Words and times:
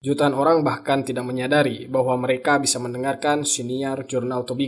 Jutaan 0.00 0.32
orang 0.32 0.64
bahkan 0.64 1.04
tidak 1.04 1.28
menyadari 1.28 1.84
bahwa 1.84 2.16
mereka 2.16 2.56
bisa 2.56 2.80
mendengarkan 2.80 3.44
siniar 3.44 4.08
jurnal 4.08 4.48
to 4.48 4.56
be 4.56 4.64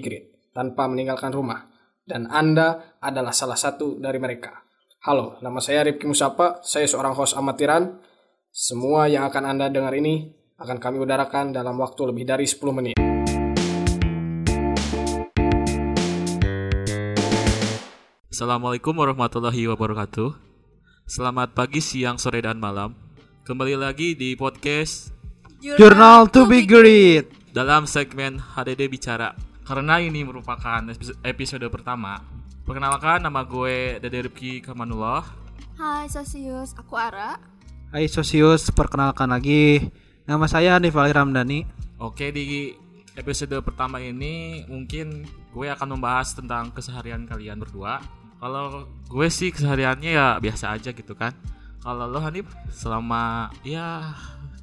tanpa 0.53 0.85
meninggalkan 0.85 1.33
rumah. 1.33 1.73
Dan 2.05 2.29
Anda 2.29 3.01
adalah 3.01 3.33
salah 3.33 3.57
satu 3.57 3.97
dari 3.97 4.21
mereka. 4.21 4.60
Halo, 5.08 5.41
nama 5.41 5.57
saya 5.65 5.89
Rifki 5.89 6.05
Musapa, 6.05 6.60
saya 6.60 6.84
seorang 6.84 7.17
host 7.17 7.33
amatiran. 7.33 7.97
Semua 8.53 9.09
yang 9.09 9.25
akan 9.25 9.57
Anda 9.57 9.73
dengar 9.73 9.96
ini 9.96 10.37
akan 10.61 10.77
kami 10.77 11.00
udarakan 11.00 11.57
dalam 11.57 11.80
waktu 11.80 12.12
lebih 12.12 12.29
dari 12.29 12.45
10 12.45 12.69
menit. 12.77 12.96
Assalamualaikum 18.29 18.93
warahmatullahi 18.93 19.64
wabarakatuh. 19.64 20.37
Selamat 21.09 21.57
pagi, 21.57 21.80
siang, 21.80 22.21
sore, 22.21 22.45
dan 22.45 22.61
malam. 22.61 22.93
Kembali 23.49 23.80
lagi 23.80 24.12
di 24.12 24.37
podcast 24.37 25.21
Jurnal 25.63 26.27
to 26.35 26.43
be 26.51 26.67
great. 26.67 27.31
dalam 27.55 27.86
segmen 27.86 28.35
HDD 28.35 28.91
Bicara. 28.91 29.31
Karena 29.63 30.03
ini 30.03 30.27
merupakan 30.27 30.82
episode- 30.91 31.23
episode 31.23 31.63
pertama. 31.71 32.19
Perkenalkan 32.66 33.23
nama 33.23 33.46
gue 33.46 34.02
Dede 34.02 34.27
Rifki 34.27 34.59
Kamanullah. 34.59 35.22
Hai 35.78 36.10
Sosius, 36.10 36.74
aku 36.74 36.98
Ara. 36.98 37.38
Hai 37.95 38.10
Sosius, 38.10 38.74
perkenalkan 38.74 39.30
lagi. 39.30 39.86
Nama 40.27 40.50
saya 40.50 40.83
Nifali 40.83 41.14
Ramdhani. 41.14 41.62
Oke, 42.02 42.34
di 42.34 42.74
episode 43.14 43.55
pertama 43.62 44.02
ini 44.02 44.66
mungkin 44.66 45.22
gue 45.55 45.66
akan 45.70 45.94
membahas 45.94 46.34
tentang 46.34 46.74
keseharian 46.74 47.22
kalian 47.22 47.62
berdua. 47.62 48.02
Kalau 48.42 48.91
gue 49.06 49.28
sih 49.30 49.55
kesehariannya 49.55 50.10
ya 50.10 50.42
biasa 50.42 50.74
aja 50.74 50.91
gitu 50.91 51.14
kan. 51.14 51.30
Kalau 51.78 52.10
lo 52.10 52.19
Hanif 52.19 52.50
selama 52.66 53.50
ya 53.62 54.10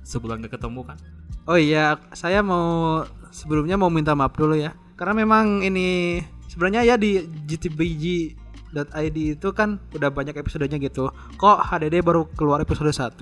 sebulan 0.10 0.42
gak 0.42 0.58
ketemu 0.58 0.82
kan? 0.82 0.98
Oh 1.46 1.58
iya, 1.58 2.02
saya 2.18 2.42
mau 2.42 3.06
sebelumnya 3.30 3.78
mau 3.78 3.94
minta 3.94 4.18
maaf 4.18 4.34
dulu 4.34 4.58
ya. 4.58 4.74
Karena 4.98 5.14
memang 5.22 5.62
ini 5.62 6.20
sebenarnya 6.50 6.82
ya 6.84 6.96
di 6.98 7.22
gtbg.id 7.46 9.18
itu 9.18 9.48
kan 9.54 9.78
udah 9.94 10.10
banyak 10.10 10.34
episodenya 10.34 10.82
gitu. 10.82 11.14
Kok 11.38 11.58
HDD 11.62 12.02
baru 12.02 12.26
keluar 12.34 12.60
episode 12.66 12.90
1? 12.90 13.14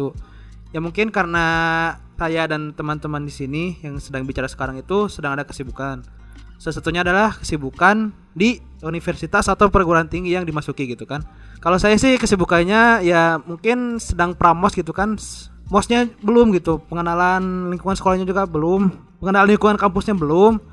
Ya 0.76 0.80
mungkin 0.84 1.12
karena 1.12 1.46
saya 2.18 2.50
dan 2.50 2.74
teman-teman 2.74 3.24
di 3.24 3.32
sini 3.32 3.64
yang 3.86 4.02
sedang 4.02 4.26
bicara 4.26 4.50
sekarang 4.50 4.80
itu 4.82 5.08
sedang 5.08 5.38
ada 5.38 5.46
kesibukan. 5.46 6.02
Salah 6.58 6.76
satunya 6.82 7.06
adalah 7.06 7.38
kesibukan 7.38 8.10
di 8.34 8.58
universitas 8.82 9.46
atau 9.46 9.70
perguruan 9.70 10.10
tinggi 10.10 10.34
yang 10.34 10.44
dimasuki 10.44 10.90
gitu 10.90 11.06
kan. 11.06 11.22
Kalau 11.62 11.78
saya 11.78 11.96
sih 12.02 12.18
kesibukannya 12.18 13.06
ya 13.06 13.38
mungkin 13.46 14.02
sedang 14.02 14.34
pramos 14.34 14.74
gitu 14.74 14.90
kan. 14.92 15.16
Mosnya 15.68 16.08
belum 16.24 16.56
gitu, 16.56 16.80
pengenalan 16.88 17.68
lingkungan 17.72 18.00
sekolahnya 18.00 18.24
juga 18.24 18.48
belum, 18.48 18.88
pengenalan 19.20 19.52
lingkungan 19.52 19.76
kampusnya 19.76 20.16
belum. 20.16 20.64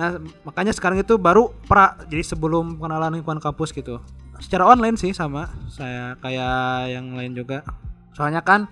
Nah, 0.00 0.16
makanya 0.48 0.72
sekarang 0.72 0.96
itu 0.96 1.20
baru 1.20 1.52
pra 1.68 2.00
jadi 2.08 2.24
sebelum 2.24 2.80
pengenalan 2.80 3.20
lingkungan 3.20 3.36
kampus 3.36 3.76
gitu. 3.76 4.00
Secara 4.40 4.64
online 4.64 4.96
sih 4.96 5.12
sama 5.12 5.52
saya 5.68 6.16
kayak 6.24 6.88
yang 6.88 7.12
lain 7.12 7.36
juga. 7.36 7.60
Soalnya 8.16 8.40
kan 8.40 8.64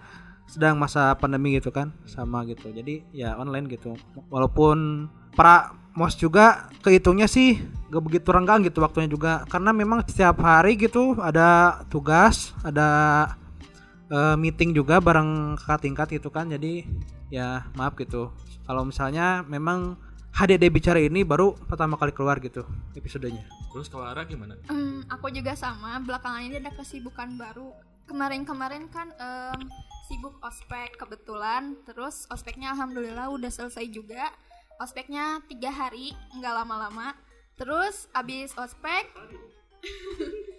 sedang 0.48 0.80
masa 0.80 1.12
pandemi 1.20 1.60
gitu 1.60 1.69
kan 1.69 1.92
sama 2.08 2.48
gitu. 2.48 2.72
Jadi 2.72 3.05
ya 3.12 3.36
online 3.36 3.69
gitu. 3.69 3.92
Walaupun 4.32 5.08
pra 5.36 5.77
mos 5.92 6.16
juga 6.16 6.72
kehitungnya 6.80 7.28
sih 7.28 7.60
gak 7.92 8.05
begitu 8.05 8.28
renggang 8.32 8.62
gitu 8.64 8.80
waktunya 8.80 9.10
juga 9.10 9.42
karena 9.50 9.75
memang 9.75 10.06
setiap 10.06 10.41
hari 10.41 10.80
gitu 10.80 11.19
ada 11.20 11.82
tugas, 11.92 12.56
ada 12.64 12.88
eh, 14.08 14.36
meeting 14.36 14.72
juga 14.76 15.00
bareng 15.00 15.56
kakak 15.60 15.80
tingkat 15.84 16.08
gitu 16.16 16.28
kan. 16.28 16.48
Jadi 16.48 16.84
ya 17.28 17.68
maaf 17.76 17.96
gitu. 17.96 18.32
Kalau 18.64 18.84
misalnya 18.84 19.44
memang 19.44 19.96
HDD 20.38 20.70
bicara 20.70 21.00
ini 21.00 21.24
baru 21.24 21.56
pertama 21.56 21.96
kali 21.96 22.12
keluar 22.12 22.38
gitu 22.38 22.62
episodenya. 22.94 23.42
Terus 23.72 23.88
kalau 23.88 24.04
Ara 24.06 24.22
gimana? 24.28 24.54
Hmm, 24.68 25.02
aku 25.08 25.32
juga 25.32 25.56
sama. 25.56 25.98
Belakangan 26.04 26.44
ini 26.44 26.60
ada 26.60 26.72
kesibukan 26.76 27.34
baru. 27.34 27.72
Kemarin-kemarin 28.08 28.88
kan 28.88 29.12
em, 29.18 29.68
sibuk 30.08 30.36
ospek 30.44 30.97
kebetulan. 31.00 31.76
Terus 31.84 32.28
ospeknya 32.30 32.72
alhamdulillah 32.76 33.32
udah 33.32 33.50
selesai 33.50 33.88
juga. 33.91 34.30
Ospeknya 34.78 35.42
tiga 35.50 35.74
hari, 35.74 36.14
nggak 36.38 36.54
lama-lama. 36.62 37.18
Terus 37.58 38.06
abis 38.14 38.54
ospek, 38.54 39.10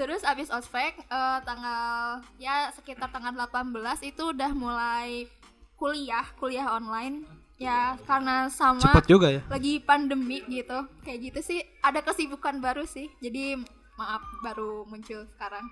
terus 0.00 0.24
abis 0.24 0.48
ospek 0.48 0.96
eh, 0.96 1.38
tanggal 1.44 2.24
ya 2.40 2.72
sekitar 2.72 3.12
tanggal 3.12 3.36
18 3.36 3.76
itu 4.08 4.32
udah 4.32 4.48
mulai 4.56 5.28
kuliah, 5.76 6.24
kuliah 6.40 6.72
online. 6.72 7.28
Ya 7.60 8.00
karena 8.08 8.48
sama 8.48 8.80
Cepat 8.80 9.04
juga 9.04 9.28
ya. 9.28 9.44
lagi 9.52 9.84
pandemi 9.84 10.40
gitu 10.48 10.80
kayak 11.04 11.28
gitu 11.28 11.40
sih 11.44 11.60
ada 11.84 12.00
kesibukan 12.00 12.56
baru 12.56 12.88
sih 12.88 13.12
jadi 13.20 13.60
maaf 14.00 14.24
baru 14.40 14.88
muncul 14.88 15.28
sekarang 15.36 15.68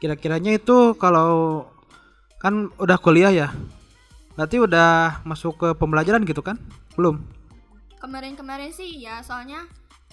Kira-kiranya 0.00 0.56
itu 0.56 0.96
kalau 0.96 1.68
kan 2.40 2.72
udah 2.80 2.96
kuliah 2.96 3.28
ya. 3.28 3.52
Berarti 4.40 4.56
udah 4.56 5.20
masuk 5.28 5.60
ke 5.60 5.68
pembelajaran 5.76 6.24
gitu 6.24 6.40
kan? 6.40 6.56
Belum. 6.96 7.20
kemarin-kemarin 7.98 8.70
sih 8.70 9.02
ya 9.02 9.18
soalnya 9.26 9.66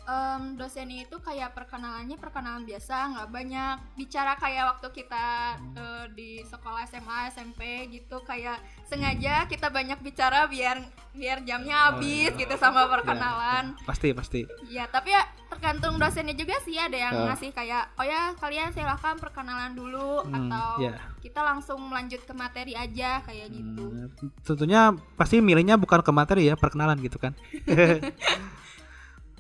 em, 0.05 0.53
dosen 0.53 0.85
itu 0.87 1.17
kayak 1.17 1.51
perkenalannya 1.51 2.15
perkenalan 2.15 2.61
biasa 2.61 2.95
nggak 3.11 3.29
banyak 3.29 3.75
bicara 3.95 4.33
kayak 4.35 4.69
waktu 4.71 4.87
kita 4.95 5.25
eh, 5.73 6.05
di 6.11 6.29
sekolah 6.41 6.85
SMA 6.85 7.19
SMP 7.29 7.61
gitu 7.89 8.21
kayak 8.21 8.57
sengaja 8.83 9.45
kita 9.45 9.67
banyak 9.67 9.97
bicara 9.99 10.45
biar 10.45 10.77
biar 11.11 11.41
jamnya 11.41 11.89
habis 11.89 12.31
gitu 12.31 12.53
sama 12.55 12.85
perkenalan 12.93 13.73
Pasti 13.81 14.11
pasti. 14.11 14.41
Ya, 14.65 14.85
tapi 14.85 15.09
ya 15.09 15.23
tergantung 15.47 15.95
dosennya 15.95 16.33
juga 16.33 16.57
sih 16.59 16.75
ada 16.75 16.93
yang 16.93 17.13
Oh. 17.15 17.25
ngasih 17.25 17.49
kayak 17.49 17.95
oh 17.95 18.03
ya 18.03 18.35
kalian 18.35 18.69
silahkan 18.69 19.15
perkenalan 19.15 19.71
dulu 19.71 20.21
Hmm, 20.21 20.51
atau 20.51 20.81
ya. 20.81 20.99
kita 21.19 21.39
langsung 21.39 21.79
melanjut 21.81 22.19
ke 22.19 22.33
materi 22.33 22.73
aja 22.73 23.21
kayak 23.21 23.47
gitu. 23.49 23.85
Hmm, 23.85 24.09
tentunya 24.41 24.81
pasti 25.15 25.39
milihnya 25.39 25.75
bukan 25.75 25.99
ke 25.99 26.11
materi 26.11 26.45
ya, 26.45 26.53
perkenalan 26.53 26.99
gitu 26.99 27.15
kan. 27.15 27.31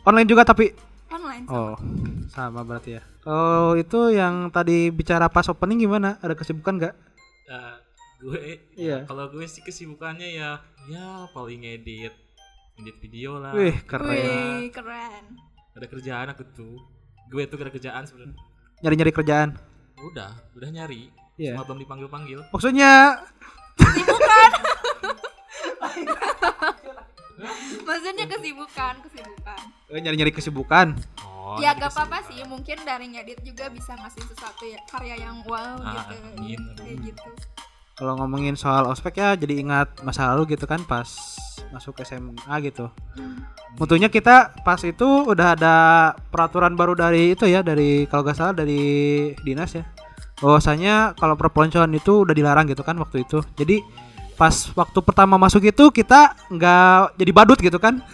Online 0.05 0.25
juga 0.25 0.41
tapi 0.43 0.73
Online. 1.07 1.43
oh 1.47 1.73
sama 2.27 2.61
berarti 2.61 2.93
ya. 2.93 3.01
Oh 3.23 3.73
itu 3.73 4.11
yang 4.11 4.49
tadi 4.49 4.89
bicara 4.89 5.27
pas 5.27 5.45
opening 5.45 5.81
gimana? 5.81 6.17
Ada 6.19 6.33
kesibukan 6.33 6.73
nggak? 6.75 6.93
Eh, 7.47 7.73
gue 8.17 8.39
Iya. 8.75 9.03
kalau 9.03 9.27
gue 9.27 9.43
sih 9.45 9.59
kesibukannya 9.59 10.31
ya 10.31 10.55
ya 10.85 11.25
paling 11.29 11.61
edit 11.63 12.11
edit 12.75 12.95
video 12.99 13.37
lah 13.37 13.51
Wih 13.51 13.75
keren. 13.83 14.07
Wih, 14.07 14.69
keren. 14.69 15.23
ada 15.71 15.85
kerjaan 15.85 16.25
aku 16.29 16.41
tuh 16.51 16.75
gue 17.27 17.41
tuh 17.43 17.57
ada 17.57 17.69
kerjaan 17.69 18.03
sebenarnya 18.03 18.35
Nyari-nyari 18.77 19.11
kerjaan. 19.11 19.49
udah 19.97 20.29
udah 20.53 20.67
nyari 20.69 21.09
Iya. 21.35 21.51
cuma 21.53 21.65
belum 21.65 21.77
dipanggil 21.81 22.07
panggil 22.07 22.39
Maksudnya 22.47 23.19
Maksudnya 27.81 28.25
kesibukan, 28.27 28.93
kesibukan. 29.01 29.61
eh, 29.87 29.99
nyari-nyari 29.99 30.31
kesibukan. 30.31 30.87
oh 31.21 31.57
ya 31.57 31.71
nyari 31.71 31.79
gak 31.79 31.91
apa-apa 31.91 32.17
kesibukan. 32.19 32.29
sih, 32.31 32.39
mungkin 32.45 32.77
dari 32.81 33.05
ngedit 33.07 33.39
juga 33.41 33.65
bisa 33.69 33.93
ngasih 33.93 34.23
sesuatu 34.25 34.63
ya 34.63 34.79
karya 34.85 35.15
yang 35.19 35.43
wow 35.43 35.77
Ah, 35.77 36.07
gitu. 36.07 36.15
amin, 36.33 36.61
Kayak 36.73 36.89
amin. 36.89 36.97
gitu. 37.05 37.27
Kalau 37.93 38.13
ngomongin 38.17 38.55
soal 38.55 38.83
ospek 38.85 39.15
ya 39.15 39.33
jadi 39.33 39.55
ingat 39.57 40.01
masa 40.01 40.27
lalu 40.27 40.51
gitu 40.51 40.65
kan 40.65 40.83
pas 40.83 41.07
masuk 41.69 41.95
SMA 42.01 42.35
gitu. 42.61 42.91
Tentunya 43.75 44.07
kita 44.07 44.51
pas 44.61 44.79
itu 44.81 45.03
udah 45.23 45.55
ada 45.55 45.75
peraturan 46.25 46.73
baru 46.73 46.91
dari 46.93 47.31
itu 47.31 47.43
ya 47.45 47.59
dari 47.59 48.03
kalau 48.05 48.23
gak 48.23 48.35
salah 48.35 48.51
dari 48.53 48.79
dinas 49.39 49.71
ya. 49.71 49.83
Bahwasanya 50.35 51.15
kalau 51.15 51.33
perpeloncoan 51.33 51.91
itu 51.91 52.23
udah 52.23 52.31
dilarang 52.31 52.67
gitu 52.67 52.83
kan 52.83 52.95
waktu 52.95 53.23
itu. 53.23 53.39
Jadi 53.55 53.79
pas 54.35 54.51
waktu 54.71 54.99
pertama 54.99 55.35
masuk 55.35 55.63
itu 55.63 55.83
kita 55.89 56.35
nggak 56.49 57.15
jadi 57.15 57.31
badut 57.31 57.59
gitu 57.59 57.77
kan. 57.77 57.99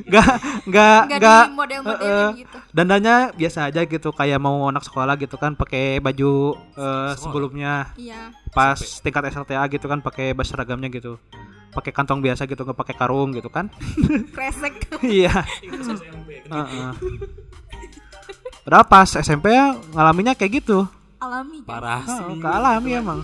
Nggak 0.00 0.26
nggak 0.64 1.00
Gak 1.12 1.18
nggak 1.20 1.44
eh, 2.00 2.08
eh, 2.08 2.28
gitu. 2.40 2.56
dandannya 2.72 3.36
biasa 3.36 3.68
aja 3.68 3.84
gitu 3.84 4.08
kayak 4.10 4.40
mau 4.40 4.64
anak 4.64 4.80
sekolah 4.80 5.12
gitu 5.14 5.36
kan 5.36 5.52
pakai 5.52 6.00
baju 6.00 6.56
eh, 6.56 7.12
sebelumnya 7.14 7.92
Iya. 7.94 8.32
pas 8.48 8.80
tingkat 8.80 9.28
SLTA 9.28 9.60
gitu 9.68 9.86
kan 9.86 10.00
pakai 10.00 10.32
baju 10.32 10.48
seragamnya 10.48 10.88
gitu 10.88 11.20
pakai 11.70 11.92
kantong 11.92 12.18
biasa 12.18 12.48
gitu 12.48 12.64
nggak 12.64 12.74
pakai 12.74 12.94
karung 12.96 13.36
gitu 13.36 13.52
kan 13.52 13.68
Kresek. 14.34 14.88
iya. 15.04 15.44
Heeh. 16.48 16.90
Padahal 18.64 18.86
pas 18.86 19.08
SMP 19.14 19.52
ya 19.52 19.76
ngalaminnya 19.92 20.32
kayak 20.32 20.64
gitu 20.64 20.88
Alami. 21.20 21.60
parah 21.62 22.00
sih 22.02 22.24
oh, 22.24 22.40
kealami 22.40 22.90
emang 22.96 23.20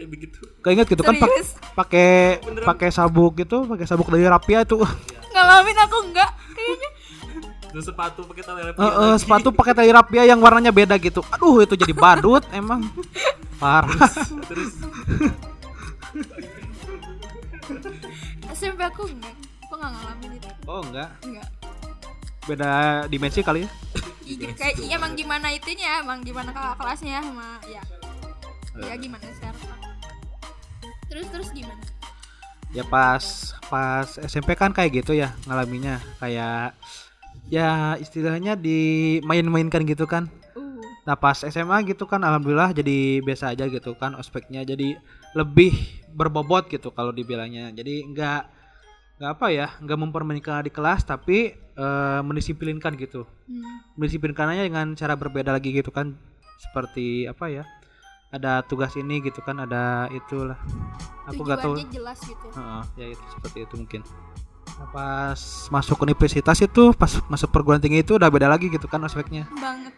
kayak 0.00 0.10
begitu. 0.16 0.38
Keinget 0.64 0.86
gitu 0.88 1.02
kan 1.04 1.14
pakai 1.76 2.40
pakai 2.64 2.88
sabuk 2.88 3.36
gitu 3.36 3.68
pakai 3.68 3.84
sabuk 3.84 4.08
dari 4.08 4.24
rapia 4.24 4.64
tuh 4.64 4.80
Ngalamin 5.30 5.76
aku 5.84 5.96
enggak 6.08 6.30
kayaknya. 6.56 6.90
terus 7.70 7.86
sepatu 7.86 8.26
pakai 8.26 8.42
tali 8.42 8.60
Eh, 8.66 8.82
eh, 8.82 9.14
sepatu 9.20 9.48
pakai 9.52 9.72
tali 9.76 9.90
rapia 9.92 10.26
yang 10.26 10.42
warnanya 10.42 10.74
beda 10.74 10.98
gitu. 10.98 11.22
Aduh 11.30 11.62
itu 11.62 11.78
jadi 11.78 11.94
badut 11.94 12.42
emang. 12.50 12.82
Parah. 13.62 13.94
Terus 14.48 14.72
SMP 18.56 18.80
aku 18.90 19.06
enggak 19.06 19.34
aku 19.68 19.74
nggak 19.76 19.90
ngalamin 19.92 20.30
itu. 20.34 20.48
Oh 20.66 20.80
enggak, 20.82 21.10
enggak 21.22 21.48
beda 22.48 22.70
dimensi 23.06 23.44
kali 23.44 23.62
ya. 23.62 23.70
Iya, 24.26 24.50
kayak 24.54 24.74
iya, 24.82 24.94
emang 24.98 25.14
gimana 25.14 25.50
itunya? 25.54 26.02
Emang 26.02 26.22
gimana 26.26 26.50
kakak 26.50 26.78
kelasnya? 26.82 27.22
Sama 27.22 27.62
ya. 27.70 27.82
Ya 28.78 28.94
gimana 28.98 29.26
sekarang 29.38 29.79
terus 31.10 31.26
terus 31.34 31.50
gimana 31.50 31.82
Ya 32.70 32.86
pas 32.86 33.50
pas 33.66 34.06
SMP 34.30 34.54
kan 34.54 34.70
kayak 34.70 35.02
gitu 35.02 35.18
ya 35.18 35.34
ngalaminya 35.42 35.98
kayak 36.22 36.78
ya 37.50 37.98
istilahnya 37.98 38.54
dimain-mainkan 38.54 39.82
gitu 39.82 40.06
kan. 40.06 40.30
uh 40.54 40.78
Nah 41.02 41.18
pas 41.18 41.34
SMA 41.42 41.82
gitu 41.90 42.06
kan 42.06 42.22
alhamdulillah 42.22 42.70
jadi 42.70 43.26
biasa 43.26 43.58
aja 43.58 43.66
gitu 43.66 43.98
kan 43.98 44.14
ospeknya 44.14 44.62
jadi 44.62 44.94
lebih 45.34 45.74
berbobot 46.14 46.70
gitu 46.70 46.94
kalau 46.94 47.10
dibilangnya. 47.10 47.74
Jadi 47.74 48.06
enggak 48.06 48.46
nggak 49.18 49.30
apa 49.34 49.46
ya 49.50 49.66
nggak 49.82 49.98
mempermainkan 49.98 50.62
di 50.62 50.70
kelas 50.70 51.02
tapi 51.02 51.58
eh, 51.58 52.20
mendisiplinkan 52.22 52.94
gitu. 53.02 53.26
hmm. 53.50 53.98
Mendisiplinkannya 53.98 54.62
dengan 54.62 54.94
cara 54.94 55.18
berbeda 55.18 55.50
lagi 55.50 55.74
gitu 55.74 55.90
kan 55.90 56.14
seperti 56.62 57.26
apa 57.26 57.50
ya 57.50 57.64
ada 58.30 58.62
tugas 58.62 58.94
ini 58.94 59.18
gitu 59.20 59.42
kan 59.42 59.58
ada 59.58 60.06
itulah 60.08 60.54
aku 61.26 61.40
gak 61.42 61.58
tahu 61.60 61.74
jelas 61.90 62.18
gitu 62.22 62.46
Heeh, 62.50 62.82
ya 62.96 63.06
itu 63.10 63.24
seperti 63.30 63.58
itu 63.64 63.74
mungkin 63.76 64.02
Nah, 64.70 64.88
pas 64.88 65.36
masuk 65.68 66.00
universitas 66.00 66.56
itu 66.56 66.96
pas 66.96 67.12
masuk 67.28 67.52
perguruan 67.52 67.76
tinggi 67.76 68.00
itu 68.00 68.16
udah 68.16 68.32
beda 68.32 68.48
lagi 68.48 68.72
gitu 68.72 68.88
kan 68.88 69.02
ospeknya 69.02 69.44
banget 69.52 69.92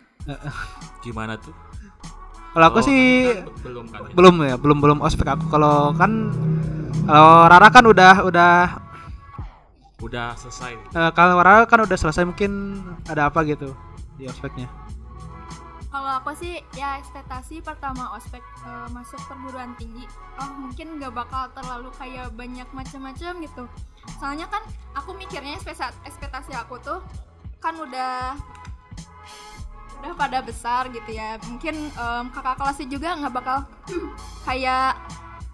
Gimana 1.00 1.38
tuh? 1.38 1.54
kalau 2.50 2.66
aku 2.66 2.80
Oh, 2.80 2.84
sih 2.84 3.00
kan 3.30 3.46
belum 3.62 3.84
kan. 3.86 4.00
ya? 4.02 4.12
belum 4.12 4.34
ya 4.42 4.54
belum 4.58 4.78
belum 4.82 4.98
ospek 5.00 5.28
aku 5.28 5.46
kalau 5.48 5.94
kan 5.94 6.34
kalau 7.06 7.46
Rara 7.46 7.68
kan 7.70 7.84
udah 7.86 8.14
udah 8.26 8.54
Udah 10.02 10.34
selesai. 10.34 10.74
eh, 10.74 11.10
kalau 11.14 11.38
Rara 11.38 11.62
kan 11.62 11.78
udah 11.80 11.94
selesai 11.94 12.26
mungkin 12.26 12.82
ada 13.06 13.30
apa 13.30 13.46
gitu 13.46 13.70
di 14.16 14.26
ospeknya 14.26 14.66
kalau 15.92 16.10
aku 16.18 16.32
sih 16.32 16.64
ya 16.72 16.96
ekspektasi 16.96 17.60
pertama 17.60 18.16
ospek 18.16 18.40
eh, 18.64 18.88
masuk 18.96 19.20
perguruan 19.28 19.76
tinggi 19.76 20.08
oh 20.40 20.50
mungkin 20.56 20.96
nggak 20.96 21.12
bakal 21.12 21.52
terlalu 21.52 21.92
kayak 22.00 22.32
banyak 22.32 22.64
macam-macam 22.72 23.32
gitu. 23.44 23.64
Soalnya 24.16 24.48
kan 24.48 24.64
aku 24.96 25.12
mikirnya 25.12 25.60
ekspektasi 26.08 26.56
aku 26.56 26.80
tuh 26.80 27.04
kan 27.60 27.76
udah 27.76 28.34
udah 30.00 30.12
pada 30.16 30.40
besar 30.40 30.88
gitu 30.88 31.12
ya. 31.12 31.36
Mungkin 31.44 31.92
em, 31.92 32.24
kakak 32.32 32.56
kelasnya 32.56 32.88
juga 32.88 33.12
nggak 33.12 33.34
bakal 33.36 33.58
kayak 34.48 34.96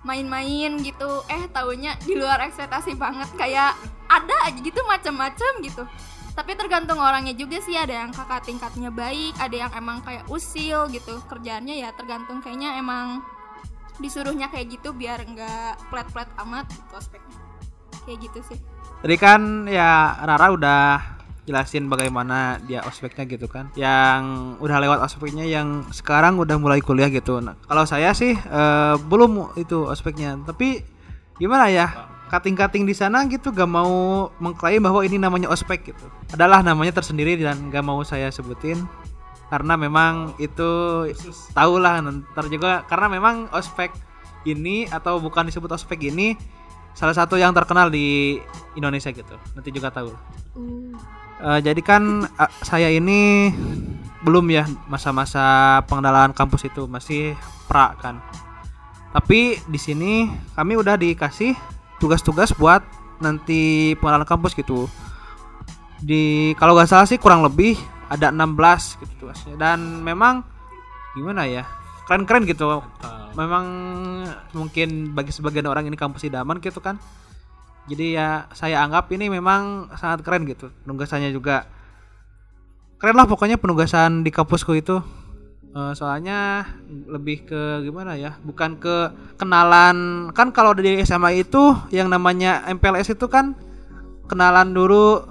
main-main 0.06 0.78
gitu. 0.86 1.26
Eh 1.26 1.50
taunya 1.50 1.98
di 2.06 2.14
luar 2.14 2.38
ekspektasi 2.46 2.94
banget 2.94 3.28
kayak 3.34 3.74
ada 4.08 4.36
aja 4.48 4.56
gitu 4.56 4.80
macam-macam 4.86 5.52
gitu 5.66 5.84
tapi 6.38 6.54
tergantung 6.54 7.02
orangnya 7.02 7.34
juga 7.34 7.58
sih 7.58 7.74
ada 7.74 8.06
yang 8.06 8.14
kakak 8.14 8.46
tingkatnya 8.46 8.94
baik 8.94 9.34
ada 9.42 9.56
yang 9.66 9.72
emang 9.74 9.98
kayak 10.06 10.22
usil 10.30 10.86
gitu 10.94 11.18
kerjaannya 11.26 11.82
ya 11.82 11.90
tergantung 11.98 12.38
kayaknya 12.38 12.78
emang 12.78 13.26
disuruhnya 13.98 14.46
kayak 14.46 14.78
gitu 14.78 14.94
biar 14.94 15.18
nggak 15.26 15.90
plat-plat 15.90 16.30
amat 16.46 16.70
gitu 16.70 16.94
aspeknya 16.94 17.38
kayak 18.06 18.30
gitu 18.30 18.40
sih 18.54 18.58
Tadi 18.98 19.14
kan 19.14 19.70
ya 19.70 20.18
Rara 20.26 20.50
udah 20.50 20.82
jelasin 21.46 21.86
bagaimana 21.86 22.58
dia 22.66 22.82
ospeknya 22.82 23.30
gitu 23.30 23.46
kan. 23.46 23.70
Yang 23.78 24.22
udah 24.58 24.76
lewat 24.82 24.98
ospeknya 25.06 25.46
yang 25.46 25.86
sekarang 25.94 26.34
udah 26.34 26.58
mulai 26.58 26.82
kuliah 26.82 27.06
gitu. 27.06 27.38
Nah, 27.38 27.54
kalau 27.70 27.86
saya 27.86 28.10
sih 28.10 28.34
eh, 28.34 28.94
belum 29.06 29.54
itu 29.54 29.86
ospeknya. 29.86 30.42
Tapi 30.42 30.82
gimana 31.38 31.70
ya? 31.70 32.17
Kating-kating 32.28 32.84
di 32.84 32.92
sana 32.92 33.24
gitu 33.24 33.48
gak 33.50 33.68
mau 33.68 34.28
mengklaim 34.36 34.84
bahwa 34.84 35.00
ini 35.00 35.16
namanya 35.16 35.48
ospek 35.48 35.92
gitu. 35.92 36.06
Adalah 36.36 36.60
namanya 36.60 37.00
tersendiri 37.00 37.40
dan 37.40 37.72
gak 37.72 37.84
mau 37.84 38.04
saya 38.04 38.28
sebutin 38.28 38.84
karena 39.48 39.80
memang 39.80 40.36
itu 40.36 40.70
tahulah 41.56 42.04
ntar 42.04 42.52
juga 42.52 42.84
karena 42.84 43.08
memang 43.08 43.48
ospek 43.56 43.88
ini 44.44 44.84
atau 44.92 45.16
bukan 45.16 45.48
disebut 45.48 45.72
ospek 45.72 46.12
ini 46.12 46.36
salah 46.92 47.16
satu 47.16 47.40
yang 47.40 47.56
terkenal 47.56 47.88
di 47.88 48.36
Indonesia 48.76 49.08
gitu. 49.08 49.36
Nanti 49.56 49.72
juga 49.72 49.88
tahu. 49.88 50.12
Eh, 51.38 51.60
jadi 51.62 51.80
kan 51.80 52.26
saya 52.66 52.90
ini 52.90 53.48
belum 54.26 54.50
ya 54.50 54.66
masa-masa 54.90 55.78
pengenalan 55.86 56.34
kampus 56.34 56.66
itu 56.66 56.90
masih 56.90 57.38
pra 57.70 57.94
kan. 58.02 58.18
Tapi 59.14 59.62
di 59.64 59.78
sini 59.80 60.28
kami 60.58 60.76
udah 60.76 60.98
dikasih 60.98 61.54
tugas-tugas 61.98 62.54
buat 62.54 62.82
nanti 63.18 63.94
pengenalan 63.98 64.26
kampus 64.26 64.54
gitu. 64.54 64.86
Di 65.98 66.54
kalau 66.56 66.78
nggak 66.78 66.90
salah 66.90 67.06
sih 67.06 67.18
kurang 67.18 67.42
lebih 67.42 67.74
ada 68.08 68.30
16 68.30 69.02
gitu 69.02 69.12
tugasnya. 69.26 69.54
Dan 69.58 70.02
memang 70.02 70.46
gimana 71.18 71.44
ya 71.44 71.66
keren-keren 72.06 72.46
gitu. 72.48 72.80
Mantap. 72.80 73.36
memang 73.38 73.64
mungkin 74.50 75.14
bagi 75.14 75.30
sebagian 75.30 75.70
orang 75.70 75.86
ini 75.86 75.94
kampus 75.94 76.26
idaman 76.26 76.58
gitu 76.58 76.82
kan. 76.82 76.98
Jadi 77.88 78.18
ya 78.18 78.50
saya 78.52 78.84
anggap 78.84 79.08
ini 79.14 79.32
memang 79.32 79.92
sangat 79.96 80.26
keren 80.26 80.44
gitu 80.44 80.74
penugasannya 80.84 81.30
juga. 81.32 81.64
Keren 82.98 83.14
lah 83.14 83.30
pokoknya 83.30 83.62
penugasan 83.62 84.26
di 84.26 84.34
kampusku 84.34 84.74
itu 84.74 84.98
Eh, 85.78 85.94
soalnya 85.94 86.66
lebih 87.06 87.46
ke 87.46 87.86
gimana 87.86 88.18
ya 88.18 88.34
bukan 88.42 88.82
ke 88.82 89.14
kenalan 89.38 90.26
kan 90.34 90.50
kalau 90.50 90.74
di 90.74 90.98
SMA 91.06 91.46
itu 91.46 91.70
yang 91.94 92.10
namanya 92.10 92.66
MPLS 92.66 93.14
itu 93.14 93.30
kan 93.30 93.54
kenalan 94.26 94.74
dulu 94.74 95.22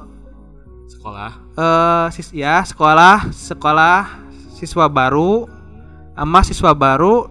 Sekolah. 0.87 1.35
eh 1.59 2.07
sis 2.15 2.31
ya 2.31 2.63
sekolah 2.63 3.27
sekolah 3.27 4.23
siswa 4.55 4.87
baru 4.87 5.51
sama 6.15 6.39
siswa 6.47 6.71
baru 6.71 7.27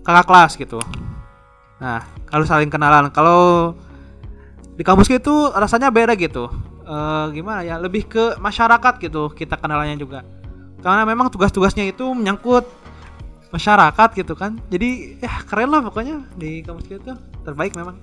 kakak 0.00 0.24
kelas 0.24 0.52
gitu. 0.56 0.80
Nah 1.84 2.00
kalau 2.32 2.48
saling 2.48 2.72
kenalan 2.72 3.12
kalau 3.12 3.76
di 4.72 4.80
kampus 4.80 5.12
itu 5.12 5.52
rasanya 5.52 5.92
beda 5.92 6.16
gitu. 6.16 6.48
Eh 6.88 7.24
gimana 7.36 7.60
ya 7.60 7.76
lebih 7.76 8.08
ke 8.08 8.40
masyarakat 8.40 9.04
gitu 9.04 9.28
kita 9.36 9.60
kenalannya 9.60 10.00
juga. 10.00 10.24
Karena 10.82 11.06
memang 11.06 11.30
tugas-tugasnya 11.30 11.86
itu 11.88 12.10
menyangkut 12.10 12.66
masyarakat 13.54 14.08
gitu 14.18 14.34
kan. 14.34 14.58
Jadi 14.66 15.22
ya 15.22 15.46
keren 15.46 15.70
lah 15.70 15.80
pokoknya 15.84 16.26
di 16.34 16.60
kampus 16.66 16.90
itu 16.90 17.12
terbaik 17.46 17.78
memang. 17.78 17.96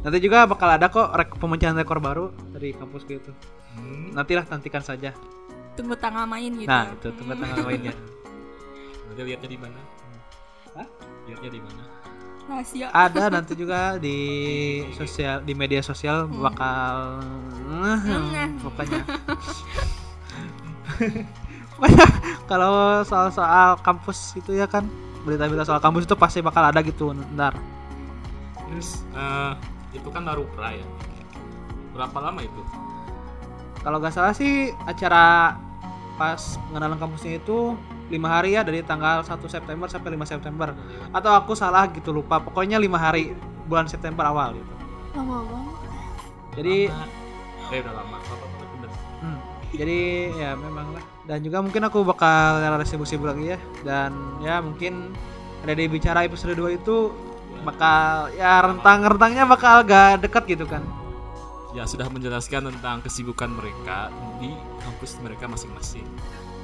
Nanti 0.00 0.18
juga 0.24 0.48
bakal 0.48 0.80
ada 0.80 0.88
kok 0.88 1.12
rek 1.12 1.36
pemecahan 1.36 1.76
rekor 1.76 2.00
baru 2.00 2.32
dari 2.56 2.72
kampus 2.72 3.04
itu. 3.04 3.32
Hmm. 3.76 4.14
Nantilah 4.16 4.46
nantikan 4.48 4.80
saja. 4.80 5.12
tunggu 5.78 5.94
tanggal 5.96 6.26
main 6.28 6.50
gitu 6.60 6.68
Nah, 6.68 6.92
itu 6.92 7.08
tunggu 7.14 7.32
tanggal 7.40 7.64
mainnya. 7.64 7.94
Udah 9.14 9.24
lihatnya 9.28 9.48
di 9.48 9.58
mana? 9.58 9.80
Hah? 10.76 10.86
Lihatnya 11.26 11.50
di 11.50 11.60
mana? 11.62 11.82
rahasia 12.50 12.90
Ada 12.90 13.30
nanti 13.30 13.54
juga 13.62 13.94
di 14.02 14.18
sosial 14.98 15.46
di 15.46 15.54
media 15.54 15.80
sosial 15.80 16.26
bakal 16.26 17.22
Hmm. 17.70 18.58
pokoknya. 18.60 19.06
Kalau 22.50 23.00
soal-soal 23.06 23.78
kampus 23.80 24.36
itu 24.36 24.52
ya 24.52 24.66
kan 24.66 24.84
berita-berita 25.24 25.64
soal 25.64 25.80
kampus 25.80 26.04
itu 26.04 26.16
pasti 26.16 26.38
bakal 26.44 26.66
ada 26.66 26.80
gitu 26.84 27.14
ntar. 27.36 27.56
Terus 28.68 29.04
eh, 29.14 29.52
itu 29.96 30.08
kan 30.12 30.26
baru 30.26 30.44
pra 30.52 30.74
ya. 30.74 30.86
Berapa 31.96 32.18
lama 32.20 32.40
itu? 32.42 32.62
Kalau 33.80 33.96
nggak 33.96 34.12
salah 34.12 34.34
sih 34.36 34.74
acara 34.84 35.56
pas 36.20 36.60
pengenalan 36.68 37.00
kampusnya 37.00 37.40
itu 37.40 37.72
lima 38.12 38.28
hari 38.28 38.58
ya 38.58 38.66
dari 38.66 38.84
tanggal 38.84 39.24
1 39.24 39.40
September 39.48 39.88
sampai 39.88 40.18
5 40.18 40.32
September 40.36 40.74
atau 41.14 41.30
aku 41.32 41.56
salah 41.56 41.88
gitu 41.88 42.10
lupa 42.12 42.42
pokoknya 42.42 42.76
lima 42.76 42.98
hari 42.98 43.32
bulan 43.70 43.88
September 43.88 44.28
awal 44.28 44.52
gitu 44.52 44.74
lama 45.16 45.46
banget 45.48 45.80
jadi 46.58 46.76
Eh 47.70 47.78
udah 47.78 47.94
lama. 47.94 48.18
Apa 48.18 48.46
jadi 49.74 49.98
ya 50.34 50.50
memang 50.58 50.94
lah 50.94 51.04
dan 51.26 51.38
juga 51.46 51.62
mungkin 51.62 51.82
aku 51.86 52.02
bakal 52.02 52.58
sibuk-sibuk 52.82 53.30
lagi 53.30 53.54
ya 53.54 53.58
dan 53.86 54.10
ya 54.42 54.58
mungkin 54.58 55.14
ada 55.62 55.76
di 55.76 55.86
bicara 55.86 56.24
episode 56.24 56.56
2 56.56 56.80
itu 56.80 57.12
bakal 57.62 58.32
ya 58.34 58.64
rentang-rentangnya 58.64 59.44
bakal 59.44 59.84
gak 59.84 60.24
dekat 60.24 60.44
gitu 60.58 60.66
kan 60.66 60.82
Ya 61.70 61.86
sudah 61.86 62.10
menjelaskan 62.10 62.66
tentang 62.66 62.98
kesibukan 62.98 63.46
mereka 63.46 64.10
di 64.42 64.50
kampus 64.82 65.14
mereka 65.22 65.46
masing-masing. 65.46 66.02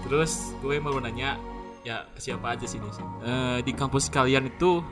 Terus 0.03 0.51
gue 0.59 0.83
mau 0.83 0.99
nanya 0.99 1.39
ya 1.87 2.11
ke 2.11 2.19
siapa 2.19 2.59
aja 2.59 2.67
sini 2.67 2.91
sih? 2.91 3.07
Eh, 3.23 3.59
di 3.63 3.71
kampus 3.71 4.11
kalian 4.11 4.51
itu 4.51 4.83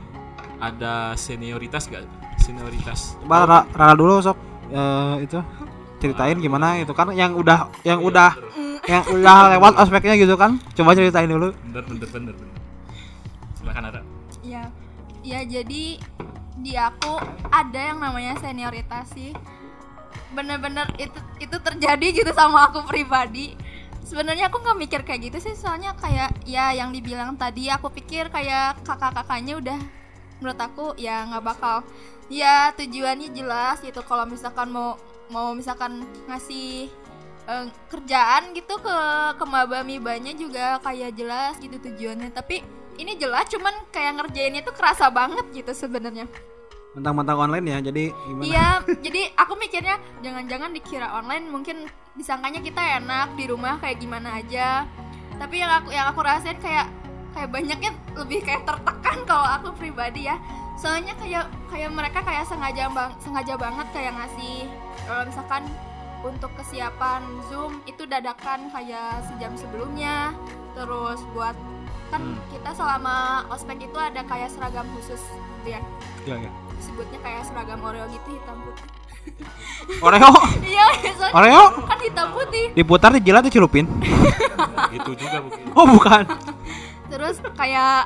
ada 0.63 1.19
senioritas 1.19 1.91
gak? 1.91 2.07
Senioritas. 2.39 3.19
coba 3.27 3.43
Ra- 3.43 3.67
Rara 3.75 3.91
dulu 3.91 4.23
sok 4.23 4.39
eh, 4.71 5.27
itu 5.27 5.35
ceritain 5.99 6.37
gimana 6.37 6.79
itu 6.79 6.91
kan 6.91 7.11
yang 7.15 7.33
udah 7.35 7.71
yang 7.87 7.99
udah 8.03 8.35
yang 8.85 9.03
udah 9.09 9.37
lewat 9.57 9.73
aspeknya 9.81 10.13
gitu 10.19 10.35
kan 10.37 10.61
coba 10.77 10.93
ceritain 10.93 11.29
dulu 11.29 11.55
Bener 11.71 11.83
bener 11.87 12.07
bener 12.11 12.33
bener. 12.37 12.59
Silakan 13.57 13.83
ada. 13.89 14.01
ya 14.45 14.69
Ya 15.25 15.41
jadi 15.41 15.97
di 16.61 16.73
aku 16.77 17.17
ada 17.49 17.81
yang 17.81 17.97
namanya 17.97 18.37
senioritas 18.37 19.09
sih. 19.17 19.33
Bener-bener 20.37 20.85
itu 21.01 21.17
itu 21.41 21.57
terjadi 21.57 22.07
gitu 22.21 22.29
sama 22.29 22.69
aku 22.69 22.85
pribadi. 22.85 23.57
Sebenarnya 24.05 24.53
aku 24.53 24.61
nggak 24.61 24.77
mikir 24.77 25.01
kayak 25.01 25.33
gitu 25.33 25.49
sih, 25.49 25.57
soalnya 25.57 25.97
kayak 25.97 26.29
ya 26.45 26.77
yang 26.77 26.93
dibilang 26.93 27.33
tadi 27.41 27.73
aku 27.73 27.89
pikir 27.89 28.29
kayak 28.29 28.77
kakak-kakaknya 28.85 29.57
udah 29.57 29.79
menurut 30.37 30.59
aku 30.61 30.85
ya 31.01 31.25
nggak 31.25 31.41
bakal 31.41 31.81
ya 32.29 32.69
tujuannya 32.77 33.33
jelas 33.33 33.81
gitu 33.81 34.05
kalau 34.05 34.29
misalkan 34.29 34.69
mau 34.69 34.93
mau 35.29 35.53
misalkan 35.57 36.05
ngasih 36.29 36.89
eh, 37.45 37.65
kerjaan 37.89 38.53
gitu 38.53 38.77
ke 38.81 38.97
ke 39.37 39.45
maba 39.45 39.81
mibanya 39.81 40.33
juga 40.33 40.81
kayak 40.81 41.15
jelas 41.17 41.53
gitu 41.61 41.77
tujuannya. 41.81 42.29
Tapi 42.33 42.61
ini 42.95 43.19
jelas 43.19 43.47
cuman 43.51 43.73
kayak 43.91 44.23
ngerjainnya 44.23 44.61
tuh 44.63 44.75
kerasa 44.75 45.11
banget 45.11 45.45
gitu 45.51 45.71
sebenarnya. 45.75 46.27
Mentang-mentang 46.95 47.35
online 47.35 47.67
ya, 47.67 47.77
jadi 47.91 48.03
gimana? 48.15 48.43
iya 48.47 48.67
jadi 49.03 49.27
aku 49.35 49.59
mikirnya 49.59 49.99
jangan-jangan 50.23 50.71
dikira 50.71 51.11
online 51.11 51.51
mungkin 51.51 51.83
disangkanya 52.15 52.63
kita 52.63 52.79
enak 53.03 53.35
di 53.35 53.51
rumah 53.51 53.75
kayak 53.83 53.99
gimana 53.99 54.39
aja. 54.39 54.87
Tapi 55.35 55.59
yang 55.59 55.71
aku 55.83 55.91
yang 55.91 56.07
aku 56.07 56.23
rasain 56.23 56.55
kayak 56.63 56.87
kayak 57.35 57.51
banyaknya 57.51 57.91
lebih 58.15 58.39
kayak 58.47 58.63
tertekan 58.63 59.27
kalau 59.27 59.43
aku 59.43 59.75
pribadi 59.75 60.31
ya 60.31 60.39
soalnya 60.75 61.15
kayak 61.15 61.47
kayak 61.71 61.91
mereka 61.91 62.19
kayak 62.19 62.45
sengaja 62.45 62.91
bang 62.91 63.11
sengaja 63.23 63.53
banget 63.55 63.87
kayak 63.91 64.13
ngasih 64.13 64.67
kalau 65.07 65.23
misalkan 65.23 65.63
untuk 66.21 66.51
kesiapan 66.57 67.21
zoom 67.47 67.79
itu 67.85 68.03
dadakan 68.03 68.67
kayak 68.69 69.23
sejam 69.29 69.53
sebelumnya 69.55 70.35
terus 70.73 71.21
buat 71.31 71.55
kan 72.11 72.21
kita 72.51 72.75
selama 72.75 73.47
ospek 73.49 73.87
itu 73.87 73.97
ada 73.97 74.21
kayak 74.23 74.51
seragam 74.51 74.85
khusus 74.93 75.21
gitu 75.61 75.69
ya 75.73 75.81
Iya, 76.25 76.35
iya. 76.41 76.51
disebutnya 76.75 77.19
kayak 77.21 77.41
seragam 77.45 77.79
oreo 77.81 78.05
gitu 78.09 78.35
hitam 78.35 78.57
putih 78.61 78.87
Oreo, 80.05 80.29
iya 80.61 80.85
soalnya 81.17 81.33
Oreo 81.33 81.63
kan 81.81 81.97
hitam 81.97 82.27
putih 82.29 82.65
diputar 82.77 83.09
dijilat 83.09 83.41
dicelupin. 83.41 83.89
Gitu 84.93 85.11
juga 85.17 85.41
mungkin. 85.41 85.65
Oh, 85.73 85.85
bukan. 85.89 86.23
terus 87.09 87.41
kayak 87.57 88.05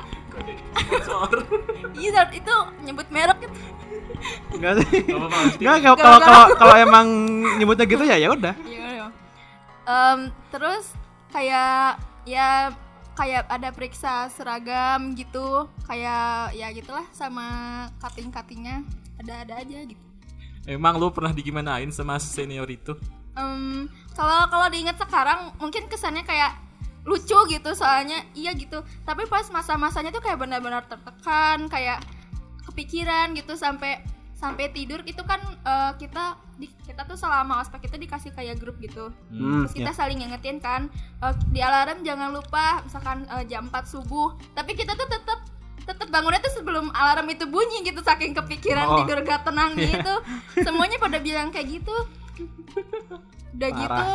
iya 1.96 2.22
itu 2.32 2.54
nyebut 2.84 3.08
merek 3.12 3.38
gitu 3.46 3.58
Enggak 4.52 4.84
sih. 4.84 5.08
Enggak 5.08 5.76
kalau 5.80 5.96
kalau 5.96 6.18
kalau 6.20 6.44
kalau 6.60 6.74
emang 6.76 7.06
nyebutnya 7.56 7.88
gitu 7.88 8.04
ya 8.04 8.20
ya 8.20 8.28
udah. 8.36 8.52
Iya, 8.68 8.86
iya. 8.92 9.06
Em, 9.88 10.28
terus 10.52 10.92
kayak 11.32 11.96
ya 12.28 12.68
kayak 13.16 13.48
ada 13.48 13.68
periksa 13.72 14.28
seragam 14.32 15.16
gitu 15.16 15.68
kayak 15.88 16.52
ya 16.56 16.68
gitulah 16.72 17.04
sama 17.12 17.46
cutting 18.00 18.32
cuttingnya 18.32 18.84
ada-ada 19.20 19.60
aja 19.60 19.84
gitu 19.84 20.04
Emang 20.68 21.00
lu 21.00 21.08
pernah 21.08 21.32
digimanain 21.32 21.88
sama 21.88 22.20
senior 22.20 22.68
itu? 22.68 22.92
Em, 23.32 23.88
kalau 24.12 24.44
kalau 24.52 24.68
diingat 24.68 25.00
sekarang 25.00 25.56
mungkin 25.56 25.88
kesannya 25.88 26.20
kayak 26.22 26.52
lucu 27.02 27.38
gitu 27.48 27.70
soalnya 27.72 28.20
iya 28.32 28.52
gitu. 28.52 28.80
Tapi 29.02 29.24
pas 29.24 29.46
masa-masanya 29.48 30.10
tuh 30.10 30.20
kayak 30.20 30.36
benar-benar 30.38 30.84
tertekan 30.84 31.66
kayak 31.66 32.00
kepikiran 32.66 33.32
gitu 33.32 33.56
sampai 33.56 34.04
sampai 34.32 34.72
tidur 34.72 35.04
itu 35.04 35.20
kan 35.20 35.36
eh, 35.42 35.92
kita 35.96 36.32
di, 36.56 36.68
kita 36.84 37.04
tuh 37.04 37.16
selama 37.16 37.60
ospek 37.60 37.88
itu 37.88 37.96
dikasih 37.98 38.32
kayak 38.32 38.56
grup 38.56 38.76
gitu. 38.80 39.12
Hmm, 39.28 39.64
terus 39.64 39.72
kita 39.74 39.92
saling 39.92 40.20
ngingetin 40.20 40.60
kan 40.60 40.88
eh, 41.20 41.34
di 41.48 41.60
alarm 41.60 42.00
jangan 42.00 42.32
lupa 42.32 42.80
misalkan 42.80 43.24
eh, 43.28 43.44
jam 43.44 43.68
4 43.68 43.84
subuh. 43.84 44.36
Tapi 44.52 44.72
kita 44.72 44.92
tuh 44.92 45.08
tetap 45.08 45.40
tetap 45.80 46.08
bangunnya 46.08 46.38
tuh 46.38 46.52
sebelum 46.54 46.92
alarm 46.92 47.26
itu 47.28 47.48
bunyi 47.48 47.80
gitu 47.82 48.00
saking 48.00 48.36
kepikiran 48.36 48.86
Oh. 48.86 48.96
tidur 49.02 49.24
gak 49.24 49.42
tenang 49.42 49.72
gitu. 49.80 50.14
Semuanya 50.60 50.96
pada 50.96 51.18
bilang 51.18 51.48
kayak 51.48 51.80
gitu. 51.80 51.96
Udah 53.56 53.70
Parah. 53.70 53.80
gitu 53.80 54.08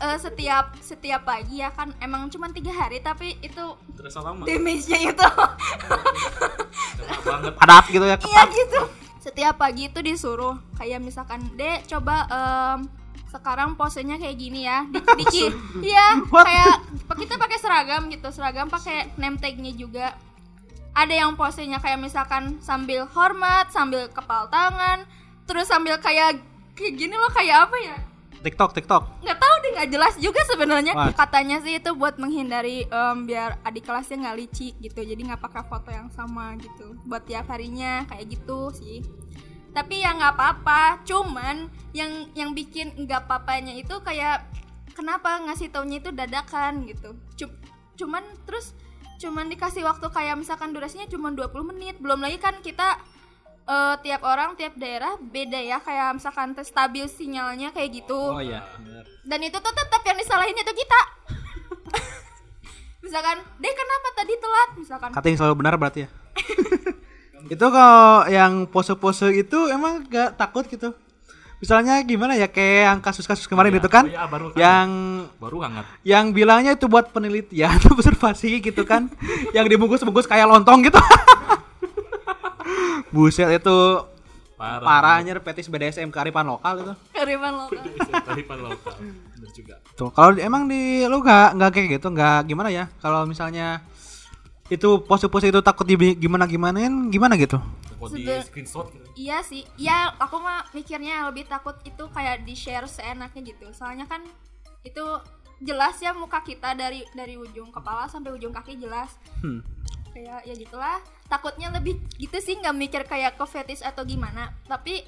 eh, 0.00 0.18
setiap 0.18 0.74
setiap 0.80 1.22
pagi 1.22 1.60
ya 1.60 1.68
kan 1.70 1.92
emang 2.00 2.26
cuma 2.32 2.48
tiga 2.48 2.72
hari 2.72 2.98
tapi 2.98 3.36
itu 3.44 3.76
Terasa 3.94 4.24
lama. 4.24 4.48
damage-nya 4.48 5.12
itu. 5.12 5.28
Lama 7.04 7.20
banget. 7.22 7.52
Padat 7.56 7.84
gitu 7.92 8.04
ya, 8.04 8.16
iya 8.16 8.42
gitu. 8.48 8.80
Setiap 9.20 9.54
pagi 9.60 9.92
itu 9.92 10.00
disuruh 10.00 10.56
kayak 10.80 11.04
misalkan 11.04 11.44
dek 11.54 11.84
coba 11.84 12.24
em, 12.26 12.88
sekarang 13.28 13.76
posenya 13.76 14.16
kayak 14.16 14.36
gini 14.40 14.64
ya. 14.64 14.88
Di, 14.88 14.98
diki 15.20 15.44
iya 15.84 16.16
kayak 16.24 16.74
kita 17.20 17.36
pakai 17.36 17.58
seragam 17.60 18.08
gitu 18.08 18.28
seragam 18.32 18.66
pakai 18.72 19.12
name 19.20 19.36
tagnya 19.36 19.72
juga. 19.76 20.16
Ada 20.90 21.22
yang 21.22 21.38
posenya 21.38 21.78
kayak 21.78 22.02
misalkan 22.02 22.58
sambil 22.58 23.06
hormat 23.14 23.70
sambil 23.70 24.10
kepal 24.10 24.50
tangan 24.50 25.06
terus 25.46 25.70
sambil 25.70 26.00
kayak 26.02 26.40
kayak 26.74 26.94
gini 26.98 27.14
loh 27.14 27.30
kayak 27.30 27.68
apa 27.68 27.76
ya 27.78 27.96
TikTok, 28.40 28.70
TikTok. 28.72 29.02
nggak 29.20 29.38
tahu 29.38 29.54
deh 29.60 29.70
nggak 29.76 29.90
jelas 29.92 30.14
juga 30.16 30.40
sebenarnya. 30.48 30.92
Katanya 31.12 31.56
sih 31.60 31.76
itu 31.76 31.90
buat 31.92 32.16
menghindari 32.16 32.88
em, 32.88 33.16
biar 33.24 33.60
adik 33.62 33.84
kelasnya 33.84 34.16
nggak 34.16 34.36
licik 34.40 34.74
gitu. 34.80 35.00
Jadi 35.00 35.20
nggak 35.28 35.40
pakai 35.40 35.62
foto 35.68 35.88
yang 35.92 36.08
sama 36.08 36.56
gitu. 36.56 36.96
Buat 37.04 37.28
tiap 37.28 37.52
harinya 37.52 38.08
kayak 38.08 38.26
gitu 38.32 38.72
sih. 38.72 39.04
Tapi 39.70 40.02
ya 40.02 40.16
nggak 40.16 40.34
apa-apa. 40.34 41.04
Cuman 41.04 41.68
yang 41.92 42.32
yang 42.32 42.50
bikin 42.50 42.96
nggak 42.96 43.28
papanya 43.28 43.76
itu 43.76 43.92
kayak 44.00 44.48
kenapa 44.96 45.38
ngasih 45.46 45.68
taunya 45.70 46.00
itu 46.00 46.10
dadakan 46.10 46.88
gitu. 46.88 47.14
Cu- 47.36 47.58
cuman 48.00 48.24
terus 48.48 48.72
cuman 49.20 49.52
dikasih 49.52 49.84
waktu 49.84 50.08
kayak 50.08 50.40
misalkan 50.40 50.72
durasinya 50.72 51.04
cuma 51.06 51.28
20 51.28 51.70
menit. 51.76 51.94
Belum 52.00 52.18
lagi 52.18 52.40
kan 52.40 52.56
kita 52.64 52.96
eh, 53.70 53.94
tiap 54.00 54.22
orang 54.22 54.50
tiap 54.52 54.74
daerah 54.74 55.14
beda 55.16 55.56
ya 55.56 55.78
kayak 55.78 56.16
misalkan 56.16 56.52
tes 56.52 56.66
stabil 56.66 57.06
sinyalnya 57.06 57.70
kayak 57.70 57.90
gitu 57.96 58.18
Oh 58.18 58.42
iya. 58.42 58.66
dan 59.22 59.40
itu 59.40 59.56
tuh 59.56 59.72
tetap 59.72 60.02
yang 60.02 60.16
disalahin 60.16 60.54
itu 60.54 60.72
kita 60.72 61.00
misalkan 63.00 63.36
deh 63.56 63.72
kenapa 63.72 64.08
tadi 64.14 64.34
telat 64.36 64.70
misalkan 64.76 65.10
Kata 65.10 65.24
yang 65.24 65.38
selalu 65.38 65.54
benar 65.56 65.74
berarti 65.74 66.00
ya. 66.00 66.08
itu 67.54 67.66
kalau 67.66 68.06
yang 68.28 68.52
pose-pose 68.64 69.32
itu 69.32 69.58
emang 69.68 70.04
gak 70.04 70.36
takut 70.36 70.66
gitu. 70.66 70.92
Misalnya 71.56 72.00
gimana 72.00 72.32
ya 72.34 72.46
kayak 72.46 72.80
yang 72.86 72.98
kasus-kasus 73.00 73.44
kemarin 73.44 73.68
Iya, 73.70 73.80
itu 73.80 73.88
kan, 73.90 74.04
oh 74.04 74.08
iya, 74.08 74.24
baru 74.24 74.46
kan. 74.48 74.56
yang 74.56 74.88
Baru 75.36 75.56
hangat. 75.60 75.84
yang 76.02 76.24
bilangnya 76.30 76.72
itu 76.72 76.84
buat 76.84 77.08
penelitian 77.10 77.76
observasi 77.92 78.60
gitu 78.62 78.80
kan, 78.82 79.12
yang 79.50 79.64
dibungkus-bungkus 79.66 80.24
kayak 80.24 80.44
lontong 80.46 80.80
gitu. 80.82 80.96
Buset 83.08 83.48
itu 83.50 83.78
Parah. 84.54 84.84
parahnya 84.84 85.32
petis 85.38 85.66
BDSM 85.66 86.08
kearifan 86.08 86.44
lokal 86.44 86.74
itu. 86.78 86.92
keriman 87.10 87.52
lokal 87.58 87.80
Kearifan 88.22 88.58
lokal. 88.60 88.94
Bener 89.32 89.50
juga. 89.50 89.74
Tuh, 89.94 90.08
kalau 90.10 90.36
emang 90.36 90.64
di 90.64 91.02
lu 91.02 91.18
nggak 91.18 91.56
nggak 91.56 91.70
kayak 91.70 91.88
gitu, 91.94 92.06
nggak 92.08 92.44
gimana 92.44 92.68
ya? 92.68 92.84
Kalau 92.98 93.24
misalnya 93.24 93.80
itu 94.68 95.00
pose-pose 95.00 95.48
itu 95.48 95.60
takut 95.60 95.82
di 95.82 95.96
gimana 96.14 96.44
gimanain, 96.44 97.08
gimana 97.08 97.34
gitu? 97.34 97.56
Mau 97.96 98.08
di 98.08 98.24
screenshot 98.24 98.88
gitu. 98.88 99.04
iya 99.12 99.40
sih 99.40 99.60
ya 99.76 100.16
aku 100.16 100.40
mah 100.40 100.64
mikirnya 100.72 101.28
lebih 101.28 101.44
takut 101.44 101.76
itu 101.84 102.00
kayak 102.08 102.40
di 102.40 102.56
share 102.56 102.88
seenaknya 102.88 103.44
gitu 103.44 103.68
soalnya 103.70 104.08
kan 104.08 104.24
itu 104.80 105.04
jelas 105.60 106.00
ya 106.00 106.16
muka 106.16 106.40
kita 106.40 106.72
dari 106.72 107.04
dari 107.12 107.36
ujung 107.36 107.68
kepala 107.68 108.08
sampai 108.08 108.32
ujung 108.32 108.48
kaki 108.50 108.80
jelas 108.80 109.12
Hmm. 109.38 109.60
kayak 110.10 110.40
ya 110.42 110.54
gitulah 110.54 110.96
takutnya 111.30 111.70
lebih 111.70 112.02
gitu 112.18 112.36
sih 112.42 112.58
nggak 112.58 112.76
mikir 112.76 113.02
kayak 113.06 113.38
ke 113.38 113.44
fetish 113.46 113.86
atau 113.86 114.02
gimana 114.02 114.50
tapi 114.66 115.06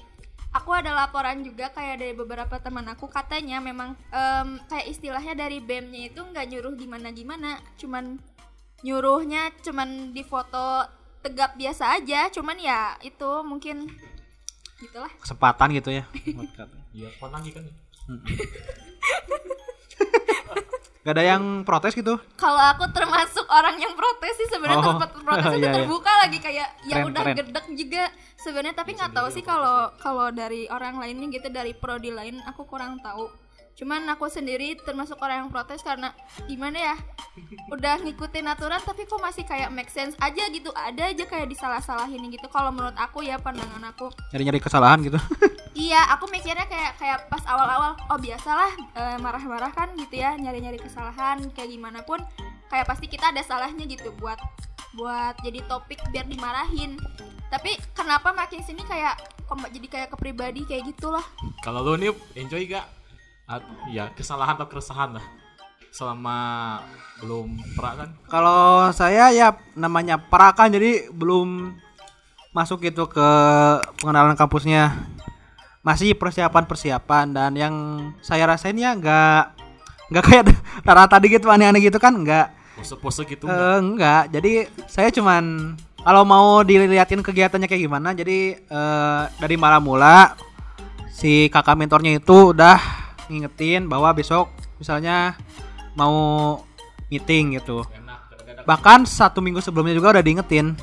aku 0.55 0.71
ada 0.71 0.95
laporan 0.95 1.43
juga 1.43 1.67
kayak 1.75 1.99
dari 1.99 2.13
beberapa 2.15 2.55
teman 2.63 2.87
aku 2.87 3.11
katanya 3.11 3.59
memang 3.59 3.99
em, 4.13 4.61
kayak 4.71 4.87
istilahnya 4.87 5.35
dari 5.35 5.59
BEM-nya 5.59 6.13
itu 6.13 6.21
nggak 6.23 6.45
nyuruh 6.47 6.73
gimana 6.79 7.11
gimana 7.11 7.59
cuman 7.75 8.17
nyuruhnya 8.87 9.51
cuman 9.59 10.15
di 10.15 10.23
foto 10.23 10.87
tegap 11.19 11.59
biasa 11.59 11.99
aja 11.99 12.31
cuman 12.31 12.55
ya 12.59 12.95
itu 13.03 13.29
mungkin 13.43 13.91
gitulah 14.79 15.11
Kesempatan 15.23 15.71
gitu 15.75 15.89
ya. 15.91 16.03
Iya, 16.93 17.09
kok 17.17 17.33
lagi 17.33 17.49
kan? 17.49 17.65
Gak 21.03 21.13
ada 21.13 21.25
yang 21.27 21.43
protes 21.61 21.91
gitu. 21.93 22.15
kalau 22.33 22.63
aku 22.65 22.87
termasuk 22.89 23.43
orang 23.45 23.75
yang 23.75 23.91
protes 23.91 24.33
sih 24.35 24.47
sebenarnya 24.47 24.79
Oh. 24.79 24.87
tempat 24.95 25.09
protes 25.13 25.45
itu 25.49 25.59
Iya, 25.59 25.67
iya. 25.67 25.75
terbuka 25.75 26.11
lagi 26.17 26.37
kayak 26.39 26.67
ya 26.81 26.95
Keren, 26.97 27.07
udah 27.09 27.21
keren. 27.23 27.35
gedek 27.37 27.65
juga 27.73 28.03
sebenarnya 28.35 28.71
tapi 28.73 28.91
nggak 28.93 29.11
tahu 29.11 29.27
sih 29.29 29.41
kalau 29.41 29.91
kalau 29.97 30.27
dari 30.29 30.63
orang 30.67 30.95
lainnya 30.97 31.27
gitu 31.29 31.47
dari 31.49 31.71
prodi 31.73 32.07
lain 32.09 32.39
aku 32.43 32.63
kurang 32.63 32.99
tahu 32.99 33.27
cuman 33.73 34.05
aku 34.05 34.29
sendiri 34.29 34.77
termasuk 34.85 35.17
orang 35.17 35.45
yang 35.45 35.49
protes 35.49 35.81
karena 35.81 36.13
gimana 36.45 36.93
ya 36.93 36.95
udah 37.73 37.97
ngikutin 38.05 38.45
aturan 38.45 38.77
tapi 38.85 39.09
kok 39.09 39.17
masih 39.17 39.41
kayak 39.49 39.73
make 39.73 39.89
sense 39.89 40.13
aja 40.21 40.45
gitu 40.53 40.69
ada 40.77 41.09
aja 41.09 41.25
kayak 41.25 41.49
disalah-salahin 41.49 42.21
gitu 42.29 42.45
kalau 42.53 42.69
menurut 42.69 42.93
aku 42.93 43.25
ya 43.25 43.41
pandangan 43.41 43.81
aku 43.89 44.13
Nyari-nyari 44.29 44.61
kesalahan 44.61 45.01
gitu. 45.01 45.17
Iya, 45.73 46.05
aku 46.13 46.29
mikirnya 46.29 46.69
kayak 46.69 47.01
kayak 47.01 47.19
pas 47.33 47.41
awal-awal, 47.49 47.97
oh 48.13 48.19
biasalah 48.21 48.69
eh, 48.93 49.17
marah-marah 49.17 49.73
kan 49.73 49.89
gitu 49.97 50.21
ya, 50.21 50.37
nyari-nyari 50.37 50.77
kesalahan 50.77 51.41
kayak 51.49 51.65
gimana 51.73 52.05
pun, 52.05 52.21
kayak 52.69 52.85
pasti 52.85 53.09
kita 53.09 53.33
ada 53.33 53.41
salahnya 53.41 53.89
gitu 53.89 54.13
buat 54.21 54.37
buat 54.93 55.33
jadi 55.41 55.65
topik 55.65 55.97
biar 56.13 56.29
dimarahin. 56.29 57.01
tapi 57.49 57.73
kenapa 57.97 58.33
makin 58.37 58.61
sini 58.61 58.85
kayak 58.85 59.17
kok 59.49 59.57
jadi 59.73 59.87
kayak 59.89 60.07
ke 60.13 60.17
pribadi 60.17 60.61
kayak 60.65 60.93
gitulah 60.93 61.25
Kalau 61.65 61.81
lu 61.81 61.97
nih 61.97 62.13
enjoy 62.37 62.69
gak? 62.69 62.85
Ya 63.91 64.07
kesalahan 64.15 64.55
atau 64.55 64.71
keresahan 64.71 65.19
lah 65.19 65.25
selama 65.93 66.37
belum 67.21 67.53
pernah 67.77 67.93
kan? 68.01 68.09
Kalau 68.25 68.89
saya 68.95 69.29
ya 69.29 69.53
namanya 69.77 70.17
perakan 70.17 70.73
jadi 70.73 71.11
belum 71.13 71.77
masuk 72.49 72.81
gitu 72.87 73.05
ke 73.05 73.29
pengenalan 74.01 74.33
kampusnya. 74.33 74.95
Masih 75.83 76.15
persiapan-persiapan 76.15 77.25
dan 77.35 77.51
yang 77.59 77.75
saya 78.23 78.47
rasain 78.47 78.79
ya 78.79 78.95
nggak 78.95 79.43
nggak 80.09 80.23
kayak 80.23 80.43
Rara 80.87 81.05
tadi 81.11 81.27
gitu 81.27 81.51
aneh-aneh 81.51 81.83
gitu 81.83 81.99
kan 81.99 82.15
nggak 82.15 82.47
Pose-pose 82.79 83.27
gitu 83.27 83.45
Eh, 83.45 83.77
enggak. 83.77 84.31
Jadi 84.33 84.65
saya 84.87 85.11
cuman 85.11 85.75
kalau 86.01 86.23
mau 86.25 86.63
dilihatin 86.63 87.21
kegiatannya 87.21 87.67
kayak 87.69 87.83
gimana, 87.85 88.15
jadi 88.15 88.57
eh, 88.57 89.21
dari 89.37 89.55
malam 89.59 89.83
mula 89.83 90.33
si 91.13 91.51
kakak 91.53 91.77
mentornya 91.77 92.17
itu 92.17 92.55
udah 92.55 93.02
ngingetin 93.27 93.87
bahwa 93.87 94.11
besok 94.11 94.49
misalnya 94.79 95.37
mau 95.93 96.59
meeting 97.11 97.59
gitu. 97.59 97.85
Bahkan 98.63 99.05
satu 99.05 99.43
minggu 99.43 99.59
sebelumnya 99.59 99.93
juga 99.93 100.17
udah 100.17 100.23
diingetin 100.23 100.73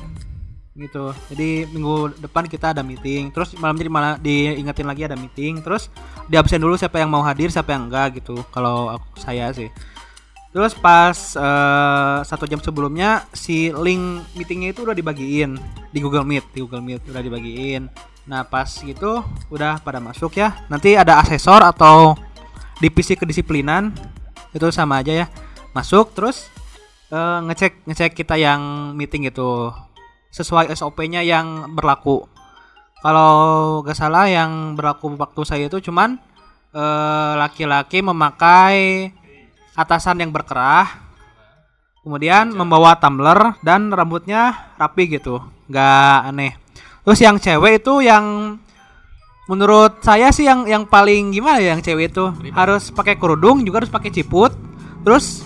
gitu. 0.77 1.11
Jadi 1.27 1.67
minggu 1.69 2.15
depan 2.23 2.47
kita 2.47 2.71
ada 2.71 2.81
meeting. 2.81 3.29
Terus 3.35 3.53
malam 3.59 3.75
jadi 3.75 3.91
malah 3.91 4.15
diingetin 4.17 4.87
lagi 4.87 5.03
ada 5.03 5.17
meeting. 5.19 5.59
Terus 5.59 5.91
di 6.31 6.35
absen 6.39 6.63
dulu 6.63 6.79
siapa 6.79 7.01
yang 7.01 7.11
mau 7.11 7.21
hadir, 7.21 7.51
siapa 7.51 7.75
yang 7.75 7.91
enggak 7.91 8.23
gitu. 8.23 8.39
Kalau 8.49 8.95
aku, 8.95 9.19
saya 9.19 9.51
sih. 9.51 9.67
Terus 10.51 10.75
pas 10.75 11.15
eh, 11.15 12.17
satu 12.27 12.43
jam 12.43 12.59
sebelumnya 12.59 13.23
si 13.31 13.71
link 13.71 14.27
meetingnya 14.35 14.75
itu 14.75 14.83
udah 14.83 14.95
dibagiin 14.95 15.55
di 15.91 15.99
Google 16.03 16.27
Meet, 16.27 16.51
di 16.51 16.59
Google 16.59 16.83
Meet 16.83 17.07
udah 17.07 17.23
dibagiin. 17.23 17.87
Nah 18.27 18.43
pas 18.43 18.67
gitu 18.67 19.23
udah 19.47 19.79
pada 19.79 20.03
masuk 20.03 20.35
ya. 20.35 20.59
Nanti 20.67 20.99
ada 20.99 21.23
asesor 21.23 21.63
atau 21.63 22.19
divisi 22.81 23.13
kedisiplinan 23.13 23.93
itu 24.51 24.67
sama 24.73 25.05
aja 25.05 25.13
ya. 25.13 25.27
Masuk 25.71 26.17
terus 26.17 26.49
eh, 27.13 27.39
ngecek 27.45 27.85
ngecek 27.85 28.11
kita 28.17 28.35
yang 28.35 28.91
meeting 28.97 29.29
itu 29.29 29.69
sesuai 30.33 30.73
SOP-nya 30.73 31.21
yang 31.21 31.71
berlaku. 31.77 32.25
Kalau 33.01 33.81
gak 33.81 33.97
salah 33.97 34.29
yang 34.29 34.73
berlaku 34.73 35.13
waktu 35.15 35.41
saya 35.45 35.63
itu 35.69 35.77
cuman 35.79 36.17
eh, 36.73 37.33
laki-laki 37.37 38.01
memakai 38.01 39.13
atasan 39.77 40.19
yang 40.19 40.35
berkerah, 40.35 40.87
kemudian 42.03 42.51
membawa 42.51 42.99
tumbler 42.99 43.55
dan 43.63 43.87
rambutnya 43.87 44.73
rapi 44.75 45.15
gitu, 45.15 45.39
nggak 45.71 46.17
aneh. 46.27 46.53
Terus 47.07 47.19
yang 47.23 47.39
cewek 47.39 47.81
itu 47.81 48.03
yang 48.03 48.57
menurut 49.51 49.99
saya 49.99 50.31
sih 50.31 50.47
yang 50.47 50.63
yang 50.63 50.87
paling 50.87 51.35
gimana 51.35 51.59
ya 51.59 51.75
yang 51.75 51.83
cewek 51.83 52.15
itu? 52.15 52.31
Harus 52.55 52.87
pakai 52.95 53.19
kerudung 53.19 53.67
juga 53.67 53.83
harus 53.83 53.91
pakai 53.91 54.07
ciput, 54.07 54.55
terus 55.03 55.43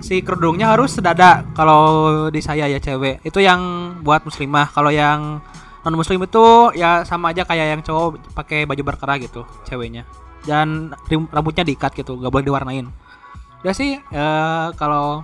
si 0.00 0.24
kerudungnya 0.24 0.72
harus 0.72 0.96
sedada 0.96 1.44
kalau 1.52 2.26
di 2.32 2.40
saya 2.40 2.64
ya 2.64 2.80
cewek. 2.80 3.20
Itu 3.20 3.44
yang 3.44 3.60
buat 4.00 4.24
muslimah. 4.24 4.72
Kalau 4.72 4.88
yang 4.88 5.44
non 5.84 5.94
muslim 5.98 6.24
itu 6.24 6.72
ya 6.72 7.04
sama 7.04 7.36
aja 7.36 7.44
kayak 7.44 7.66
yang 7.76 7.82
cowok 7.84 8.32
pakai 8.32 8.64
baju 8.64 8.82
berkerah 8.88 9.20
gitu 9.20 9.44
ceweknya. 9.68 10.08
Dan 10.42 10.90
rambutnya 11.30 11.62
diikat 11.62 11.92
gitu 11.92 12.18
gak 12.18 12.32
boleh 12.32 12.48
diwarnain. 12.48 12.88
Ya 13.62 13.76
sih 13.76 14.00
eh, 14.00 14.66
kalau 14.80 15.22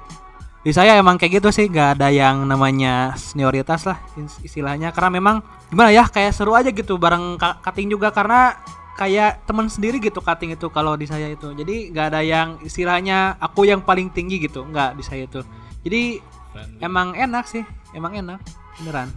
di 0.69 0.77
saya 0.77 1.01
emang 1.01 1.17
kayak 1.17 1.41
gitu 1.41 1.49
sih 1.49 1.65
nggak 1.65 1.97
ada 1.97 2.13
yang 2.13 2.45
namanya 2.45 3.17
senioritas 3.17 3.89
lah 3.89 4.05
is- 4.21 4.37
istilahnya. 4.45 4.93
Karena 4.93 5.17
memang 5.17 5.41
gimana 5.73 5.89
ya 5.89 6.05
kayak 6.05 6.37
seru 6.37 6.53
aja 6.53 6.69
gitu 6.69 7.01
bareng 7.01 7.41
cutting 7.41 7.89
juga. 7.89 8.13
Karena 8.13 8.53
kayak 9.01 9.49
teman 9.49 9.73
sendiri 9.73 9.97
gitu 9.97 10.21
cutting 10.21 10.53
itu 10.53 10.69
kalau 10.69 10.93
di 10.93 11.09
saya 11.09 11.33
itu. 11.33 11.57
Jadi 11.57 11.89
nggak 11.89 12.07
ada 12.13 12.21
yang 12.21 12.61
istilahnya 12.61 13.41
aku 13.41 13.65
yang 13.65 13.81
paling 13.81 14.13
tinggi 14.13 14.45
gitu 14.45 14.61
nggak 14.69 15.01
di 15.01 15.03
saya 15.09 15.25
itu. 15.25 15.41
Jadi 15.89 16.21
emang 16.85 17.17
enak 17.17 17.49
sih 17.49 17.65
emang 17.97 18.21
enak 18.21 18.37
beneran. 18.77 19.09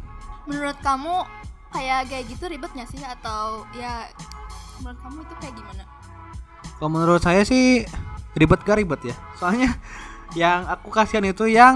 Menurut 0.48 0.80
kamu 0.80 1.28
kayak 1.76 2.08
kayak 2.08 2.24
gitu 2.32 2.48
ribet 2.48 2.72
nggak 2.72 2.88
sih? 2.96 3.04
Atau 3.04 3.68
ya 3.76 4.08
menurut 4.80 5.04
kamu 5.04 5.20
itu 5.28 5.36
kayak 5.44 5.56
gimana? 5.60 5.84
Kalau 6.80 6.90
menurut 6.96 7.20
saya 7.20 7.44
sih 7.44 7.84
ribet 8.40 8.64
gak 8.64 8.80
ribet 8.80 9.12
ya. 9.12 9.16
Soalnya 9.36 9.76
yang 10.34 10.64
aku 10.68 10.88
kasihan 10.90 11.26
itu 11.28 11.48
yang 11.48 11.76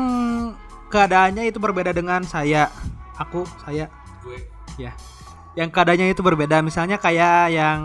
keadaannya 0.88 1.50
itu 1.50 1.60
berbeda 1.60 1.91
dengan 1.91 2.24
saya. 2.24 2.72
Aku, 3.15 3.48
saya, 3.63 3.88
Gue 4.24 4.44
ya. 4.76 4.91
Yang 5.56 5.70
keadaannya 5.72 6.12
itu 6.12 6.20
berbeda. 6.20 6.60
Misalnya 6.60 7.00
kayak 7.00 7.52
yang 7.52 7.80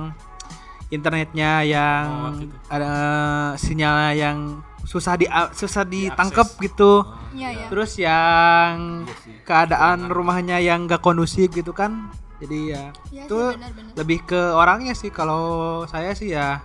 internetnya 0.91 1.63
yang 1.63 2.05
Oh, 2.11 2.31
gitu. 2.35 2.55
ada 2.67 2.93
sinyalnya 3.55 4.11
yang 4.19 4.39
susah 4.83 5.15
di 5.15 5.27
susah 5.55 5.87
ditangkep 5.87 6.49
gitu. 6.67 7.07
iya 7.31 7.55
ya 7.55 7.67
Terus 7.71 7.95
yang 7.95 9.07
keadaan 9.47 10.11
rumahnya 10.11 10.59
yang 10.59 10.91
gak 10.91 10.99
kondusif 10.99 11.47
gitu 11.55 11.71
kan. 11.71 12.11
Jadi 12.43 12.75
ya 12.75 12.91
Iya 13.13 13.23
itu 13.29 13.39
sih 13.39 13.55
benar-benar 13.55 13.93
lebih 13.95 14.19
ke 14.27 14.41
orangnya 14.51 14.95
sih 14.97 15.13
kalau 15.15 15.43
saya 15.87 16.11
sih 16.17 16.35
ya 16.35 16.59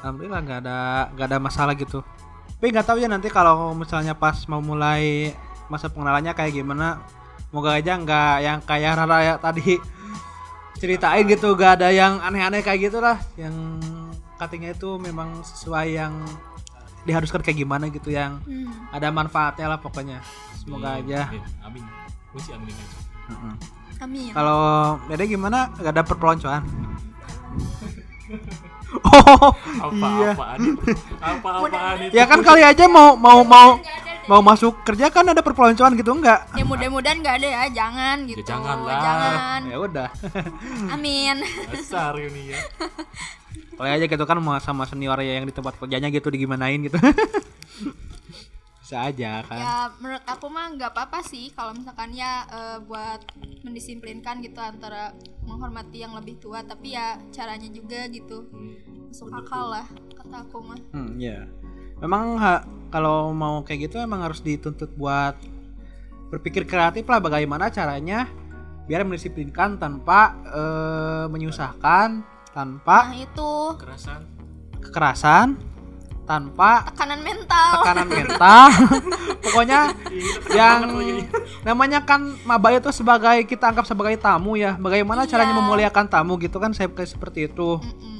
alhamdulillah 0.00 0.40
nggak 0.42 0.58
ada 0.64 0.78
nggak 1.14 1.26
ada 1.28 1.38
masalah 1.38 1.74
gitu. 1.74 2.00
Tapi 2.58 2.74
nggak 2.74 2.86
tahu 2.86 2.98
ya 2.98 3.06
nanti 3.06 3.28
kalau 3.28 3.70
misalnya 3.72 4.14
pas 4.14 4.34
mau 4.46 4.58
mulai 4.58 5.34
masa 5.68 5.86
pengenalannya 5.88 6.32
kayak 6.34 6.54
gimana. 6.54 7.02
Moga 7.48 7.80
aja 7.80 7.96
nggak 7.96 8.34
yang 8.44 8.58
kayak 8.60 8.92
Rara 8.98 9.18
ya 9.24 9.34
tadi 9.40 9.80
ceritain 10.78 11.26
gitu, 11.26 11.58
gak 11.58 11.82
ada 11.82 11.90
yang 11.90 12.22
aneh-aneh 12.22 12.62
kayak 12.62 12.86
gitu 12.86 13.02
lah. 13.02 13.18
Yang 13.34 13.82
cuttingnya 14.38 14.78
itu 14.78 14.94
memang 15.00 15.42
sesuai 15.42 15.90
yang 15.90 16.22
diharuskan 17.02 17.42
kayak 17.42 17.58
gimana 17.58 17.90
gitu 17.90 18.14
yang 18.14 18.38
Hmm. 18.46 18.70
ada 18.94 19.10
manfaatnya 19.10 19.74
lah 19.74 19.80
pokoknya. 19.80 20.22
Semoga 20.54 21.00
Amin, 21.00 21.10
aja. 21.10 21.20
Amin. 21.66 21.82
Gue 22.30 22.40
sih 22.44 22.52
amin 22.54 22.70
aja. 22.70 22.98
Amin 23.98 24.30
Kalau 24.30 24.60
Dede 25.10 25.24
gimana? 25.26 25.72
Gak 25.74 25.90
ada 25.90 26.02
perpeloncoan? 26.06 26.62
oh 29.08 29.52
iya. 29.92 30.32
Apa-apaan 30.32 30.60
itu? 30.60 30.84
Apa-apaan 31.20 31.96
itu? 32.08 32.12
Ya 32.16 32.24
kan 32.28 32.40
kali 32.44 32.62
aja 32.64 32.84
mau 32.88 33.16
mau 33.16 33.40
mau 33.44 33.80
mau 34.28 34.40
masuk 34.44 34.84
kerja 34.84 35.08
kan 35.08 35.24
ada 35.24 35.40
perpeloncoan 35.40 35.96
gitu 35.96 36.12
enggak? 36.12 36.44
ya 36.52 36.60
mudah-mudahan 36.60 37.16
nggak 37.24 37.36
ada 37.40 37.48
ya 37.48 37.62
jangan 37.72 38.16
gitu 38.28 38.44
jangan 38.44 38.84
lah. 38.84 39.00
jangan 39.00 39.60
Ya 39.64 39.76
udah. 39.80 40.08
amin 40.94 41.36
Dasar 41.72 42.12
ini 42.20 42.52
ya. 42.52 42.60
Kali 43.80 43.88
aja 43.88 44.04
gitu 44.04 44.24
kan 44.28 44.36
mau 44.42 44.60
sama 44.60 44.84
senior 44.84 45.16
ya 45.24 45.40
yang 45.40 45.48
di 45.48 45.54
tempat 45.56 45.80
kerjanya 45.80 46.12
gitu 46.12 46.28
digimanain 46.28 46.84
gitu. 46.84 47.00
Bisa 48.88 49.04
aja 49.04 49.44
kan. 49.44 49.60
ya 49.60 49.76
menurut 50.00 50.24
aku 50.24 50.48
mah 50.48 50.72
nggak 50.72 50.96
apa-apa 50.96 51.20
sih 51.20 51.52
kalau 51.52 51.76
misalkan 51.76 52.08
ya 52.08 52.48
eh, 52.48 52.78
buat 52.80 53.20
mendisiplinkan 53.60 54.40
gitu 54.40 54.56
antara 54.64 55.12
menghormati 55.44 56.00
yang 56.00 56.16
lebih 56.16 56.40
tua 56.40 56.64
tapi 56.64 56.96
ya 56.96 57.20
caranya 57.28 57.68
juga 57.68 58.08
gitu 58.08 58.48
masuk 59.04 59.28
akal 59.28 59.76
lah 59.76 59.84
kata 60.16 60.40
aku 60.40 60.64
mah 60.64 60.80
Hmm, 60.96 61.20
ya. 61.20 61.44
Memang 62.00 62.40
ha- 62.40 62.64
kalau 62.88 63.36
mau 63.36 63.60
kayak 63.60 63.92
gitu 63.92 64.00
emang 64.00 64.24
harus 64.24 64.40
dituntut 64.40 64.88
buat 64.96 65.36
berpikir 66.32 66.64
kreatif 66.64 67.04
lah 67.04 67.20
bagaimana 67.20 67.68
caranya 67.68 68.24
biar 68.88 69.04
mendisiplinkan 69.04 69.76
tanpa 69.76 70.32
eh, 70.48 71.26
menyusahkan, 71.28 72.24
tanpa 72.56 73.12
nah 73.12 73.20
itu 73.20 73.52
Kerasan. 73.76 74.24
kekerasan, 74.80 75.48
tanpa 76.28 76.84
tekanan 76.92 77.24
mental 77.24 77.70
tekanan 77.80 78.06
mental. 78.06 78.66
Pokoknya 79.48 79.80
yang 80.52 80.92
namanya 81.64 82.04
kan 82.04 82.36
maba 82.44 82.68
itu 82.70 82.92
sebagai 82.92 83.48
kita 83.48 83.72
anggap 83.72 83.88
sebagai 83.88 84.20
tamu 84.20 84.54
ya. 84.54 84.76
Bagaimana 84.76 85.24
Iya. 85.24 85.30
caranya 85.32 85.56
memuliakan 85.56 86.04
tamu 86.06 86.36
gitu 86.36 86.60
kan 86.60 86.76
saya 86.76 86.92
kayak 86.92 87.08
seperti 87.08 87.48
itu. 87.48 87.80
Mm-mm. 87.80 88.16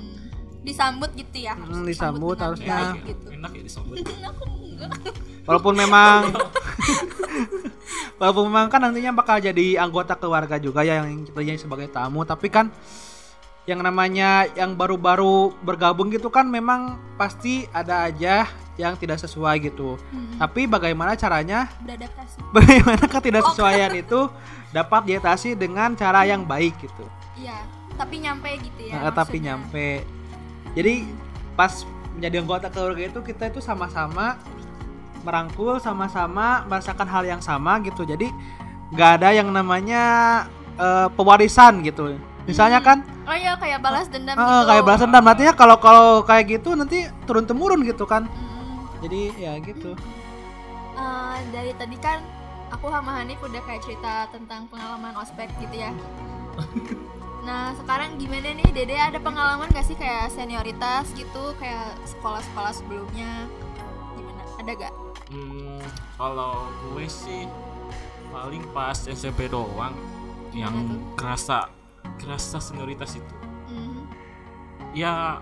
disambut 0.58 1.08
gitu 1.16 1.48
ya 1.48 1.56
Hmm, 1.56 1.80
disambut 1.80 2.36
dengan 2.36 2.52
harusnya. 2.52 2.76
Enak 2.76 2.92
ya, 2.92 3.08
gitu 3.08 3.26
enak 3.32 3.50
ya 3.52 3.62
disambut. 3.64 3.96
aku 4.28 4.42
enggak 4.68 4.90
Walaupun 5.48 5.74
memang 5.74 6.20
walaupun 8.20 8.44
memang 8.48 8.66
kan 8.68 8.80
nantinya 8.82 9.12
bakal 9.14 9.40
jadi 9.40 9.80
anggota 9.80 10.12
keluarga 10.12 10.60
juga 10.60 10.84
ya 10.84 11.00
yang 11.00 11.24
kita 11.24 11.40
jadi 11.40 11.56
sebagai 11.56 11.88
tamu, 11.88 12.20
tapi 12.24 12.48
kan 12.48 12.68
yang 13.68 13.84
namanya 13.84 14.48
yang 14.56 14.72
baru-baru 14.72 15.52
bergabung 15.60 16.08
gitu 16.08 16.32
kan 16.32 16.48
memang 16.48 16.96
pasti 17.20 17.68
ada 17.68 18.08
aja 18.08 18.48
yang 18.80 18.96
tidak 18.96 19.20
sesuai 19.20 19.60
gitu. 19.60 20.00
Hmm, 20.08 20.40
Tapi 20.40 20.64
bagaimana 20.64 21.12
caranya 21.20 21.68
beradaptasi 21.84 22.40
bagaimana 22.56 23.04
ketidaksesuaian 23.04 23.92
itu 23.92 24.32
dapat 24.72 25.04
diatasi 25.04 25.52
dengan 25.52 25.92
cara 25.92 26.24
yang 26.24 26.48
baik 26.48 26.80
gitu. 26.80 27.04
iya 27.36 27.60
tapi 27.98 28.22
nyampe 28.24 28.50
gitu 28.62 28.80
ya 28.88 29.04
Nah, 29.04 29.12
tapi 29.12 29.36
nyampe. 29.42 30.00
Jadi 30.72 31.04
pas 31.52 31.84
menjadi 32.16 32.36
anggota 32.40 32.66
keluarga 32.72 33.02
itu 33.04 33.20
kita 33.20 33.52
itu 33.52 33.60
sama-sama 33.60 34.40
merangkul, 35.26 35.76
sama-sama 35.82 36.64
merasakan 36.64 37.04
hal 37.10 37.24
yang 37.28 37.42
sama 37.44 37.82
gitu. 37.84 38.08
Jadi 38.08 38.32
nggak 38.96 39.10
ada 39.20 39.28
yang 39.36 39.52
namanya 39.52 40.02
eh, 40.80 41.08
pewarisan 41.12 41.84
gitu. 41.84 42.16
Misalnya 42.48 42.80
kan 42.80 43.04
oh 43.28 43.36
iya 43.36 43.52
kayak 43.60 43.84
balas 43.84 44.08
dendam 44.08 44.32
eh, 44.34 44.40
gitu 44.40 44.64
kayak 44.72 44.82
balas 44.88 45.00
dendam 45.04 45.24
artinya 45.28 45.52
kalau 45.52 45.76
kalau 45.76 46.24
kayak 46.24 46.58
gitu 46.58 46.72
nanti 46.72 47.04
turun 47.28 47.44
temurun 47.44 47.84
gitu 47.84 48.08
kan. 48.08 48.24
Mm. 48.24 48.76
Jadi 49.04 49.20
ya 49.36 49.52
gitu. 49.60 49.92
Eh, 50.98 51.36
dari 51.52 51.76
tadi 51.76 51.96
kan 52.00 52.24
aku 52.72 52.88
sama 52.88 53.20
Hanif 53.20 53.38
udah 53.44 53.62
kayak 53.68 53.84
cerita 53.84 54.26
tentang 54.32 54.64
pengalaman 54.72 55.12
ospek 55.20 55.52
gitu 55.60 55.76
ya. 55.76 55.92
nah 57.46 57.72
sekarang 57.80 58.18
gimana 58.20 58.50
nih 58.56 58.68
Dede 58.74 58.98
ada 58.98 59.16
pengalaman 59.22 59.70
gak 59.72 59.86
sih 59.86 59.96
kayak 59.96 60.28
senioritas 60.34 61.08
gitu 61.16 61.54
kayak 61.56 61.96
sekolah-sekolah 62.04 62.72
sebelumnya 62.76 63.46
gimana 64.18 64.42
ada 64.58 64.72
gak? 64.74 64.94
Hmm, 65.32 65.80
kalau 66.18 66.66
gue 66.92 67.06
sih 67.08 67.46
paling 68.28 68.64
pas 68.76 68.98
SMP 69.06 69.48
doang 69.48 69.96
yang 70.52 70.98
kerasa 71.16 71.77
kerasa 72.18 72.58
senioritas 72.58 73.16
itu. 73.16 73.34
Mhm. 73.70 74.02
Ya 74.92 75.38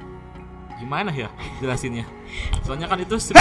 gimana 0.80 1.12
ya 1.12 1.28
jelasinnya? 1.60 2.08
Soalnya 2.64 2.88
kan 2.88 2.98
itu 2.98 3.14
se- 3.20 3.36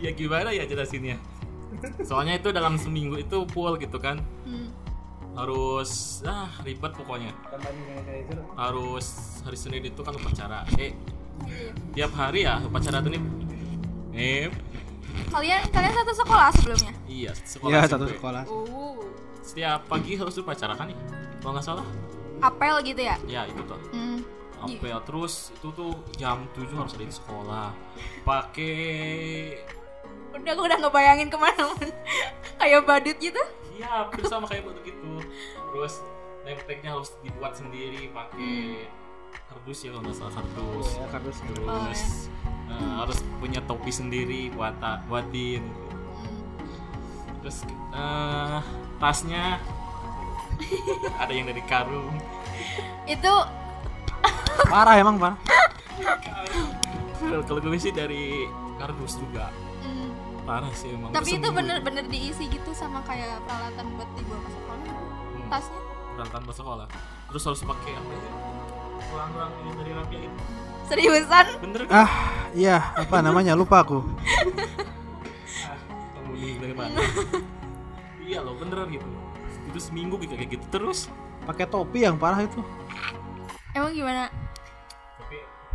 ya 0.00 0.10
gimana 0.12 0.50
ya 0.52 0.64
jelasinnya? 0.64 1.16
Soalnya 2.04 2.36
itu 2.40 2.48
dalam 2.52 2.76
seminggu 2.76 3.16
itu 3.20 3.44
full 3.52 3.76
gitu 3.80 3.96
kan. 4.00 4.20
Hmm. 4.44 4.68
Harus 5.36 6.20
ah 6.26 6.50
ribet 6.66 6.92
pokoknya. 6.92 7.32
Harus 8.56 9.06
hari 9.46 9.56
Senin 9.56 9.82
itu 9.86 10.00
kan 10.02 10.12
upacara. 10.16 10.66
Eh 10.76 10.92
tiap 11.96 12.12
hari 12.16 12.44
ya 12.44 12.60
upacara 12.60 13.00
tuh 13.00 13.10
nih. 13.12 13.22
Eh 14.12 14.44
Kalian 15.28 15.60
kalian 15.68 15.94
satu 15.94 16.12
sekolah 16.16 16.48
sebelumnya? 16.56 16.92
iya 17.04 17.32
sekolah 17.36 17.70
Ya 17.70 17.80
SMP. 17.84 17.92
satu 17.92 18.04
sekolah. 18.08 18.42
Oh. 18.48 18.96
Setiap 19.40 19.80
pagi 19.84 20.12
harus 20.14 20.34
upacara 20.36 20.72
kan 20.72 20.88
nih? 20.88 20.98
Kalau 21.40 21.52
nggak 21.52 21.66
salah. 21.66 21.86
Apel 22.40 22.74
gitu 22.86 23.00
ya? 23.00 23.16
Ya 23.26 23.44
itu 23.44 23.60
tuh. 23.64 23.80
Hmm. 23.92 24.20
Apel 24.60 24.96
terus 25.02 25.50
itu 25.50 25.68
tuh 25.70 25.92
jam 26.14 26.44
7 26.52 26.68
harus 26.72 26.92
ada 26.92 27.04
di 27.04 27.12
sekolah. 27.12 27.68
Pakai 28.22 28.76
Udah 30.30 30.52
aku 30.54 30.62
udah 30.62 30.78
ngebayangin 30.78 31.26
ke 31.26 31.34
mana-mana 31.34 31.90
Kayak 32.54 32.86
badut 32.86 33.18
gitu 33.18 33.42
Iya, 33.74 34.06
hampir 34.06 34.22
sama 34.24 34.44
kayak 34.46 34.62
begitu. 34.62 35.24
Terus 35.72 36.04
nempelnya 36.44 36.94
harus 36.94 37.10
dibuat 37.20 37.52
sendiri 37.52 38.12
pakai 38.12 38.86
kardus 39.48 39.78
ya 39.82 39.90
kalau 39.90 40.04
nggak 40.04 40.16
salah 40.16 40.34
kardus. 40.36 40.88
Ya, 40.94 41.06
kardus. 41.08 41.36
Terus 41.42 42.02
eh, 42.70 42.92
harus 43.02 43.18
punya 43.42 43.58
topi 43.66 43.90
sendiri 43.90 44.54
buat 44.54 44.78
buatin. 45.10 45.66
Terus 47.42 47.66
eh, 47.90 48.58
tasnya 49.02 49.58
ada 51.22 51.32
yang 51.32 51.50
dari 51.50 51.62
karung. 51.66 52.14
Itu 53.04 53.32
Parah 54.68 54.94
emang 55.00 55.16
parah. 55.16 55.38
Kalau 57.20 57.60
gue 57.60 57.80
sih 57.80 57.90
dari 57.90 58.44
kardus 58.76 59.16
juga. 59.16 59.48
hmm, 59.82 60.44
Parah 60.44 60.72
sih 60.76 60.92
emang. 60.92 61.10
Tapi 61.10 61.40
itu 61.40 61.48
bener-bener 61.48 62.04
diisi 62.06 62.44
gitu 62.48 62.70
sama 62.76 63.00
kayak 63.04 63.40
peralatan 63.48 63.86
buat 63.96 64.08
dibawa 64.14 64.40
ke 64.44 64.50
sekolah 64.52 64.78
Hmm, 64.80 65.48
Tasnya 65.48 65.80
peralatan 66.14 66.40
buat 66.44 66.56
sekolah. 66.56 66.86
Terus 67.32 67.42
harus 67.46 67.62
pakai 67.64 67.92
apa 67.96 68.10
ya? 68.12 68.32
Tulang-tulang 69.10 69.52
ini 69.64 69.70
dari 69.80 69.92
rakyat 69.96 70.22
itu. 70.28 70.40
Seriusan? 70.90 71.46
Bener 71.62 71.86
kan? 71.86 72.04
Ah, 72.04 72.10
iya, 72.50 72.90
apa 72.98 73.22
namanya? 73.22 73.54
Lupa 73.54 73.86
aku. 73.86 74.02
mana 76.80 77.04
iya 78.24 78.40
loh 78.40 78.56
beneran 78.56 78.88
gitu 78.88 79.04
itu 79.68 79.78
seminggu 79.84 80.16
kayak 80.16 80.56
gitu 80.56 80.64
terus 80.72 81.12
Pakai 81.40 81.64
topi 81.64 82.04
yang 82.04 82.20
parah 82.20 82.44
itu. 82.44 82.60
Emang 83.72 83.96
gimana? 83.96 84.28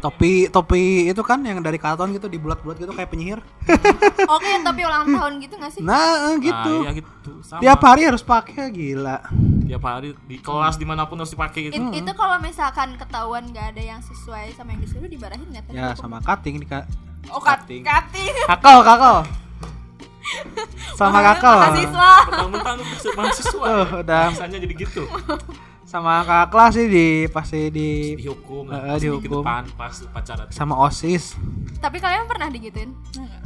Topi 0.06 0.34
topi 0.48 0.84
itu 1.08 1.18
kan 1.20 1.42
yang 1.42 1.58
dari 1.60 1.76
karton 1.76 2.14
gitu 2.14 2.28
dibulat-bulat 2.28 2.78
gitu 2.78 2.92
kayak 2.92 3.10
penyihir. 3.10 3.40
Oke, 4.36 4.52
tapi 4.62 4.82
ulang 4.82 5.10
tahun 5.10 5.34
gitu 5.40 5.58
gak 5.58 5.72
sih? 5.72 5.82
Nah, 5.82 6.30
eh, 6.30 6.38
gitu. 6.40 6.74
ah, 6.76 6.84
iya 6.84 6.92
gitu 6.94 7.32
sama 7.42 7.60
Tiap 7.60 7.80
hari 7.82 8.02
harus 8.06 8.22
pakai 8.22 8.70
gila. 8.70 9.18
tiap 9.66 9.82
hari 9.84 10.14
di 10.24 10.38
kelas 10.38 10.78
di 10.78 10.86
mana 10.86 11.04
pun 11.04 11.18
harus 11.18 11.34
dipakai 11.34 11.68
gitu 11.68 11.82
It- 11.82 11.98
itu 11.98 12.12
kalau 12.14 12.38
misalkan 12.38 12.94
ketahuan 12.96 13.50
gak 13.50 13.74
ada 13.74 13.82
yang 13.84 13.98
sesuai 14.00 14.54
sama 14.54 14.72
yang 14.72 14.86
disuruh 14.86 15.10
dibarahin 15.10 15.42
nggak? 15.48 15.74
Ya 15.74 15.98
sama 15.98 16.22
cutting 16.22 16.56
di 16.56 16.68
ka- 16.68 16.86
Oh, 17.28 17.42
cutting. 17.42 17.82
cutting. 17.82 18.30
kakao 18.52 18.80
kakao. 18.80 19.26
Sama 20.98 21.22
kakao. 21.24 21.58
Mahasiswa. 21.64 22.12
mentang-mentang 22.28 22.78
mahasiswa 23.16 23.62
Oh, 23.64 23.86
udah 24.00 24.24
misalnya 24.30 24.58
jadi 24.60 24.76
gitu 24.76 25.04
sama 25.86 26.20
kakak 26.20 26.46
kelas 26.50 26.72
sih 26.74 26.88
di 26.88 27.08
pasti 27.28 27.62
di 27.70 27.90
dihukum 28.16 28.68
Eh, 28.68 28.98
di 28.98 29.06
dihukum. 29.06 29.40
depan 29.40 29.64
pas 29.74 29.94
upacara 29.96 30.50
sama 30.50 30.74
OSIS. 30.80 31.38
Tapi 31.78 31.98
kalian 31.98 32.26
pernah 32.26 32.50
digituin? 32.50 32.90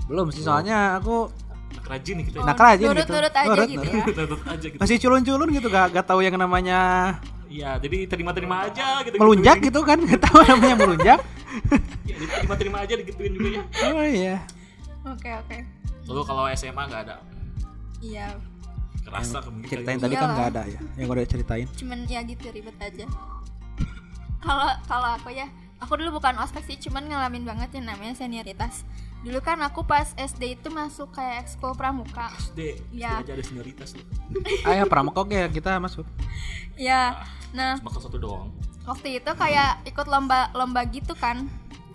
Belum 0.06 0.28
sih 0.30 0.40
soalnya 0.40 0.96
aku 0.96 1.28
Anak 1.70 1.86
rajin 1.86 2.16
nih 2.16 2.26
kita 2.26 2.38
Nah, 2.42 2.56
rajin 2.56 2.80
gitu. 2.80 2.90
Nurut-nurut 2.90 3.34
aja 3.36 3.46
Nurut, 3.46 3.68
gitu 3.68 3.80
nurut. 3.84 3.94
ya. 3.94 4.06
Nurut 4.26 4.42
aja 4.48 4.66
gitu 4.66 4.80
masih 4.80 4.98
culun-culun 4.98 5.50
gitu 5.52 5.68
gak, 5.70 5.86
gak 5.92 6.06
tahu 6.06 6.20
yang 6.20 6.36
namanya 6.36 6.80
iya 7.46 7.78
jadi 7.78 8.06
terima-terima 8.06 8.66
aja 8.66 9.02
gitu 9.04 9.16
melunjak 9.16 9.58
gitu 9.60 9.80
kan 9.82 9.98
gak 10.00 10.22
tahu 10.24 10.40
namanya 10.44 10.76
melunjak. 10.78 11.20
ya, 12.06 12.16
terima-terima 12.36 12.78
aja 12.80 12.94
digituin 12.96 13.32
juga 13.32 13.50
ya 13.52 13.64
Oh 13.90 14.06
iya. 14.06 14.36
Oke, 15.04 15.30
oke. 15.36 15.58
lalu 16.06 16.22
kalau 16.24 16.44
SMA 16.50 16.84
nggak 16.84 17.02
ada 17.06 17.16
Iya, 18.00 18.32
kerasa 19.10 19.38
kemungkinan 19.42 19.72
Ceritain 19.74 19.98
gitu. 19.98 20.06
tadi 20.06 20.14
kan 20.14 20.22
Iyalah. 20.24 20.38
gak 20.38 20.50
ada 20.54 20.64
ya 20.70 20.80
yang 20.96 21.08
udah 21.10 21.26
ceritain. 21.26 21.68
cuman 21.74 22.00
ya 22.06 22.20
gitu 22.22 22.46
ribet 22.48 22.78
aja. 22.78 23.06
Kalau 24.40 24.70
kalau 24.88 25.10
aku 25.20 25.30
ya, 25.30 25.48
aku 25.78 26.00
dulu 26.00 26.16
bukan 26.16 26.40
ospek 26.40 26.64
sih, 26.64 26.78
cuman 26.80 27.12
ngalamin 27.12 27.44
banget 27.44 27.76
yang 27.76 27.92
namanya 27.92 28.16
senioritas. 28.16 28.88
Dulu 29.20 29.44
kan 29.44 29.60
aku 29.60 29.84
pas 29.84 30.16
SD 30.16 30.56
itu 30.56 30.72
masuk 30.72 31.12
kayak 31.12 31.44
ekskul 31.44 31.76
pramuka. 31.76 32.32
SD 32.40 32.80
Ya. 32.96 33.20
SD 33.20 33.28
aja 33.28 33.32
ada 33.36 33.44
senioritas 33.44 33.90
loh 34.00 34.06
Ayo 34.64 34.88
pramuka 34.92 35.28
oke 35.28 35.36
kita 35.52 35.76
masuk. 35.76 36.08
Ya, 36.80 37.20
nah 37.52 37.76
bakal 37.84 38.00
satu 38.00 38.16
doang 38.16 38.48
waktu 38.88 39.20
itu 39.20 39.32
kayak 39.36 39.84
ikut 39.86 40.08
lomba 40.08 40.50
lomba 40.56 40.82
gitu 40.88 41.14
kan 41.14 41.46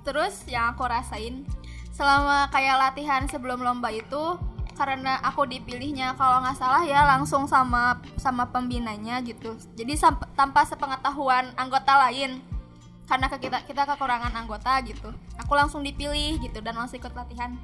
terus 0.04 0.44
yang 0.46 0.70
aku 0.70 0.84
rasain 0.84 1.42
selama 1.90 2.46
kayak 2.52 2.76
latihan 2.76 3.24
sebelum 3.26 3.58
lomba 3.58 3.88
itu 3.88 4.36
karena 4.74 5.22
aku 5.22 5.46
dipilihnya 5.46 6.18
kalau 6.18 6.42
nggak 6.42 6.58
salah 6.58 6.82
ya 6.82 7.06
langsung 7.06 7.46
sama 7.46 8.02
sama 8.18 8.50
pembinanya 8.50 9.22
gitu. 9.22 9.54
Jadi 9.78 9.94
tanpa 10.34 10.66
sepengetahuan 10.66 11.54
anggota 11.54 11.94
lain 12.06 12.42
karena 13.04 13.26
ke 13.28 13.36
kita 13.48 13.62
kita 13.64 13.82
kekurangan 13.88 14.34
anggota 14.34 14.76
gitu. 14.82 15.14
Aku 15.40 15.54
langsung 15.54 15.80
dipilih 15.86 16.42
gitu 16.42 16.58
dan 16.60 16.74
langsung 16.76 16.98
ikut 16.98 17.14
latihan. 17.14 17.54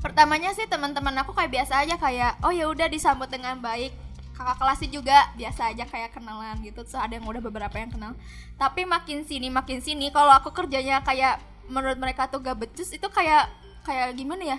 Pertamanya 0.00 0.56
sih 0.56 0.64
teman-teman 0.64 1.12
aku 1.20 1.36
kayak 1.36 1.52
biasa 1.52 1.84
aja 1.84 2.00
kayak 2.00 2.40
oh 2.40 2.52
ya 2.52 2.66
udah 2.66 2.88
disambut 2.88 3.28
dengan 3.28 3.60
baik. 3.60 3.92
Kakak 4.32 4.56
kelasnya 4.56 4.88
juga 4.88 5.18
biasa 5.36 5.76
aja 5.76 5.84
kayak 5.84 6.16
kenalan 6.16 6.56
gitu 6.64 6.80
terus 6.80 6.96
ada 6.96 7.12
yang 7.12 7.28
udah 7.28 7.44
beberapa 7.44 7.76
yang 7.76 7.92
kenal. 7.92 8.16
Tapi 8.56 8.88
makin 8.88 9.28
sini 9.28 9.52
makin 9.52 9.84
sini 9.84 10.08
kalau 10.08 10.32
aku 10.32 10.48
kerjanya 10.56 11.04
kayak 11.04 11.44
menurut 11.68 12.00
mereka 12.00 12.26
tuh 12.26 12.42
gak 12.42 12.58
becus 12.58 12.90
itu 12.90 13.06
kayak 13.12 13.46
kayak 13.86 14.16
gimana 14.18 14.56
ya 14.56 14.58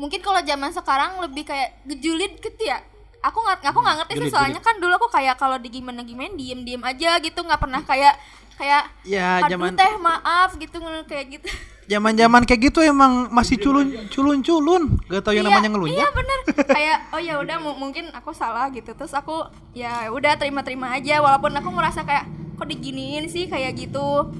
mungkin 0.00 0.24
kalau 0.24 0.40
zaman 0.40 0.72
sekarang 0.72 1.20
lebih 1.20 1.44
kayak 1.44 1.84
gejulit 1.84 2.40
gitu 2.40 2.62
ya 2.64 2.80
aku 3.20 3.36
nggak 3.36 3.68
aku 3.68 3.78
nggak 3.78 3.96
ngerti 4.00 4.12
sih 4.16 4.30
soalnya 4.32 4.60
kan 4.64 4.80
dulu 4.80 4.96
aku 4.96 5.12
kayak 5.12 5.36
kalau 5.36 5.60
di 5.60 5.68
gimana 5.68 6.00
gimana 6.00 6.32
diem 6.32 6.64
diem 6.64 6.80
aja 6.80 7.20
gitu 7.20 7.36
nggak 7.36 7.60
pernah 7.60 7.84
kayak 7.84 8.16
kayak 8.56 8.88
Ya 9.04 9.40
aduh 9.40 9.56
zaman 9.56 9.72
teh 9.72 9.92
maaf 9.96 10.56
gitu 10.56 10.76
kayak 11.04 11.26
gitu 11.36 11.48
zaman-zaman 11.90 12.46
kayak 12.46 12.70
gitu 12.70 12.80
emang 12.80 13.26
masih 13.34 13.58
culun 13.58 13.90
culun 14.14 14.38
culun. 14.40 14.82
Gak 15.10 15.26
tahu 15.26 15.34
yang 15.34 15.42
Iya, 15.42 15.50
namanya 15.50 15.66
Iya 15.66 15.74
ngelunjak. 15.74 16.10
bener 16.14 16.38
kayak 16.70 16.98
oh 17.10 17.18
ya 17.18 17.34
udah 17.42 17.56
mu- 17.58 17.74
mungkin 17.76 18.14
aku 18.14 18.30
salah 18.30 18.70
gitu 18.70 18.94
terus 18.94 19.10
aku 19.10 19.42
ya 19.74 20.06
udah 20.08 20.38
terima-terima 20.38 20.94
aja 20.94 21.18
walaupun 21.18 21.50
aku 21.50 21.68
merasa 21.68 22.06
kayak 22.06 22.30
kok 22.54 22.68
diginiin 22.68 23.26
sih 23.26 23.50
kayak 23.50 23.74
gitu. 23.74 24.30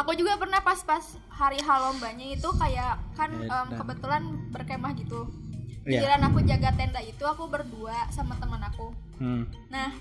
Aku 0.00 0.16
juga 0.16 0.40
pernah 0.40 0.64
pas-pas 0.64 1.04
hari 1.28 1.60
hal 1.60 1.92
lombanya 1.92 2.26
itu 2.32 2.48
kayak 2.56 2.96
kan 3.14 3.30
dan- 3.44 3.76
kebetulan 3.76 4.22
berkemah 4.48 4.92
gitu. 4.96 5.28
Iya. 5.84 6.04
Giliran 6.04 6.22
aku 6.28 6.38
jaga 6.44 6.70
tenda 6.76 7.00
itu 7.00 7.24
aku 7.24 7.48
berdua 7.48 8.08
sama 8.12 8.36
teman 8.36 8.60
aku. 8.60 8.92
Hmm. 9.16 9.48
Nah, 9.72 9.92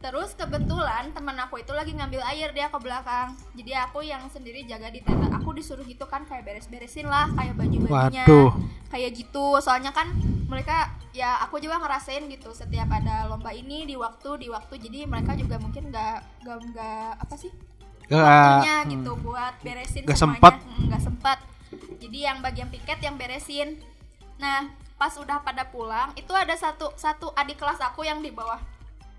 terus 0.00 0.32
kebetulan 0.32 1.12
teman 1.12 1.36
aku 1.36 1.60
itu 1.60 1.72
lagi 1.76 1.92
ngambil 1.92 2.24
air 2.32 2.48
dia 2.56 2.72
ke 2.72 2.78
belakang. 2.80 3.36
Jadi 3.52 3.72
aku 3.76 4.00
yang 4.00 4.24
sendiri 4.28 4.64
jaga 4.64 4.88
di 4.88 5.04
tenda. 5.04 5.28
Aku 5.36 5.52
disuruh 5.52 5.84
gitu 5.84 6.04
kan 6.08 6.24
kayak 6.24 6.48
beres-beresin 6.48 7.08
lah 7.08 7.28
kayak 7.36 7.56
baju-bajunya. 7.60 8.24
Waduh. 8.24 8.50
Kayak 8.88 9.10
gitu. 9.20 9.60
Soalnya 9.60 9.92
kan 9.92 10.08
mereka 10.48 10.96
ya 11.12 11.44
aku 11.44 11.60
juga 11.60 11.76
ngerasain 11.76 12.24
gitu 12.32 12.56
setiap 12.56 12.88
ada 12.88 13.28
lomba 13.28 13.52
ini 13.52 13.84
di 13.84 14.00
waktu 14.00 14.44
di 14.44 14.48
waktu. 14.48 14.80
Jadi 14.80 15.04
mereka 15.04 15.36
juga 15.36 15.60
mungkin 15.60 15.92
nggak 15.92 16.44
nggak 16.44 17.08
apa 17.20 17.36
sih? 17.36 17.52
Gak- 18.08 18.18
waktunya 18.18 18.76
hmm. 18.78 18.90
gitu 18.90 19.12
buat 19.18 19.54
beresin 19.60 20.02
Gak 20.02 20.12
semuanya. 20.12 20.40
sempat. 20.40 20.54
Mm, 20.58 20.86
Gak 20.88 21.02
sempat. 21.02 21.38
Jadi 21.98 22.18
yang 22.18 22.38
bagian 22.40 22.68
piket 22.68 22.98
yang 22.98 23.14
beresin. 23.14 23.68
Nah, 24.36 24.64
pas 24.94 25.12
udah 25.14 25.38
pada 25.38 25.62
pulang, 25.64 26.10
itu 26.14 26.30
ada 26.30 26.54
satu 26.54 26.90
satu 26.94 27.30
adik 27.32 27.56
kelas 27.56 27.78
aku 27.78 28.02
yang 28.02 28.18
di 28.18 28.30
bawah. 28.30 28.58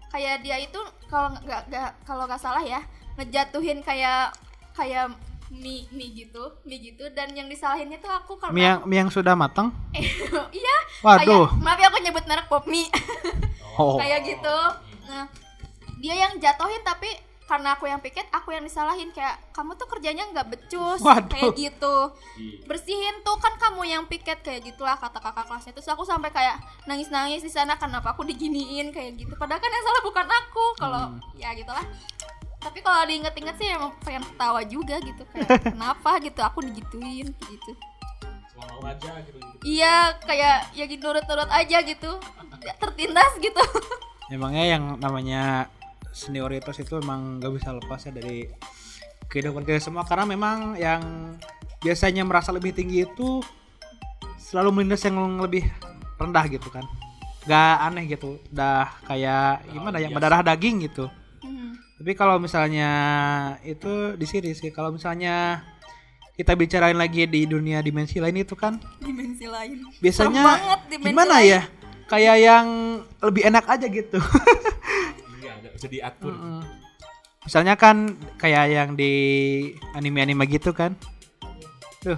Kayak 0.10 0.42
dia 0.42 0.58
itu 0.58 0.80
kalau 1.06 1.38
nggak 1.38 1.70
nggak 1.70 1.90
kalau 2.02 2.26
nggak 2.26 2.42
salah 2.42 2.60
ya, 2.60 2.82
ngejatuhin 3.16 3.80
kayak 3.80 4.34
kayak 4.74 5.14
mie 5.50 5.86
mie 5.90 6.14
gitu, 6.16 6.46
mie 6.64 6.78
gitu 6.80 7.10
dan 7.12 7.30
yang 7.32 7.46
disalahinnya 7.46 7.98
tuh 7.98 8.10
aku 8.10 8.38
karena 8.38 8.54
Mie 8.54 8.66
yang, 8.66 8.80
mie 8.86 8.98
yang 8.98 9.10
sudah 9.10 9.34
matang? 9.34 9.74
iya 10.54 10.76
Waduh. 11.02 11.50
kayak, 11.50 11.62
maaf 11.62 11.78
ya 11.78 11.88
aku 11.90 12.00
nyebut 12.00 12.26
merek 12.26 12.46
pop 12.46 12.66
mie 12.66 12.86
Oh. 13.74 13.98
kayak 14.02 14.22
gitu 14.24 14.58
nah 15.06 15.26
dia 15.98 16.16
yang 16.16 16.38
jatuhin 16.38 16.84
tapi 16.84 17.10
karena 17.50 17.74
aku 17.74 17.90
yang 17.90 17.98
piket 17.98 18.30
aku 18.30 18.54
yang 18.54 18.62
disalahin. 18.62 19.10
Kayak 19.10 19.42
kamu 19.50 19.74
tuh 19.74 19.90
kerjanya 19.90 20.30
nggak 20.30 20.48
becus 20.54 21.02
Waduh. 21.02 21.26
kayak 21.34 21.58
gitu 21.58 21.96
bersihin 22.70 23.26
tuh 23.26 23.34
kan 23.42 23.58
kamu 23.58 23.90
yang 23.90 24.04
piket 24.06 24.46
kayak 24.46 24.62
gitulah 24.62 24.94
kata 24.94 25.18
kakak 25.18 25.50
kelasnya. 25.50 25.74
Terus 25.74 25.90
aku 25.90 26.06
sampai 26.06 26.30
kayak 26.30 26.62
nangis 26.86 27.10
nangis 27.10 27.42
di 27.42 27.50
sana 27.50 27.74
kenapa 27.82 28.14
aku 28.14 28.22
diginiin? 28.22 28.94
kayak 28.94 29.18
gitu. 29.18 29.34
Padahal 29.34 29.58
kan 29.58 29.74
yang 29.74 29.86
salah 29.90 30.02
bukan 30.06 30.28
aku. 30.30 30.66
Kalau 30.78 31.04
ya 31.34 31.50
gitulah. 31.58 31.82
Tapi 32.60 32.84
kalau 32.84 33.08
diinget-inget 33.08 33.56
sih 33.56 33.68
emang 33.72 33.96
pengen 34.04 34.22
ketawa 34.22 34.62
juga 34.68 35.00
gitu 35.02 35.24
kayak 35.34 35.64
kenapa? 35.74 36.20
gitu 36.22 36.40
aku 36.46 36.62
digituin 36.62 37.34
gitu. 37.34 37.72
Aja 38.84 39.24
gitu. 39.24 39.40
iya 39.64 40.12
kayak 40.20 40.76
ya 40.76 40.84
gitu 40.84 41.08
nurut-nurut 41.08 41.48
aja 41.48 41.80
gitu. 41.80 42.12
Ya, 42.60 42.76
tertindas 42.76 43.32
gitu. 43.40 43.64
Emangnya 44.36 44.76
yang 44.76 44.84
namanya 45.00 45.72
senioritas 46.12 46.78
itu 46.82 46.98
emang 47.00 47.38
gak 47.40 47.54
bisa 47.54 47.70
lepas 47.74 48.02
ya 48.06 48.12
dari 48.14 48.50
kehidupan 49.30 49.64
kita 49.64 49.80
semua. 49.80 50.04
Karena 50.06 50.26
memang 50.26 50.76
yang 50.76 51.02
biasanya 51.80 52.26
merasa 52.26 52.50
lebih 52.52 52.74
tinggi 52.74 53.06
itu 53.06 53.40
selalu 54.40 54.82
menindas 54.82 55.06
yang 55.06 55.18
lebih 55.40 55.66
rendah 56.18 56.46
gitu 56.50 56.68
kan. 56.74 56.84
Gak 57.46 57.76
aneh 57.86 58.06
gitu. 58.10 58.42
Udah 58.52 58.90
kayak 59.06 59.70
gimana 59.70 59.98
ya 60.02 60.10
berdarah 60.12 60.42
daging 60.44 60.90
gitu. 60.90 61.08
Hmm. 61.40 61.72
tapi 62.00 62.16
kalau 62.16 62.36
misalnya 62.40 62.92
itu 63.64 64.16
di 64.16 64.26
sini 64.28 64.52
sih. 64.56 64.72
Kalau 64.72 64.92
misalnya 64.92 65.64
kita 66.40 66.56
bicarain 66.56 66.96
lagi 66.96 67.28
di 67.28 67.44
dunia 67.44 67.84
dimensi 67.84 68.16
lain 68.24 68.48
itu 68.48 68.56
kan 68.56 68.80
dimensi 69.04 69.44
lain. 69.44 69.84
biasanya 70.00 70.40
banget 70.48 70.82
dimensi 70.88 71.12
gimana 71.12 71.36
lain. 71.36 71.52
ya? 71.52 71.62
Kayak 72.08 72.38
yang 72.40 72.68
lebih 73.20 73.44
enak 73.44 73.66
aja 73.68 73.86
gitu 73.92 74.20
Nggak 75.70 75.78
bisa 75.78 75.88
diatur. 75.88 76.34
Mm. 76.34 76.62
Misalnya 77.46 77.76
kan 77.78 78.18
kayak 78.42 78.66
yang 78.74 78.90
di 78.98 79.14
anime-anime 79.94 80.50
gitu 80.50 80.74
kan. 80.74 80.98
Tuh, 82.02 82.18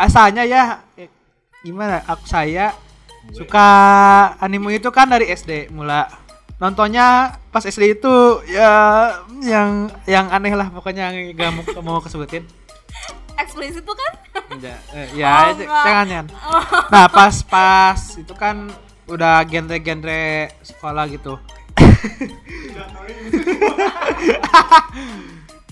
asalnya 0.00 0.42
ya 0.48 0.80
eh, 0.96 1.12
gimana? 1.60 2.00
Aku 2.08 2.24
saya 2.24 2.72
suka 3.36 3.68
anime 4.40 4.80
itu 4.80 4.88
kan 4.88 5.12
dari 5.12 5.28
SD 5.28 5.68
mula. 5.68 6.08
Nontonnya 6.56 7.36
pas 7.52 7.60
SD 7.60 8.00
itu 8.00 8.14
ya 8.48 8.72
yang 9.44 9.92
yang 10.08 10.26
aneh 10.32 10.56
lah 10.56 10.72
pokoknya 10.72 11.12
yang 11.12 11.36
gak 11.36 11.52
mau, 11.52 11.64
mau 11.84 12.00
kesebutin. 12.00 12.48
eksplisit 13.36 13.84
tuh 13.84 13.92
kan 13.92 14.12
Enggak, 14.48 14.80
eh, 14.96 15.20
ya 15.20 15.52
Oh, 15.52 15.52
jangan 15.84 16.04
jangan. 16.08 16.26
Nah 16.88 17.04
pas 17.12 17.34
pas 17.44 18.00
itu 18.16 18.32
kan 18.32 18.72
udah 19.04 19.44
genre-genre 19.44 20.48
sekolah 20.64 21.04
gitu. 21.12 21.36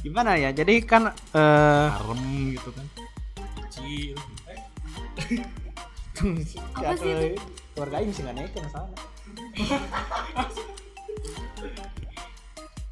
Gimana 0.05 0.37
ya? 0.37 0.53
Jadi 0.53 0.85
kan 0.85 1.09
eh 1.33 1.87
Harem 1.91 2.21
gitu 2.53 2.71
kan. 2.73 2.87
Kecil. 3.65 4.17
Apa 6.77 6.93
sih 7.01 7.11
itu? 7.11 7.41
Keluarga 7.75 7.97
ini 8.05 8.13
sih 8.15 8.23
nggak 8.23 8.37
naik 8.39 8.55
masalah. 8.55 8.95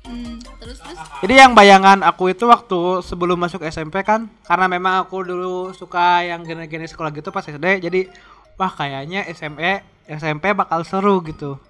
hmm, 0.03 0.35
terus 0.59 0.79
terus 0.83 0.99
Jadi 1.23 1.35
yang 1.38 1.55
bayangan 1.55 2.03
aku 2.03 2.35
itu 2.35 2.51
waktu 2.51 2.99
sebelum 3.07 3.38
masuk 3.38 3.62
SMP 3.62 4.03
kan, 4.03 4.27
karena 4.42 4.66
memang 4.66 5.07
aku 5.07 5.23
dulu 5.23 5.71
suka 5.71 6.27
yang 6.27 6.42
genre-genre 6.42 6.90
sekolah 6.90 7.14
gitu 7.14 7.31
pas 7.31 7.47
SD, 7.47 7.87
jadi 7.87 8.11
wah 8.59 8.75
kayaknya 8.75 9.23
SMP 9.31 9.87
SMP 10.11 10.51
bakal 10.51 10.83
seru 10.83 11.23
gitu. 11.23 11.62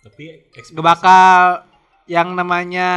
Tapi 0.00 0.48
Gak 0.56 0.84
bakal 0.84 1.64
yang 2.08 2.32
namanya 2.32 2.90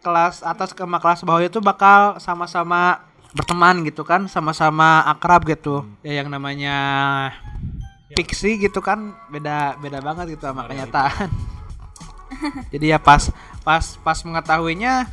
kelas 0.00 0.40
atas 0.40 0.72
ke 0.72 0.80
sama 0.82 0.98
kelas 0.98 1.20
bawah 1.22 1.44
itu 1.44 1.60
bakal 1.60 2.16
sama-sama 2.22 3.04
berteman 3.36 3.84
gitu 3.84 4.02
kan, 4.08 4.24
sama-sama 4.26 5.04
akrab 5.04 5.44
gitu. 5.44 5.84
Ya 6.00 6.24
yang 6.24 6.32
namanya 6.32 6.76
fiksi 8.16 8.56
gitu 8.56 8.80
kan 8.80 9.12
beda 9.28 9.76
beda 9.76 10.00
banget 10.00 10.38
gitu 10.38 10.48
sama 10.48 10.64
kenyataan. 10.64 11.28
Jadi 12.72 12.86
ya 12.92 12.98
pas 12.98 13.28
pas 13.60 13.84
pas 14.00 14.18
mengetahuinya 14.24 15.08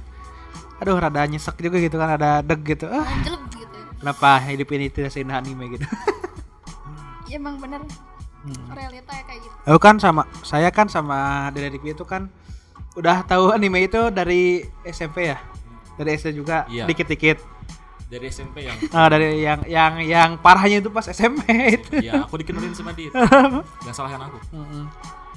aduh 0.79 0.99
rada 0.99 1.23
nyesek 1.23 1.55
juga 1.59 1.79
gitu 1.79 1.99
kan 1.99 2.15
ada 2.15 2.39
deg 2.39 2.59
gitu. 2.63 2.87
Ah, 2.87 3.03
gitu 3.23 3.35
ya. 3.35 3.83
kenapa 3.99 4.39
hidup 4.47 4.69
ini 4.75 4.87
tidak 4.91 5.11
seindah 5.11 5.39
anime 5.43 5.75
gitu. 5.75 5.87
ya 7.31 7.35
emang 7.35 7.59
bener 7.59 7.83
Hmm. 8.45 8.69
realita 8.71 9.09
ya 9.09 9.23
kayak 9.23 9.39
gitu 9.41 9.55
Aku 9.65 9.79
kan 9.79 9.97
sama 9.97 10.21
saya 10.39 10.69
kan 10.69 10.85
sama 10.85 11.17
Rikwi 11.49 11.91
itu 11.91 12.05
kan 12.05 12.29
udah 12.93 13.25
tahu 13.25 13.49
anime 13.49 13.83
itu 13.83 14.07
dari 14.07 14.61
SMP 14.83 15.27
ya. 15.27 15.41
Dari 15.95 16.13
SD 16.13 16.31
juga 16.33 16.63
Iya. 16.67 16.85
dikit-dikit. 16.85 17.41
dari 18.05 18.29
SMP 18.29 18.61
yang 18.61 18.77
Nah, 18.85 19.09
dari 19.09 19.41
yang 19.41 19.65
yang 19.65 19.93
yang 19.99 20.29
parahnya 20.37 20.77
itu 20.77 20.87
pas 20.87 21.03
SMP 21.03 21.41
itu. 21.75 21.97
ya 21.99 22.21
aku 22.21 22.37
dikenalin 22.37 22.69
sama 22.71 22.93
dia. 22.93 23.09
Gak 23.83 23.91
salahin 23.91 24.21
aku. 24.21 24.37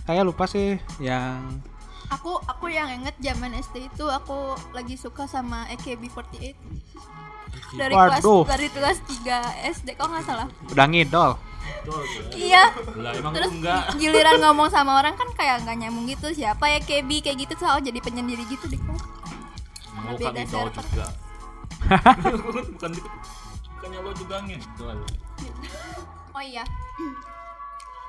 Kayak 0.05 0.29
lupa 0.29 0.45
sih 0.45 0.77
yang 0.99 1.65
aku 2.07 2.37
aku 2.39 2.69
yang 2.69 2.93
inget 2.93 3.17
zaman 3.19 3.53
SD 3.55 3.89
itu 3.89 4.05
aku 4.05 4.53
lagi 4.71 4.95
suka 4.95 5.25
sama 5.25 5.65
AKB48 5.71 6.57
dari 7.75 7.93
Waduh. 7.93 8.45
kelas 8.45 8.49
dari 8.49 8.69
kelas 8.69 8.99
3 9.03 9.75
SD 9.75 9.89
kok 9.93 10.07
nggak 10.07 10.25
salah 10.25 10.49
udah 10.69 10.87
ngidol. 10.87 11.31
Iya 12.35 12.71
Lah 12.95 13.13
emang 13.13 13.33
terus 13.33 13.51
enggak. 13.51 13.83
giliran 14.01 14.37
ngomong 14.39 14.69
sama 14.69 14.97
orang 14.97 15.15
kan 15.15 15.29
kayak 15.33 15.63
nggak 15.63 15.77
nyambung 15.79 16.07
gitu 16.07 16.31
siapa 16.31 16.69
ya 16.69 16.79
KB 16.79 17.09
kayak 17.21 17.37
gitu 17.41 17.55
tuh 17.57 17.81
jadi 17.81 17.99
penyendiri 17.99 18.45
gitu 18.47 18.67
di 18.67 18.77
kelas 18.77 19.03
Mau 19.99 20.15
kan 20.15 20.33
idol 20.33 20.47
server. 20.71 20.73
juga. 20.79 21.07
bukan. 22.71 22.91
Bukannya 23.71 23.99
lo 24.01 24.11
juga 24.13 24.37
ngidol. 24.41 24.97
oh 26.33 26.43
iya 26.43 26.65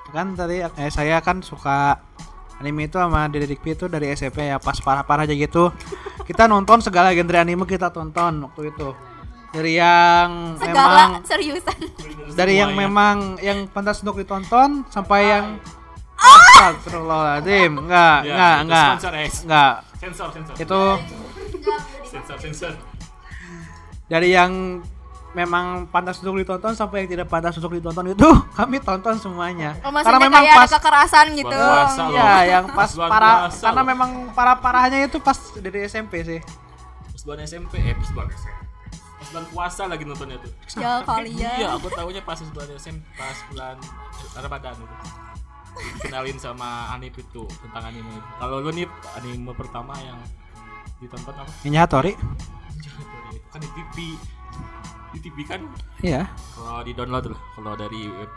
Kan 0.10 0.34
tadi 0.34 0.62
eh, 0.62 0.90
saya 0.90 1.18
kan 1.20 1.40
suka 1.40 2.02
anime 2.58 2.86
itu 2.86 2.98
sama 2.98 3.26
Dede 3.28 3.46
Rikwi 3.48 3.74
itu 3.74 3.86
dari 3.86 4.10
SMP 4.12 4.44
ya 4.44 4.58
pas 4.58 4.76
parah-parah 4.76 5.24
aja 5.24 5.32
gitu. 5.32 5.70
Kita 6.24 6.46
nonton 6.46 6.82
segala 6.82 7.10
genre 7.12 7.38
anime 7.38 7.64
kita 7.64 7.90
tonton 7.90 8.44
waktu 8.44 8.70
itu. 8.70 8.90
Dari 9.50 9.74
yang 9.76 10.30
memang 10.54 10.62
segala 10.62 11.04
seriusan 11.26 11.80
dari 12.32 12.54
yang 12.56 12.72
memang 12.72 13.18
yang 13.40 13.66
pantas 13.66 14.00
untuk 14.00 14.18
ditonton 14.18 14.86
sampai 14.88 15.22
yang 15.28 15.46
Astagfirullahaladzim 16.20 17.72
enggak 17.80 18.18
Ya, 18.22 18.30
enggak 18.30 18.54
itu 18.54 18.64
enggak 18.64 18.86
sponsor, 18.94 19.14
eh. 19.16 19.30
enggak 19.42 19.74
Sensor, 20.00 20.28
sensor. 20.32 20.54
itu 20.56 20.82
Sensor, 22.04 22.38
sensor. 22.40 22.74
dari 24.06 24.30
yang 24.30 24.82
memang 25.30 25.86
pantas 25.86 26.18
untuk 26.20 26.38
ditonton 26.38 26.74
sampai 26.74 27.06
yang 27.06 27.10
tidak 27.12 27.28
pantas 27.28 27.54
untuk 27.56 27.70
ditonton 27.72 28.06
itu 28.08 28.30
kami 28.58 28.78
tonton 28.80 29.16
semuanya 29.16 29.78
oh, 29.80 29.90
maksudnya 29.90 30.26
kayak 30.28 30.56
ada 30.60 30.70
kekerasan 30.72 31.26
gitu 31.34 31.54
Bulan 31.54 31.86
puasa 31.86 32.02
loh. 32.02 32.14
ya 32.14 32.34
yang 32.48 32.66
pas 32.68 32.90
puasa 32.90 33.62
karena 33.62 33.82
loh. 33.82 33.88
memang 33.88 34.10
parah 34.32 34.58
parahnya 34.58 35.06
itu 35.06 35.18
pas 35.18 35.38
dari 35.56 35.86
SMP 35.86 36.22
sih 36.22 36.42
Pas 37.10 37.22
bulan 37.26 37.44
SMP, 37.44 37.76
eh 37.78 37.94
pas 37.94 38.10
bulan 38.10 38.32
SMP. 38.32 38.59
Pas 39.20 39.28
bulan 39.36 39.46
puasa 39.52 39.84
lagi 39.86 40.04
nontonnya 40.08 40.40
tuh. 40.40 40.52
ya 40.80 41.04
kalian 41.10 41.58
Iya, 41.60 41.70
aku 41.76 41.92
tahunya 41.92 42.22
pas 42.24 42.40
bulan 42.40 42.70
SMP, 42.80 43.04
pas 43.20 43.38
bulan 43.52 43.76
Ramadan 44.40 44.74
itu. 44.80 44.96
Dikenalin 46.00 46.38
sama 46.40 46.92
Anip 46.92 47.16
itu 47.16 47.44
tentang 47.64 47.84
anime. 47.88 48.20
Kalau 48.40 48.64
lu 48.64 48.72
nih 48.72 48.88
anime 49.16 49.52
pertama 49.56 49.96
yang 50.04 50.20
ditonton 51.00 51.36
apa? 51.36 51.52
Ninja 51.64 51.84
Itu 51.88 53.48
kan 53.52 53.60
di 53.60 53.70
TV. 53.76 53.96
Di 55.10 55.20
TV 55.26 55.38
kan 55.42 55.62
iya 56.06 56.30
kalau 56.54 56.86
di 56.86 56.94
download 56.94 57.34
lah, 57.34 57.42
kalau 57.58 57.74
dari 57.74 58.06
web 58.08 58.32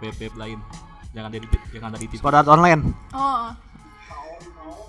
web, 0.00 0.14
web 0.18 0.34
lain. 0.40 0.58
Jangan 1.12 1.30
dari 1.30 1.46
jangan 1.72 1.90
dari 1.94 2.06
TV. 2.08 2.20
Sword 2.20 2.36
Art 2.36 2.48
Online 2.48 2.82
oh 3.12 3.48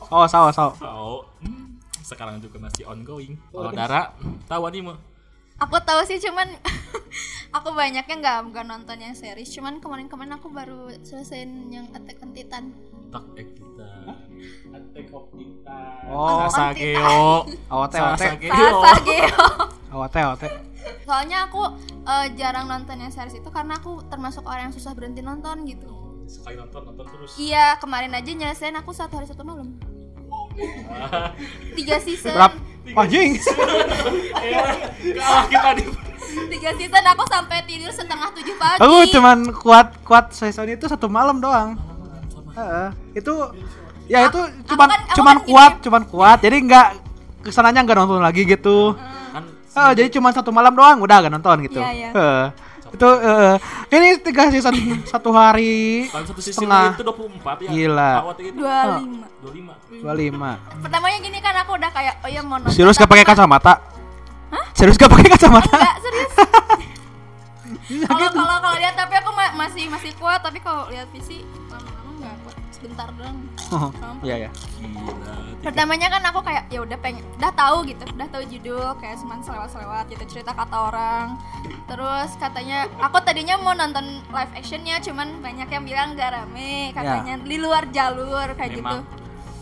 oh 0.10 0.26
sawa 0.26 0.50
sawa 0.50 0.72
Oh, 0.84 1.22
hmm, 1.44 1.78
sekarang 2.02 2.40
juga 2.42 2.58
masih 2.60 2.86
ongoing. 2.88 3.36
Kalau 3.52 3.72
Dara 3.72 4.14
tahu 4.48 4.62
anime? 4.70 4.96
Aku 5.60 5.76
tahu 5.84 6.02
sih 6.08 6.20
cuman 6.24 6.48
aku 7.58 7.76
banyaknya 7.76 8.16
nggak 8.20 8.38
nggak 8.52 8.66
nonton 8.66 8.98
yang 9.00 9.16
series 9.16 9.52
cuman 9.54 9.84
kemarin-kemarin 9.84 10.36
aku 10.40 10.48
baru 10.52 10.92
selesaiin 11.04 11.72
yang 11.72 11.86
Attack 11.94 12.24
on 12.24 12.32
Titan 12.32 12.72
eh 13.10 13.48
kita. 13.58 13.90
Attack 14.70 15.08
of 15.18 15.26
Titan. 15.34 15.82
Oh. 16.06 16.46
Sasageo. 16.46 17.22
Awate 17.74 17.98
awate. 17.98 18.28
Sasageo. 18.38 19.46
Awate 19.98 20.20
awate. 20.22 20.48
Soalnya 21.10 21.50
aku 21.50 21.62
eh, 22.06 22.28
jarang 22.38 22.70
nonton 22.70 23.02
yang 23.02 23.10
series 23.10 23.42
itu 23.42 23.50
karena 23.50 23.82
aku 23.82 24.06
termasuk 24.06 24.46
orang 24.46 24.70
yang 24.70 24.76
susah 24.76 24.94
berhenti 24.94 25.26
nonton 25.26 25.66
gitu. 25.66 25.90
Sekali 26.30 26.62
nonton 26.62 26.86
nonton 26.86 27.06
terus. 27.10 27.34
Iya, 27.42 27.82
kemarin 27.82 28.14
aja 28.14 28.30
nyelesain 28.30 28.78
aku 28.78 28.94
satu 28.94 29.18
hari 29.18 29.26
satu 29.26 29.42
malam. 29.42 29.74
Tiga 31.74 31.98
season. 31.98 32.38
Berap. 32.38 32.54
Anjing. 32.96 33.32
Kalah 35.20 35.46
kita 35.48 35.70
di. 35.76 35.84
Tiga 36.50 36.72
season 36.76 37.06
aku 37.06 37.24
sampai 37.26 37.58
tidur 37.66 37.90
setengah 37.90 38.30
tujuh 38.32 38.56
pagi. 38.56 38.80
Aku 38.80 38.98
cuman 39.10 39.38
kuat 39.52 39.88
kuat 40.02 40.26
season 40.32 40.68
itu 40.68 40.86
satu 40.86 41.06
malam 41.08 41.38
doang. 41.38 41.78
Heeh. 42.50 42.90
itu 43.16 43.34
ya 44.10 44.26
itu 44.26 44.36
aku 44.36 44.68
cuman 44.68 44.88
kan- 44.90 45.04
aku 45.06 45.16
cuman 45.16 45.30
kan 45.32 45.38
gini. 45.38 45.50
kuat, 45.50 45.74
cuman 45.82 46.04
kuat. 46.06 46.38
Jadi 46.42 46.58
nggak 46.66 46.88
ke 47.40 47.50
sananya 47.50 47.82
nggak 47.82 47.98
nonton 47.98 48.22
lagi 48.22 48.44
gitu. 48.44 48.94
Kan 48.96 49.44
Eh, 49.70 49.92
jadi 49.96 50.10
cuma 50.12 50.34
satu 50.34 50.50
malam 50.50 50.74
doang 50.74 50.98
udah 51.00 51.24
gak 51.24 51.32
nonton 51.32 51.56
gitu. 51.64 51.80
Iya, 51.80 51.92
iya. 51.94 52.10
Eh, 52.12 52.46
itu 52.90 53.06
eh, 53.06 53.56
ini 53.92 54.08
tiga 54.20 54.50
season 54.50 54.74
satu 55.04 55.30
hari 55.30 56.08
Kan 56.08 56.26
satu 56.26 56.42
season 56.42 56.66
setengah 56.66 56.94
itu 56.94 57.06
24 57.06 57.66
ya. 57.66 57.70
Gila. 57.70 58.12
Dua 58.54 58.80
lima. 58.98 59.26
25. 59.40 60.02
dua 60.02 60.14
lima. 60.14 60.52
Pertamanya 60.80 61.18
gini 61.20 61.40
kan 61.40 61.56
aku 61.58 61.72
udah 61.74 61.90
kayak 61.90 62.14
oh 62.20 62.30
ya 62.30 62.42
mau 62.42 62.58
nonton. 62.58 62.74
Serius 62.74 62.96
gak 62.96 63.08
pakai 63.08 63.24
kacamata? 63.24 63.74
Serius 64.74 64.96
gak 64.96 65.08
pakai 65.08 65.30
kacamata? 65.30 65.76
Enggak, 65.76 65.96
serius. 66.02 66.34
Kalau 67.90 68.30
kalau 68.30 68.58
kalau 68.62 68.78
lihat 68.78 68.94
tapi 68.94 69.18
aku 69.18 69.34
ma- 69.34 69.56
masih 69.56 69.90
masih 69.90 70.14
kuat 70.16 70.46
tapi 70.46 70.62
kalau 70.62 70.86
lihat 70.90 71.10
visi 71.10 71.42
lama-lama 71.68 72.10
enggak 72.14 72.36
kuat. 72.44 72.56
Sebentar 72.80 73.12
doang. 73.20 73.38
Oh, 73.76 73.92
Iya 74.24 74.48
ya. 74.48 74.50
Pertamanya 75.60 76.08
kan 76.08 76.24
aku 76.24 76.40
kayak 76.40 76.72
ya 76.72 76.80
udah 76.80 76.96
pengen 77.04 77.28
udah 77.36 77.52
tahu 77.52 77.84
gitu, 77.84 78.08
udah 78.16 78.28
tahu 78.32 78.44
judul 78.48 78.96
kayak 79.04 79.20
cuman 79.20 79.44
selewat-selewat 79.44 80.08
gitu 80.08 80.24
cerita 80.32 80.56
kata 80.56 80.78
orang. 80.88 81.36
Terus 81.92 82.30
katanya 82.40 82.88
aku 83.04 83.20
tadinya 83.20 83.60
mau 83.60 83.76
nonton 83.76 84.24
live 84.32 84.54
actionnya 84.56 85.04
cuman 85.04 85.44
banyak 85.44 85.68
yang 85.68 85.84
bilang 85.84 86.08
gak 86.16 86.32
rame 86.32 86.96
katanya 86.96 87.36
di 87.44 87.58
luar 87.60 87.84
jalur 87.92 88.48
kayak 88.56 88.80
gitu. 88.80 88.88
Memang. 88.88 89.04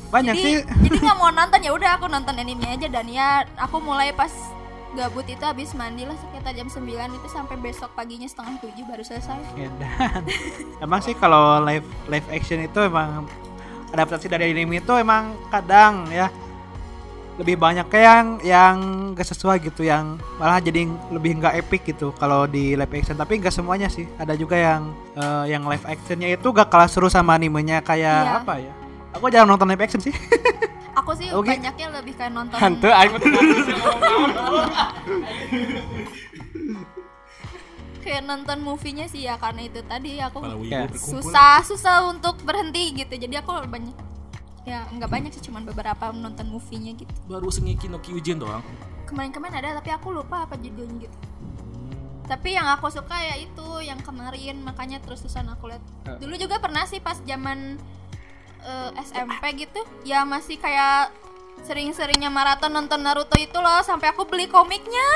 Banyak 0.08 0.34
jadi, 0.40 0.44
sih. 0.46 0.56
jadi 0.88 0.98
nggak 1.04 1.18
mau 1.20 1.32
nonton 1.34 1.60
ya 1.60 1.72
udah 1.76 1.90
aku 2.00 2.06
nonton 2.08 2.40
anime 2.40 2.64
aja 2.64 2.88
dan 2.88 3.06
ya 3.12 3.44
aku 3.60 3.84
mulai 3.84 4.16
pas 4.16 4.32
gabut 4.98 5.24
itu 5.24 5.40
habis 5.40 5.72
mandi 5.72 6.04
lah 6.04 6.18
sekitar 6.18 6.52
jam 6.52 6.66
9 6.66 6.82
itu 7.14 7.28
sampai 7.28 7.56
besok 7.56 7.94
paginya 7.94 8.26
setengah 8.26 8.58
tujuh 8.60 8.84
baru 8.84 9.04
selesai. 9.04 9.38
Edan. 9.54 10.26
emang 10.84 11.00
sih 11.00 11.14
kalau 11.14 11.62
live 11.62 11.86
live 12.08 12.28
action 12.28 12.58
itu 12.60 12.80
emang 12.82 13.30
adaptasi 13.88 14.26
dari 14.26 14.50
anime 14.50 14.78
itu 14.78 14.94
emang 14.94 15.38
kadang 15.48 16.10
ya 16.10 16.28
lebih 17.38 17.54
banyak 17.56 17.86
kayak 17.86 18.04
yang 18.04 18.28
yang 18.42 18.76
gak 19.14 19.30
sesuai 19.30 19.62
gitu 19.62 19.86
yang 19.86 20.18
malah 20.36 20.58
jadi 20.58 20.84
lebih 21.08 21.38
nggak 21.38 21.54
epic 21.60 21.86
gitu 21.88 22.10
kalau 22.12 22.44
di 22.44 22.74
live 22.74 22.90
action 22.92 23.14
tapi 23.14 23.38
nggak 23.38 23.54
semuanya 23.54 23.86
sih 23.88 24.10
ada 24.18 24.34
juga 24.34 24.58
yang 24.58 24.90
eh, 25.14 25.54
yang 25.54 25.62
live 25.64 25.86
actionnya 25.86 26.34
itu 26.34 26.50
gak 26.50 26.66
kalah 26.66 26.90
seru 26.90 27.06
sama 27.08 27.38
animenya 27.38 27.80
kayak 27.80 28.26
Iya. 28.26 28.34
apa 28.42 28.54
ya 28.58 28.74
aku 29.14 29.30
jarang 29.30 29.46
nonton 29.48 29.70
live 29.70 29.80
action 29.80 30.02
sih 30.02 30.12
Aku 30.98 31.14
sih 31.14 31.30
Oke. 31.30 31.54
banyaknya 31.54 31.94
lebih 31.94 32.14
kayak 32.14 32.34
nonton 32.34 32.58
hantu 32.58 32.90
aing 32.90 33.14
kayak 38.02 38.24
nonton 38.24 38.58
movie-nya 38.64 39.06
sih 39.06 39.22
ya 39.22 39.36
karena 39.36 39.68
itu 39.68 39.84
tadi 39.84 40.16
aku 40.18 40.40
Ya. 40.64 40.88
susah 40.90 41.60
susah 41.62 42.08
untuk 42.08 42.40
berhenti 42.42 42.96
gitu. 42.96 43.14
Jadi 43.14 43.36
aku 43.36 43.52
banyak 43.68 43.94
ya 44.64 44.84
nggak 44.90 45.08
banyak 45.08 45.32
sih 45.32 45.44
cuman 45.46 45.64
beberapa 45.64 46.12
nonton 46.12 46.48
movie-nya 46.48 46.96
gitu. 46.96 47.12
Baru 47.28 47.48
Shingeki 47.48 47.88
no 47.88 48.00
Kyojin 48.00 48.40
doang. 48.40 48.64
Kemarin-kemarin 49.06 49.60
ada 49.60 49.80
tapi 49.80 49.92
aku 49.92 50.12
lupa 50.12 50.44
apa 50.44 50.56
judulnya 50.56 51.04
gitu. 51.04 51.18
Tapi 52.28 52.60
yang 52.60 52.68
aku 52.68 52.92
suka 52.92 53.16
ya 53.16 53.40
itu 53.40 53.64
yang 53.80 54.00
kemarin 54.04 54.60
makanya 54.60 55.00
terus 55.00 55.24
terusan 55.24 55.48
aku 55.48 55.72
lihat. 55.72 55.80
Dulu 56.20 56.36
juga 56.36 56.60
pernah 56.60 56.84
sih 56.84 57.00
pas 57.00 57.16
zaman 57.24 57.80
eh, 58.68 58.92
SMP 59.02 59.44
gitu 59.56 59.82
ya 60.04 60.28
masih 60.28 60.60
kayak 60.60 61.16
sering-seringnya 61.64 62.30
maraton 62.30 62.70
nonton 62.70 63.02
Naruto 63.02 63.34
itu 63.40 63.58
loh 63.58 63.82
sampai 63.82 64.12
aku 64.12 64.28
beli 64.28 64.46
komiknya. 64.52 65.08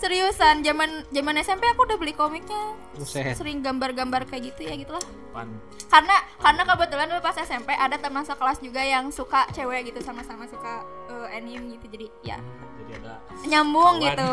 Seriusan 0.00 0.64
zaman 0.64 1.04
zaman 1.12 1.36
SMP 1.44 1.68
aku 1.68 1.84
udah 1.84 2.00
beli 2.00 2.16
komiknya. 2.16 2.72
Buset. 2.96 3.36
Sering 3.36 3.60
gambar-gambar 3.60 4.24
kayak 4.24 4.56
gitu 4.56 4.64
ya 4.64 4.74
gitulah. 4.80 5.04
Pan. 5.30 5.46
Karena 5.92 6.16
karena 6.40 6.62
kebetulan 6.64 7.06
dulu 7.12 7.20
pas 7.20 7.36
SMP 7.36 7.76
ada 7.76 8.00
teman 8.00 8.24
sekelas 8.24 8.64
juga 8.64 8.80
yang 8.80 9.12
suka 9.12 9.44
cewek 9.52 9.92
gitu 9.92 10.00
sama-sama 10.00 10.48
suka 10.48 10.88
eh, 11.12 11.36
anime 11.36 11.76
gitu. 11.76 11.86
Jadi 11.92 12.06
ya 12.24 12.40
Jadi 12.80 12.92
ada 12.96 13.20
nyambung 13.44 14.00
Kawan. 14.00 14.08
gitu 14.08 14.32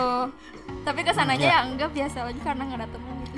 tapi 0.88 1.00
ke 1.04 1.12
sananya 1.12 1.48
ya 1.48 1.60
enggak 1.68 1.92
biasa 1.92 2.28
lagi 2.28 2.40
karena 2.44 2.64
nggak 2.64 2.80
ada 2.80 2.88
temen 2.92 3.16
gitu 3.28 3.38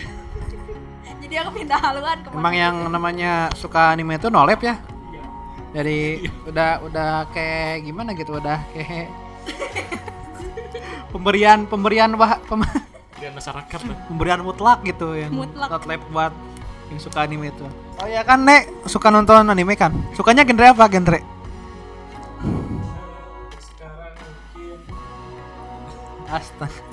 jadi 1.26 1.34
aku 1.46 1.50
pindah 1.62 1.80
haluan 1.82 2.18
ke 2.22 2.28
mana 2.30 2.40
Emang 2.42 2.56
yang 2.56 2.76
namanya 2.90 3.32
suka 3.58 3.94
anime 3.94 4.18
itu 4.18 4.30
nolep 4.30 4.62
ya? 4.62 4.78
Dari 5.70 6.00
udah 6.44 6.82
udah 6.82 7.30
kayak 7.30 7.86
gimana 7.86 8.12
gitu 8.14 8.36
udah 8.36 8.58
kayak 8.74 9.08
pemberian 11.14 11.66
pemberian 11.66 12.14
wah 12.14 12.42
pem- 12.42 12.66
Lihat 13.20 13.36
masyarakat 13.36 13.80
pemberian 14.08 14.40
mutlak 14.40 14.80
gitu 14.82 15.12
yang 15.14 15.36
Mutlak. 15.36 15.84
nolep 15.84 16.02
buat 16.10 16.34
yang 16.90 16.98
suka 16.98 17.28
anime 17.28 17.52
itu. 17.52 17.68
Oh 18.00 18.08
ya 18.08 18.24
kan 18.24 18.42
Nek 18.42 18.88
suka 18.88 19.12
nonton 19.12 19.46
anime 19.46 19.76
kan? 19.76 19.92
Sukanya 20.16 20.42
genre 20.42 20.72
apa 20.72 20.88
genre? 20.88 21.20
Sekarang 23.60 24.16
mungkin 24.18 24.90
Astaga. 26.32 26.89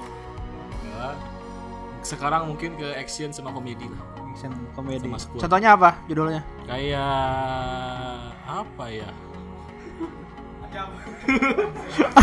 Sekarang 2.06 2.46
mungkin 2.46 2.78
ke 2.78 2.86
action 2.94 3.34
sama 3.34 3.50
komedi 3.50 3.82
lah. 3.82 3.98
Action 4.30 4.54
komedi. 4.72 5.02
Sama. 5.02 5.18
Contohnya 5.36 5.74
apa 5.74 5.98
judulnya? 6.06 6.42
Kayak 6.64 7.10
apa 8.46 8.84
ya? 8.86 9.10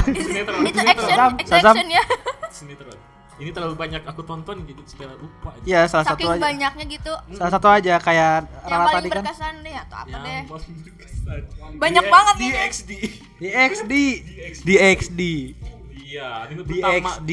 Sinetron. 0.05 0.61
itu 0.63 0.79
action 0.79 1.09
Shazam. 1.43 1.73
action 1.75 1.87
ya 1.89 2.03
Sinetron. 2.49 2.97
Ini 3.33 3.49
terlalu 3.49 3.73
banyak 3.73 4.05
aku 4.05 4.21
tonton 4.21 4.61
gitu 4.63 4.79
supaya 4.85 5.17
lupa 5.17 5.51
aja. 5.51 5.65
Iya 5.65 5.79
salah 5.89 6.05
satu 6.05 6.21
saking 6.21 6.37
aja. 6.37 6.43
banyak 6.69 6.71
gitu 6.87 7.13
Salah 7.33 7.51
satu 7.51 7.67
aja 7.67 7.95
kayak 7.97 8.45
yang 8.63 8.71
Rara 8.71 8.85
paling 8.85 8.93
tadi 8.95 9.09
kan. 9.09 9.15
berkesan 9.19 9.53
deh 9.59 9.75
atau 9.75 9.97
apa 9.97 10.07
deh 10.13 10.21
Yang 10.31 10.47
paling 10.47 10.73
berkesan. 10.79 11.41
Banyak 11.75 12.03
Di- 12.03 12.11
banget 12.13 12.35
di 12.35 12.45
ini. 12.45 12.55
XD. 12.63 12.91
Di 13.35 13.47
XD. 13.49 13.93
Di 14.63 14.75
XD. 14.77 15.21
Iya, 16.05 16.29
Di 16.45 16.53
pertama. 16.77 17.09
XD. 17.09 17.31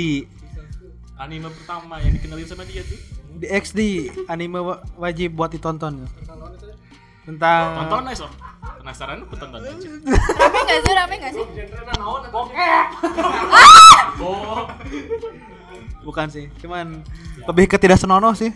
Anime 1.21 1.53
pertama 1.53 2.01
yang 2.01 2.17
dikenalin 2.17 2.47
sama 2.47 2.65
dia 2.65 2.81
tuh. 2.83 2.97
di 3.31 3.47
XD 3.47 3.79
anime 4.27 4.59
wa- 4.59 4.81
wajib 4.99 5.33
buat 5.33 5.49
ditonton. 5.49 6.09
Tentang 7.23 7.65
Tonton 7.79 8.05
aja, 8.05 8.17
so. 8.19 8.29
Penasaran 8.81 9.21
lu 9.21 9.27
tonton 9.29 9.55
aja. 9.55 9.69
rame 9.71 10.59
nggak 10.59 10.81
sih? 10.81 10.91
Rame 10.91 11.15
nggak 11.15 11.33
sih? 11.33 11.45
Bukan 16.01 16.27
sih 16.27 16.49
cuman 16.59 17.05
lebih 17.47 17.65
ke 17.67 17.77
tidak 17.77 18.01
senonoh 18.01 18.33
sih. 18.33 18.51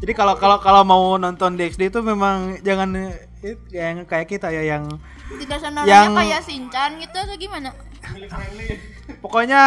Jadi 0.00 0.12
kalau 0.12 0.34
kalau 0.34 0.58
kalau 0.58 0.82
mau 0.82 1.14
nonton 1.14 1.54
di 1.54 1.62
XD 1.62 1.92
itu 1.92 2.00
memang 2.02 2.58
jangan 2.60 2.88
eh, 2.98 3.54
yang 3.70 4.02
kayak 4.02 4.26
kita 4.26 4.50
ya 4.50 4.64
yang 4.66 4.88
tidak 5.38 5.58
senarnya 5.60 5.86
Yang- 5.86 6.14
kayak 6.16 6.40
Shinchan 6.42 6.90
gitu 6.98 7.16
atau 7.16 7.36
gimana 7.36 7.68
pokoknya 9.22 9.62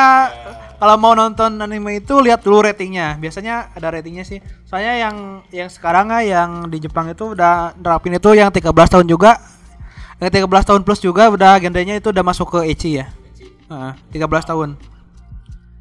kalau 0.76 0.96
mau 1.00 1.14
nonton 1.16 1.60
anime 1.60 2.04
itu 2.04 2.16
lihat 2.20 2.44
dulu 2.44 2.64
ratingnya. 2.64 3.16
Biasanya 3.20 3.72
ada 3.76 3.88
ratingnya 3.92 4.28
sih. 4.28 4.40
Soalnya 4.68 4.94
yang 5.08 5.16
yang 5.52 5.70
sekarang 5.72 6.12
ah 6.12 6.24
yang 6.24 6.68
di 6.68 6.84
Jepang 6.84 7.08
itu 7.12 7.36
udah 7.36 7.76
nerapin 7.80 8.16
itu 8.16 8.30
yang 8.36 8.52
13 8.52 8.72
tahun 8.72 9.08
juga. 9.08 9.40
Yang 10.20 10.44
13 10.44 10.68
tahun 10.72 10.82
plus 10.84 11.00
juga 11.04 11.28
udah 11.32 11.60
genrenya 11.60 12.00
itu 12.00 12.12
udah 12.12 12.24
masuk 12.24 12.60
ke 12.60 12.60
ecchi 12.72 13.00
ya. 13.00 13.12
Heeh, 13.72 13.92
13 14.16 14.52
tahun. 14.52 14.70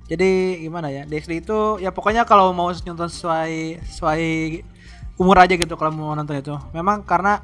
Jadi 0.04 0.60
gimana 0.68 0.92
ya 0.92 1.08
DXD 1.08 1.32
itu 1.42 1.58
ya 1.80 1.88
pokoknya 1.88 2.28
kalau 2.28 2.52
mau 2.52 2.68
nonton 2.68 3.08
sesuai 3.08 3.80
sesuai 3.88 4.22
umur 5.16 5.40
aja 5.40 5.54
gitu 5.56 5.74
kalau 5.74 5.90
mau 5.94 6.12
nonton 6.12 6.38
itu. 6.38 6.54
Memang 6.76 7.02
karena 7.02 7.40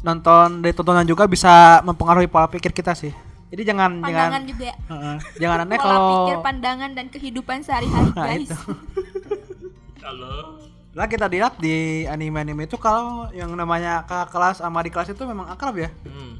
nonton 0.00 0.64
dari 0.64 0.72
tontonan 0.72 1.04
juga 1.04 1.28
bisa 1.28 1.84
mempengaruhi 1.84 2.26
pola 2.26 2.48
pikir 2.48 2.72
kita 2.72 2.96
sih 2.96 3.29
jadi 3.50 3.62
jangan 3.66 3.90
jangan 3.98 4.06
pandangan 4.30 4.42
juga 4.44 4.70
Heeh. 4.86 5.16
jangan 5.36 5.58
aneh 5.60 5.76
pola 5.76 5.84
kalau 5.84 6.00
pikir 6.08 6.36
pandangan 6.40 6.90
dan 6.92 7.06
kehidupan 7.08 7.58
sehari-hari 7.60 8.10
Nah, 8.10 8.24
guys 8.28 8.46
itu. 8.46 8.56
halo. 10.00 10.58
lah 10.90 11.06
kita 11.06 11.26
lihat 11.26 11.54
di 11.56 11.76
anime-anime 12.04 12.64
itu 12.64 12.74
kalau 12.74 13.30
yang 13.30 13.50
namanya 13.52 14.02
kakak 14.02 14.28
kelas 14.28 14.56
sama 14.58 14.80
di 14.80 14.88
kelas 14.88 15.08
itu 15.08 15.22
memang 15.22 15.46
akrab 15.46 15.76
ya 15.76 15.90
Hmm. 16.02 16.34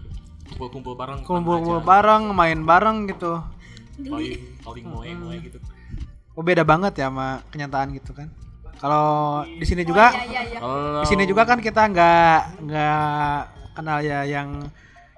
Kumpul-kumpul 0.50 0.94
bareng. 0.94 1.18
kumpul 1.22 1.56
aja. 1.56 1.78
bareng 1.80 2.24
main 2.30 2.58
bareng 2.60 3.06
gitu 3.06 3.38
Paling 4.00 4.34
paling 4.60 4.84
moe 4.84 5.06
moe 5.12 5.36
gitu. 5.38 5.58
oh 6.32 6.42
beda 6.42 6.62
banget 6.62 6.96
ya 6.96 7.06
sama 7.06 7.44
kenyataan 7.48 7.92
gitu 7.92 8.10
kan 8.10 8.26
kalau 8.74 9.06
di 9.44 9.62
sini 9.62 9.84
juga 9.84 10.08
iya 10.10 10.24
iya 10.24 10.42
iya 10.46 10.58
Kalau 10.58 10.76
di 10.98 11.06
sini 11.06 11.24
juga 11.24 11.44
kan 11.44 11.58
kita 11.58 11.84
nggak 11.86 12.38
nggak 12.64 13.38
kenal 13.72 13.98
ya 14.00 14.24
yang 14.24 14.66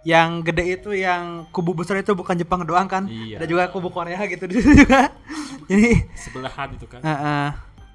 yang 0.02 0.42
gede 0.42 0.64
itu 0.72 0.90
yang 0.92 1.46
kubu 1.48 1.72
besar 1.72 1.94
itu 1.96 2.10
bukan 2.12 2.34
Jepang 2.34 2.62
doang 2.62 2.84
kan 2.84 3.06
Iya. 3.06 3.38
ada 3.38 3.46
juga 3.46 3.66
kubu 3.68 3.88
Korea 3.88 4.18
gitu 4.24 4.44
di 4.44 4.54
situ 4.56 4.74
juga 4.76 5.10
jadi 5.70 6.10
Sebelahan 6.12 6.68
itu 6.72 6.86
kan. 6.86 6.98
eh, 6.98 7.10
eh. 7.10 7.48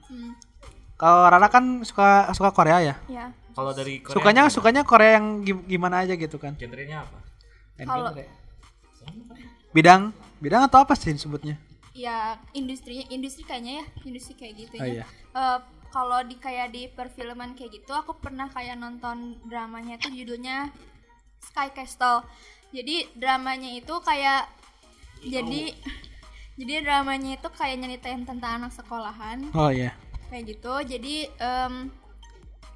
Hmm, 0.08 0.32
kalau 0.96 1.28
Rara 1.28 1.48
kan 1.48 1.64
suka 1.82 2.32
suka 2.32 2.50
Korea 2.52 2.80
ya 2.82 2.96
ya. 3.08 3.28
Kalau 3.52 3.72
dari 3.72 4.00
Korea 4.00 4.14
sukanya 4.14 4.42
gimana? 4.42 4.54
sukanya 4.54 4.82
Korea 4.84 5.12
yang 5.16 5.26
gi- 5.42 5.66
gimana 5.68 5.96
aja 6.02 6.14
gitu 6.14 6.38
kan 6.38 6.56
genrenya 6.56 7.04
apa? 7.04 7.20
Kalau 7.80 8.14
bidang 9.70 10.10
bidang 10.38 10.64
atau 10.64 10.80
apa 10.80 10.94
sih 10.94 11.12
disebutnya 11.12 11.58
ya 11.92 12.38
industri 12.52 13.04
industri 13.08 13.42
kayaknya 13.44 13.74
ya 13.76 13.86
industri 14.04 14.34
kayak 14.34 14.54
gitu 14.58 14.76
Oh, 14.76 14.86
ya 14.86 14.94
iya. 14.94 15.06
Eh, 15.34 15.60
kalau 15.90 16.22
di 16.22 16.36
kayak 16.36 16.70
di 16.70 16.88
perfilman 16.88 17.52
kayak 17.52 17.72
gitu 17.76 17.92
aku 17.92 18.16
pernah 18.16 18.46
kayak 18.48 18.76
nonton 18.76 19.18
dramanya 19.44 19.98
itu 19.98 20.14
judulnya 20.16 20.70
Sky 21.42 21.70
Castle. 21.74 22.26
Jadi 22.72 23.08
dramanya 23.16 23.72
itu 23.72 23.96
kayak 24.04 24.50
jadi 25.24 25.74
jadi 26.58 26.74
dramanya 26.84 27.38
itu 27.38 27.50
kayak 27.54 27.78
nyeritain 27.80 28.26
tentang 28.26 28.62
anak 28.62 28.74
sekolahan. 28.74 29.46
Oh 29.54 29.70
iya. 29.70 29.94
Kayak 30.28 30.58
gitu. 30.58 30.74
Jadi 30.98 31.16
em, 31.38 31.94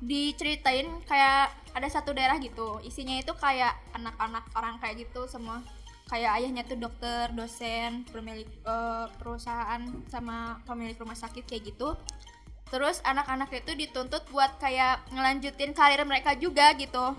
diceritain 0.02 0.88
kayak 1.10 1.52
ada 1.74 1.88
satu 1.90 2.14
daerah 2.14 2.38
gitu. 2.38 2.78
Isinya 2.86 3.18
itu 3.18 3.34
kayak 3.36 3.74
anak-anak 3.98 4.46
orang 4.54 4.78
kayak 4.78 5.10
gitu 5.10 5.26
semua. 5.26 5.66
Kayak 6.10 6.44
ayahnya 6.44 6.64
tuh 6.68 6.78
dokter 6.78 7.32
dosen 7.34 8.06
pemilik 8.12 8.48
eh, 8.48 9.06
perusahaan 9.18 9.82
sama 10.08 10.62
pemilik 10.70 10.96
rumah 11.02 11.18
sakit 11.18 11.44
kayak 11.50 11.74
gitu. 11.74 11.98
Terus 12.72 13.04
anak-anak 13.04 13.52
itu 13.52 13.76
dituntut 13.76 14.24
buat 14.32 14.56
kayak 14.62 15.10
ngelanjutin 15.12 15.76
karir 15.76 16.08
mereka 16.08 16.38
juga 16.40 16.72
gitu 16.80 17.18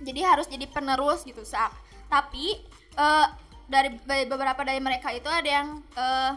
jadi 0.00 0.36
harus 0.36 0.46
jadi 0.50 0.68
penerus 0.68 1.24
gitu 1.24 1.42
sa. 1.46 1.72
Tapi 2.12 2.60
eh, 2.96 3.26
dari 3.66 3.98
beberapa 4.30 4.62
dari 4.62 4.78
mereka 4.78 5.10
itu 5.10 5.26
ada 5.26 5.48
yang 5.48 5.82
eh, 5.96 6.32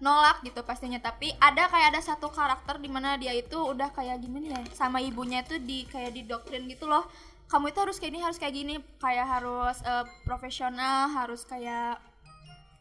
nolak. 0.00 0.42
gitu 0.42 0.60
pastinya. 0.64 0.98
Tapi 0.98 1.32
ada 1.38 1.68
kayak 1.68 1.96
ada 1.96 2.00
satu 2.00 2.32
karakter 2.32 2.80
di 2.80 2.88
mana 2.88 3.20
dia 3.20 3.36
itu 3.36 3.56
udah 3.56 3.92
kayak 3.92 4.20
gimana 4.24 4.56
ya 4.56 4.60
sama 4.72 4.98
ibunya 5.04 5.44
itu 5.44 5.60
di 5.60 5.84
kayak 5.86 6.16
didoktrin 6.16 6.66
gitu 6.66 6.88
loh. 6.88 7.06
Kamu 7.50 7.74
itu 7.74 7.78
harus 7.82 7.98
kayak 7.98 8.12
gini 8.14 8.22
harus 8.24 8.38
kayak 8.40 8.54
gini. 8.54 8.74
Kayak 8.98 9.26
harus 9.28 9.76
eh, 9.84 10.04
profesional 10.26 11.12
harus 11.12 11.44
kayak 11.46 12.00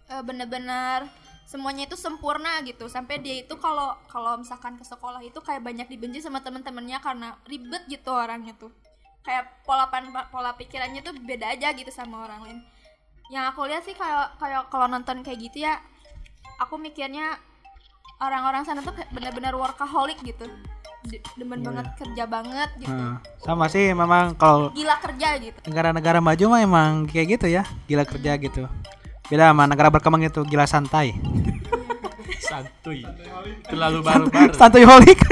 eh, 0.09 0.23
bener-bener 0.25 1.05
semuanya 1.49 1.89
itu 1.89 1.97
sempurna 1.99 2.61
gitu. 2.65 2.87
Sampai 2.89 3.21
dia 3.21 3.41
itu 3.41 3.53
kalau 3.59 3.93
kalau 4.09 4.39
misalkan 4.39 4.79
ke 4.79 4.85
sekolah 4.87 5.21
itu 5.21 5.37
kayak 5.43 5.61
banyak 5.61 5.87
dibenci 5.91 6.23
sama 6.23 6.41
teman-temannya 6.41 6.97
karena 7.03 7.35
ribet 7.45 7.85
gitu 7.89 8.09
orangnya 8.13 8.55
tuh 8.57 8.71
kayak 9.23 9.63
pola 9.67 9.91
pan 9.91 10.09
pola 10.31 10.55
pikirannya 10.55 11.03
tuh 11.03 11.13
beda 11.19 11.53
aja 11.53 11.73
gitu 11.75 11.91
sama 11.91 12.25
orang 12.25 12.39
lain. 12.45 12.59
Yang 13.29 13.45
aku 13.53 13.61
lihat 13.69 13.83
sih 13.85 13.93
kayak 13.93 14.39
kayak 14.41 14.71
kalau 14.73 14.87
nonton 14.89 15.21
kayak 15.21 15.39
gitu 15.39 15.67
ya 15.67 15.77
aku 16.57 16.75
mikirnya 16.81 17.37
orang-orang 18.19 18.65
sana 18.65 18.81
tuh 18.81 18.91
kayak 18.95 19.11
benar-benar 19.13 19.53
workaholic 19.55 20.19
gitu. 20.25 20.49
De- 20.99 21.23
demen 21.39 21.63
banget 21.63 21.87
kerja 21.95 22.27
banget 22.27 22.69
gitu. 22.75 22.91
Nah, 22.91 23.23
sama 23.39 23.71
sih 23.71 23.95
memang 23.95 24.35
kalau 24.35 24.67
gila 24.75 24.99
kerja 24.99 25.39
gitu. 25.39 25.55
negara-negara 25.63 26.19
maju 26.19 26.45
mah 26.51 26.59
emang 26.59 26.91
kayak 27.07 27.39
gitu 27.39 27.47
ya 27.47 27.63
gila 27.87 28.03
kerja 28.03 28.35
gitu. 28.35 28.67
Beda 29.31 29.53
sama 29.53 29.63
negara 29.69 29.87
berkembang 29.87 30.25
itu 30.27 30.43
gila 30.43 30.67
santai. 30.67 31.15
Santuy. 32.43 33.05
Terlalu 33.69 34.01
baru-baru. 34.01 34.51
santuy 34.59 34.83
holik 34.83 35.21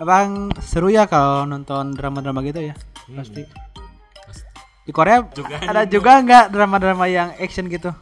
Abang 0.00 0.48
seru 0.64 0.88
ya 0.88 1.04
kalau 1.04 1.44
nonton 1.44 1.92
drama-drama 1.92 2.40
gitu 2.40 2.72
ya? 2.72 2.74
Pasti. 3.12 3.44
Di 4.88 4.92
Korea 4.96 5.20
Juga 5.36 5.60
ada 5.60 5.84
juga 5.84 6.24
nggak 6.24 6.44
drama-drama 6.50 7.04
yang 7.04 7.36
action 7.36 7.68
gitu? 7.68 7.92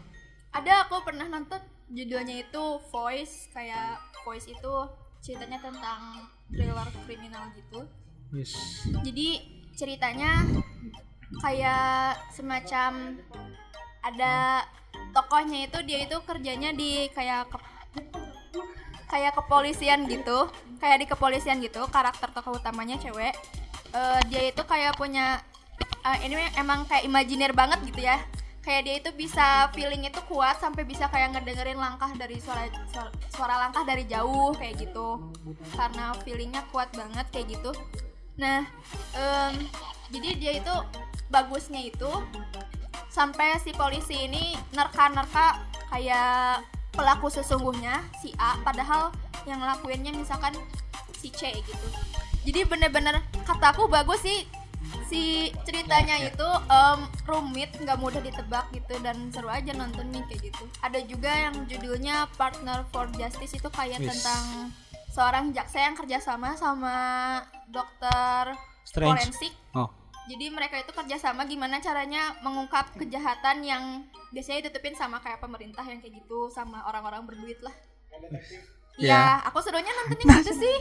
Ada 0.54 0.86
aku 0.86 1.02
pernah 1.02 1.26
nonton 1.26 1.58
judulnya 1.90 2.46
itu 2.46 2.62
Voice 2.94 3.50
kayak 3.50 3.98
Voice 4.22 4.46
itu 4.46 4.74
ceritanya 5.18 5.58
tentang 5.58 6.30
thriller 6.54 6.88
kriminal 7.04 7.50
gitu. 7.58 7.82
Wis. 8.28 8.84
jadi 9.08 9.40
ceritanya 9.72 10.44
kayak 11.40 12.12
semacam 12.28 13.16
ada 14.04 14.68
tokohnya 15.16 15.64
itu 15.64 15.78
dia 15.88 16.04
itu 16.04 16.16
kerjanya 16.28 16.76
di 16.76 17.08
kayak 17.16 17.48
ke- 17.48 17.64
kayak 19.08 19.32
kepolisian 19.34 20.04
gitu 20.06 20.46
kayak 20.78 21.02
di 21.02 21.06
kepolisian 21.10 21.58
gitu 21.58 21.82
karakter 21.90 22.30
tokoh 22.30 22.56
utamanya 22.56 22.96
cewek. 23.00 23.34
Eh, 23.92 24.20
dia 24.28 24.42
itu 24.52 24.62
kayak 24.62 24.94
punya 25.00 25.42
eh, 26.04 26.18
ini 26.28 26.36
emang 26.60 26.86
kayak 26.86 27.08
imajiner 27.08 27.52
banget 27.52 27.82
gitu 27.88 28.04
ya. 28.04 28.20
Kayak 28.62 28.82
dia 28.84 28.94
itu 29.00 29.10
bisa 29.16 29.72
feeling 29.72 30.04
itu 30.04 30.20
kuat 30.28 30.60
sampai 30.60 30.84
bisa 30.84 31.08
kayak 31.08 31.32
ngedengerin 31.32 31.80
langkah 31.80 32.12
dari 32.20 32.36
suara 32.36 32.68
suara, 32.92 33.10
suara 33.32 33.54
langkah 33.64 33.82
dari 33.82 34.04
jauh 34.04 34.52
kayak 34.54 34.76
gitu. 34.76 35.32
Karena 35.72 36.12
feelingnya 36.22 36.62
kuat 36.68 36.92
banget 36.92 37.26
kayak 37.32 37.58
gitu. 37.58 37.72
Nah 38.36 38.68
em, 39.16 39.54
jadi 40.12 40.28
dia 40.36 40.52
itu 40.60 40.74
bagusnya 41.32 41.80
itu 41.80 42.12
sampai 43.08 43.56
si 43.64 43.72
polisi 43.72 44.28
ini 44.28 44.52
nerka-nerka 44.76 45.64
kayak 45.88 46.60
pelaku 46.98 47.30
sesungguhnya 47.30 48.02
si 48.18 48.34
A 48.42 48.58
padahal 48.66 49.14
yang 49.46 49.62
ngelakuinnya 49.62 50.10
misalkan 50.10 50.50
si 51.14 51.30
C 51.30 51.54
gitu. 51.62 51.86
Jadi 52.42 52.66
bener-bener 52.66 53.22
kataku 53.46 53.86
bagus 53.86 54.18
sih 54.26 54.42
si 55.06 55.54
ceritanya 55.62 56.18
itu 56.18 56.48
em, 56.66 57.00
rumit 57.22 57.70
nggak 57.78 57.98
mudah 58.02 58.18
ditebak 58.18 58.66
gitu 58.74 58.98
dan 58.98 59.30
seru 59.30 59.46
aja 59.46 59.70
nontonnya 59.78 60.26
kayak 60.26 60.50
gitu. 60.50 60.64
Ada 60.82 60.98
juga 61.06 61.30
yang 61.30 61.54
judulnya 61.70 62.26
Partner 62.34 62.82
for 62.90 63.06
Justice 63.14 63.54
itu 63.54 63.68
kayak 63.70 64.02
tentang 64.02 64.74
seorang 65.14 65.54
jaksa 65.54 65.86
yang 65.86 65.94
kerjasama 65.94 66.58
sama 66.58 66.96
dokter 67.70 68.58
Strange. 68.82 69.06
forensik. 69.22 69.54
Oh 69.78 69.88
jadi 70.28 70.52
mereka 70.52 70.76
itu 70.76 70.92
kerjasama 70.92 71.48
gimana 71.48 71.80
caranya 71.80 72.36
mengungkap 72.44 72.92
kejahatan 73.00 73.64
yang 73.64 74.04
biasanya 74.30 74.68
ditutupin 74.68 74.92
sama 74.92 75.18
kayak 75.24 75.40
pemerintah 75.40 75.82
yang 75.88 75.98
kayak 76.04 76.20
gitu 76.20 76.52
sama 76.52 76.84
orang-orang 76.84 77.24
berduit 77.24 77.58
lah. 77.64 77.72
Ya. 78.12 78.18
Iya, 78.98 79.24
aku 79.48 79.58
serunya 79.64 79.88
nonton 79.88 80.20
yang 80.20 80.44
itu 80.44 80.52
sih. 80.52 80.76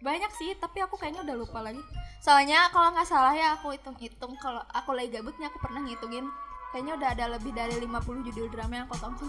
Banyak 0.00 0.32
sih, 0.38 0.50
tapi 0.56 0.78
aku 0.80 0.94
kayaknya 0.96 1.26
udah 1.26 1.36
lupa 1.36 1.60
lagi. 1.60 1.82
Soalnya 2.22 2.70
kalau 2.72 2.94
nggak 2.94 3.06
salah 3.06 3.34
ya 3.34 3.58
aku 3.58 3.74
hitung-hitung 3.74 4.34
kalau 4.40 4.62
aku 4.74 4.94
lagi 4.94 5.14
gabut 5.18 5.34
nih 5.38 5.46
aku 5.50 5.58
pernah 5.62 5.82
ngitungin 5.82 6.26
kayaknya 6.70 6.92
udah 7.00 7.08
ada 7.16 7.24
lebih 7.36 7.52
dari 7.52 7.76
50 7.80 8.26
judul 8.30 8.46
drama 8.52 8.72
yang 8.82 8.86
aku 8.86 8.96
tonton. 9.00 9.28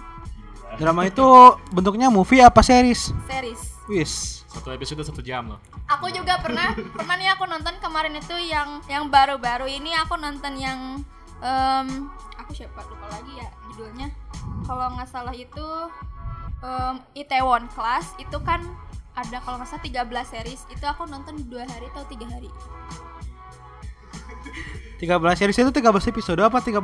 drama 0.78 1.02
itu 1.10 1.26
bentuknya 1.74 2.14
movie 2.14 2.46
apa 2.46 2.62
series 2.62 3.10
Series. 3.26 3.62
wis 3.90 4.46
Satu 4.50 4.70
episode 4.74 5.02
satu 5.06 5.22
jam 5.22 5.46
loh. 5.46 5.62
Aku 5.86 6.10
juga 6.10 6.42
pernah 6.42 6.74
pernah 6.74 7.16
nih 7.18 7.30
aku 7.34 7.46
nonton 7.46 7.78
kemarin 7.82 8.18
itu 8.18 8.34
yang 8.38 8.82
yang 8.90 9.06
baru-baru 9.10 9.70
ini 9.70 9.94
aku 9.94 10.18
nonton 10.18 10.58
yang 10.58 11.02
em, 11.38 12.10
aku 12.34 12.58
siapa 12.58 12.82
lupa 12.90 13.06
lagi 13.14 13.38
ya 13.38 13.50
judulnya. 13.70 14.10
Kalau 14.66 14.90
nggak 14.98 15.10
salah 15.10 15.34
itu 15.38 15.68
em, 16.66 16.96
Itaewon 17.14 17.70
Class 17.74 18.18
itu 18.18 18.38
kan 18.42 18.62
ada 19.14 19.38
kalau 19.42 19.62
nggak 19.62 19.70
salah 19.70 19.86
13 19.86 20.34
series 20.34 20.62
itu 20.70 20.86
aku 20.86 21.06
nonton 21.06 21.46
dua 21.46 21.66
hari 21.70 21.86
atau 21.94 22.06
tiga 22.10 22.26
hari 22.30 22.50
13 25.00 25.08
series 25.36 25.58
itu 25.58 25.72
13 25.72 26.12
episode 26.12 26.40
apa? 26.44 26.60
13 26.60 26.76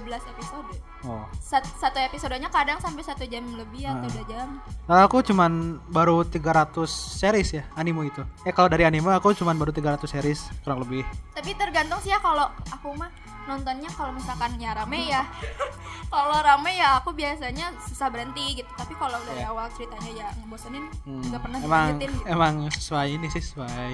13 0.00 0.32
episode. 0.32 0.68
Oh. 1.00 1.24
Sat- 1.40 1.64
satu 1.80 1.96
episodenya 1.96 2.52
kadang 2.52 2.76
sampai 2.76 3.00
satu 3.00 3.24
jam 3.24 3.40
lebih 3.56 3.88
atau 3.88 4.04
dua 4.06 4.24
jam. 4.28 4.60
Nah, 4.84 5.08
aku 5.08 5.24
cuman 5.24 5.80
baru 5.88 6.24
300 6.24 6.84
series 6.84 7.56
ya 7.56 7.64
anime 7.72 8.08
itu. 8.08 8.20
Eh 8.44 8.52
kalau 8.52 8.68
dari 8.68 8.84
anime 8.84 9.08
aku 9.08 9.32
cuman 9.32 9.56
baru 9.56 9.72
300 9.72 10.04
series 10.04 10.44
kurang 10.60 10.84
lebih. 10.84 11.00
tapi 11.32 11.56
tergantung 11.56 11.96
sih 12.00 12.12
ya 12.12 12.20
kalau 12.20 12.52
aku 12.68 12.92
mah 12.92 13.08
nontonnya 13.50 13.90
kalau 13.90 14.12
misalkan 14.12 14.54
ya 14.56 14.70
rame 14.72 15.00
ya 15.06 15.26
kalau 16.12 16.38
rame 16.38 16.72
ya 16.72 16.96
aku 16.96 17.10
biasanya 17.10 17.70
susah 17.80 18.06
berhenti 18.06 18.56
gitu 18.56 18.70
tapi 18.72 18.94
kalau 18.94 19.18
dari 19.24 19.42
awal 19.42 19.66
ceritanya 19.70 20.10
ya 20.16 20.28
ngebosenin 20.36 20.86
Hmm, 21.02 21.22
nggak 21.24 21.40
pernah 21.40 21.58
emang 21.60 21.86
gitu 21.96 22.14
emang 22.24 22.54
sesuai 22.68 23.06
ini 23.10 23.26
sih 23.28 23.42
sesuai 23.42 23.90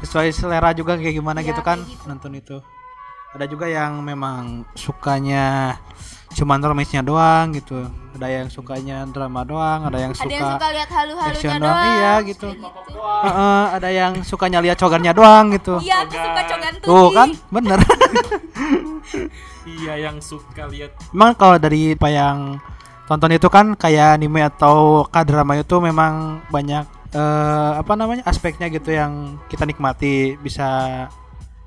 sesuai 0.00 0.28
selera 0.30 0.70
juga 0.70 0.94
kayak 0.94 1.14
gimana 1.14 1.40
Ya, 1.40 1.50
gitu 1.50 1.60
kan 1.60 1.82
gitu. 1.82 2.04
nonton 2.06 2.32
itu. 2.32 2.58
Ada 3.28 3.44
juga 3.44 3.68
yang 3.68 4.00
memang 4.00 4.64
sukanya 4.72 5.76
cuman 6.38 6.62
romansnya 6.62 7.02
doang 7.02 7.50
gitu. 7.58 7.90
Ada 8.14 8.28
yang 8.30 8.46
sukanya 8.50 9.06
drama 9.10 9.42
doang, 9.42 9.86
ada 9.90 9.98
yang 9.98 10.10
ada 10.14 10.26
yang 10.26 10.42
suka 10.42 10.54
suka 10.58 10.68
lihat 10.74 10.90
halu-halunya 10.90 11.38
action 11.38 11.50
doang, 11.50 11.62
doang, 11.62 11.86
iya, 11.90 12.14
gitu. 12.22 12.48
gitu. 12.54 12.68
Heeh, 12.98 13.62
ada 13.74 13.88
yang 13.90 14.12
sukanya 14.22 14.58
lihat 14.62 14.76
cogannya 14.78 15.12
doang 15.14 15.44
gitu. 15.54 15.74
iya 15.82 16.06
aku 16.06 16.14
suka 16.14 16.42
cogan 16.46 16.72
tuh 16.78 16.86
Tuh 16.86 17.08
kan, 17.10 17.28
bener. 17.50 17.78
Iya 19.68 19.94
yang 20.08 20.16
suka 20.24 20.64
lihat 20.72 20.96
Emang 21.12 21.36
kalau 21.36 21.60
dari 21.60 21.92
apa 21.92 22.08
yang 22.08 22.56
tonton 23.04 23.36
itu 23.36 23.48
kan 23.52 23.76
kayak 23.76 24.20
anime 24.20 24.44
atau 24.44 25.04
k-drama 25.08 25.60
itu 25.60 25.76
memang 25.80 26.44
banyak 26.52 26.84
eh, 27.12 27.72
apa 27.76 27.92
namanya 27.96 28.24
aspeknya 28.28 28.68
gitu 28.68 28.92
yang 28.92 29.36
kita 29.48 29.64
nikmati 29.64 30.36
bisa 30.40 30.68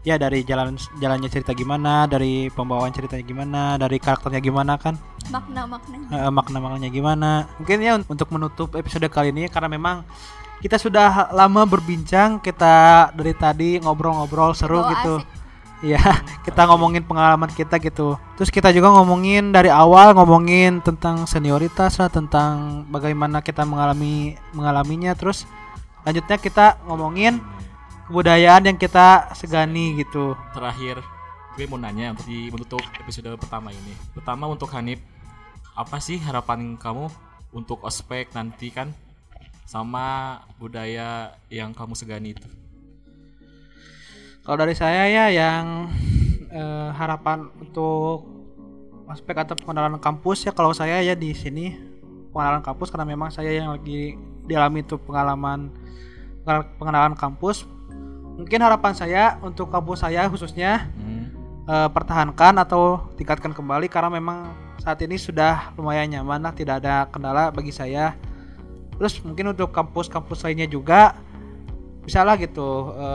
ya 0.01 0.17
dari 0.17 0.41
jalan 0.41 0.73
jalannya 0.97 1.29
cerita 1.29 1.53
gimana 1.53 2.05
dari 2.05 2.49
pembawaan 2.49 2.89
ceritanya 2.89 3.21
gimana 3.21 3.61
dari 3.77 3.97
karakternya 3.97 4.41
gimana 4.41 4.73
kan 4.75 4.97
makna 5.29 5.69
maknanya 5.69 6.07
Eh, 6.11 6.27
makna-maknanya 6.29 6.89
gimana. 6.89 7.31
Mungkin 7.55 7.77
ya 7.79 7.91
un- 7.95 8.07
untuk 8.09 8.27
menutup 8.29 8.73
episode 8.73 9.05
kali 9.07 9.29
ini 9.29 9.45
karena 9.47 9.69
memang 9.69 10.03
kita 10.59 10.75
sudah 10.75 11.29
lama 11.31 11.63
berbincang, 11.63 12.37
kita 12.37 13.09
dari 13.11 13.31
tadi 13.31 13.69
ngobrol-ngobrol 13.77 14.51
seru 14.51 14.77
Oh, 14.77 14.89
gitu. 14.89 15.13
asik. 15.17 15.27
Iya, 15.81 15.97
kita 16.45 16.67
ngomongin 16.67 17.01
pengalaman 17.01 17.49
kita 17.49 17.77
gitu. 17.77 18.13
Terus 18.35 18.49
kita 18.49 18.69
juga 18.69 18.91
ngomongin 18.91 19.49
dari 19.49 19.69
awal 19.69 20.13
ngomongin 20.13 20.77
tentang 20.79 21.25
senioritas 21.25 21.97
lah, 21.97 22.09
tentang 22.09 22.83
bagaimana 22.85 23.39
kita 23.39 23.63
mengalami 23.63 24.37
mengalaminya. 24.51 25.15
Terus 25.15 25.47
lanjutnya 26.01 26.37
kita 26.37 26.65
ngomongin 26.85 27.41
kebudayaan 28.11 28.67
yang 28.67 28.75
kita 28.75 29.31
segani 29.31 29.95
gitu. 30.03 30.35
Terakhir 30.51 30.99
gue 31.55 31.63
mau 31.71 31.79
nanya 31.79 32.11
di 32.27 32.51
menutup 32.51 32.83
episode 32.99 33.31
pertama 33.39 33.71
ini. 33.71 33.95
Pertama 34.11 34.51
untuk 34.51 34.67
Hanif, 34.75 34.99
apa 35.79 35.95
sih 36.03 36.19
harapan 36.19 36.75
kamu 36.75 37.07
untuk 37.55 37.79
ospek 37.87 38.35
nanti 38.35 38.67
kan 38.67 38.91
sama 39.63 40.43
budaya 40.59 41.39
yang 41.47 41.71
kamu 41.71 41.95
segani 41.95 42.35
itu? 42.35 42.43
Kalau 44.43 44.59
dari 44.59 44.75
saya 44.75 45.07
ya 45.07 45.31
yang 45.31 45.87
eh, 46.51 46.89
harapan 46.91 47.47
untuk 47.63 48.27
aspek 49.07 49.39
atau 49.39 49.55
pengenalan 49.55 50.03
kampus 50.03 50.43
ya 50.43 50.51
kalau 50.51 50.75
saya 50.75 50.99
ya 50.99 51.15
di 51.15 51.31
sini 51.31 51.79
pengenalan 52.35 52.59
kampus 52.59 52.91
karena 52.91 53.07
memang 53.07 53.31
saya 53.31 53.55
yang 53.55 53.71
lagi 53.71 54.19
dialami 54.51 54.83
itu 54.83 54.99
pengalaman 54.99 55.71
pengenalan 56.75 57.15
kampus. 57.15 57.63
Mungkin 58.35 58.59
harapan 58.59 58.93
saya 58.93 59.23
untuk 59.41 59.67
kampus 59.69 60.03
saya 60.03 60.27
khususnya 60.27 60.87
Hmm. 60.95 61.27
eh, 61.67 61.89
pertahankan 61.91 62.57
atau 62.57 63.11
tingkatkan 63.15 63.53
kembali 63.53 63.85
karena 63.87 64.09
memang 64.09 64.49
saat 64.81 64.97
ini 65.05 65.13
sudah 65.15 65.71
lumayan 65.77 66.09
nyaman 66.09 66.41
lah 66.41 66.53
tidak 66.53 66.81
ada 66.81 67.05
kendala 67.07 67.53
bagi 67.53 67.69
saya. 67.69 68.17
Terus 68.97 69.17
mungkin 69.21 69.53
untuk 69.53 69.69
kampus-kampus 69.69 70.41
lainnya 70.41 70.65
juga 70.65 71.13
bisa 72.01 72.25
lah 72.25 72.33
gitu 72.33 72.91
eh, 72.91 73.05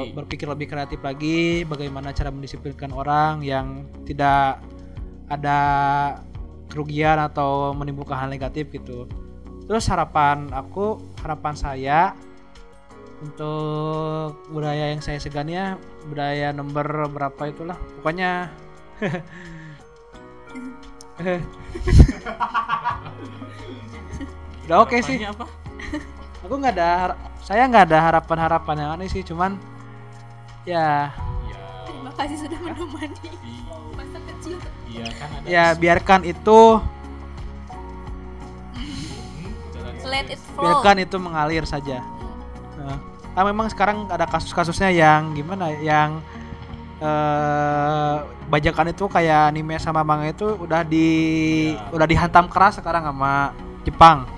Seperti- 0.00 0.16
berpikir 0.16 0.46
lebih 0.48 0.66
kreatif 0.68 1.00
lagi 1.04 1.68
bagaimana 1.68 2.16
cara 2.16 2.32
mendisiplinkan 2.32 2.88
orang 2.88 3.44
yang 3.44 3.84
tidak 4.08 4.64
ada 5.28 5.58
kerugian 6.72 7.20
atau 7.20 7.76
menimbulkan 7.76 8.16
hal 8.16 8.32
negatif 8.32 8.72
gitu. 8.72 9.04
Terus 9.68 9.84
harapan 9.86 10.48
aku, 10.50 10.98
harapan 11.20 11.54
saya 11.54 12.16
untuk 13.20 14.40
budaya 14.48 14.96
yang 14.96 15.04
saya 15.04 15.20
segani 15.20 15.52
ya 15.52 15.76
budaya 16.08 16.56
nomor 16.56 16.88
berapa 17.12 17.52
itulah. 17.52 17.76
Pokoknya 18.00 18.48
udah 24.64 24.76
oke 24.80 24.96
sih. 25.04 25.20
Harapannya 25.20 25.36
apa? 25.36 25.44
aku 26.40 26.56
nggak 26.56 26.72
ada 26.74 27.14
saya 27.44 27.68
nggak 27.68 27.92
ada 27.92 28.00
harapan 28.10 28.38
harapan 28.40 28.76
yang 28.80 28.90
aneh 28.96 29.12
sih 29.12 29.22
cuman 29.22 29.60
ya. 30.64 31.12
Ya, 31.46 31.60
terima 31.84 32.10
kasih 32.16 32.36
sudah 32.40 32.58
menemani. 32.58 33.30
Masa 33.94 34.18
kecil. 34.24 34.56
Iya 34.88 35.12
kan 35.14 35.28
ada 35.30 35.46
ya 35.46 35.70
isu. 35.70 35.78
biarkan 35.78 36.20
itu. 36.24 36.60
Hmm, 38.72 40.08
let 40.08 40.32
it 40.32 40.40
flow 40.40 40.64
biarkan 40.64 40.96
itu 41.04 41.16
mengalir 41.20 41.68
saja. 41.68 42.00
Nah, 42.80 43.09
ah, 43.40 43.46
memang 43.48 43.72
sekarang 43.72 44.04
ada 44.12 44.28
kasus-kasusnya 44.28 44.92
yang 44.92 45.32
gimana 45.32 45.72
ya, 45.72 45.80
yang 45.80 46.10
eh 47.00 48.16
bajakan 48.52 48.92
itu 48.92 49.08
kayak 49.08 49.54
anime 49.56 49.80
sama 49.80 50.04
manga 50.04 50.28
itu 50.28 50.44
udah 50.60 50.84
di 50.84 51.08
Ya. 51.72 51.88
udah 51.96 52.04
dihantam 52.04 52.44
keras 52.52 52.76
sekarang 52.76 53.08
sama 53.08 53.56
Jepang. 53.88 54.28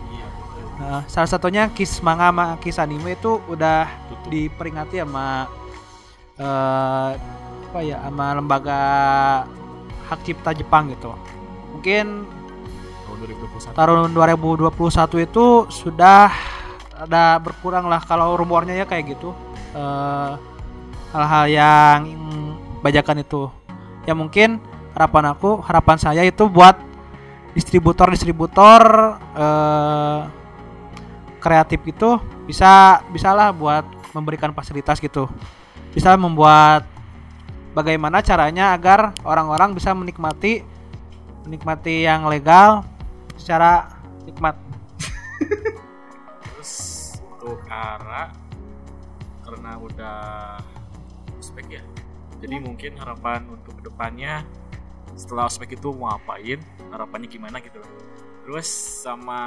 Nah, 0.78 1.02
salah 1.10 1.26
satunya 1.26 1.66
kis 1.74 1.98
manga 2.02 2.30
sama 2.30 2.54
kis 2.62 2.78
anime 2.78 3.18
itu 3.18 3.42
udah 3.50 3.90
Tutup. 4.10 4.30
diperingati 4.30 5.02
sama 5.02 5.50
eh 6.38 7.10
apa 7.72 7.78
ya 7.80 7.98
sama 8.04 8.26
lembaga 8.36 8.80
hak 10.06 10.20
cipta 10.22 10.52
Jepang 10.52 10.92
gitu. 10.92 11.16
Mungkin 11.72 12.28
tahun 13.08 13.16
2021. 13.72 13.74
tahun 13.74 14.10
2021 14.12 15.26
itu 15.26 15.46
sudah 15.72 16.28
ada 17.02 17.42
berkurang 17.42 17.90
lah 17.90 17.98
kalau 18.06 18.38
rumornya 18.38 18.78
ya 18.78 18.86
kayak 18.86 19.18
gitu. 19.18 19.34
Eh, 19.74 20.32
hal-hal 21.10 21.44
yang 21.50 22.00
bajakan 22.80 23.26
itu. 23.26 23.50
Ya 24.06 24.14
mungkin 24.14 24.62
harapan 24.94 25.34
aku 25.34 25.58
harapan 25.66 25.96
saya 25.98 26.22
itu 26.22 26.46
buat 26.46 26.78
distributor 27.52 28.06
distributor 28.14 28.80
eh, 29.34 30.20
kreatif 31.42 31.82
itu 31.82 32.22
bisa 32.46 33.02
bisalah 33.10 33.50
buat 33.50 33.82
memberikan 34.14 34.54
fasilitas 34.54 35.02
gitu. 35.02 35.26
Bisa 35.92 36.14
membuat 36.16 36.86
bagaimana 37.76 38.22
caranya 38.22 38.72
agar 38.76 39.16
orang-orang 39.26 39.74
bisa 39.74 39.90
menikmati 39.96 40.62
menikmati 41.42 42.06
yang 42.06 42.30
legal 42.30 42.86
secara 43.34 43.90
nikmat 44.22 44.54
untuk 47.52 47.68
Ara 47.68 48.32
karena 49.44 49.76
udah 49.76 50.20
ospek 51.36 51.68
ya. 51.68 51.84
Jadi 52.40 52.56
mungkin 52.58 52.96
harapan 52.96 53.44
untuk 53.52 53.76
ke 53.76 53.92
depannya 53.92 54.42
setelah 55.12 55.46
ospek 55.46 55.76
itu 55.76 55.92
mau 55.92 56.16
ngapain, 56.16 56.58
harapannya 56.88 57.28
gimana 57.28 57.60
gitu. 57.60 57.84
Terus 58.48 58.66
sama 59.04 59.42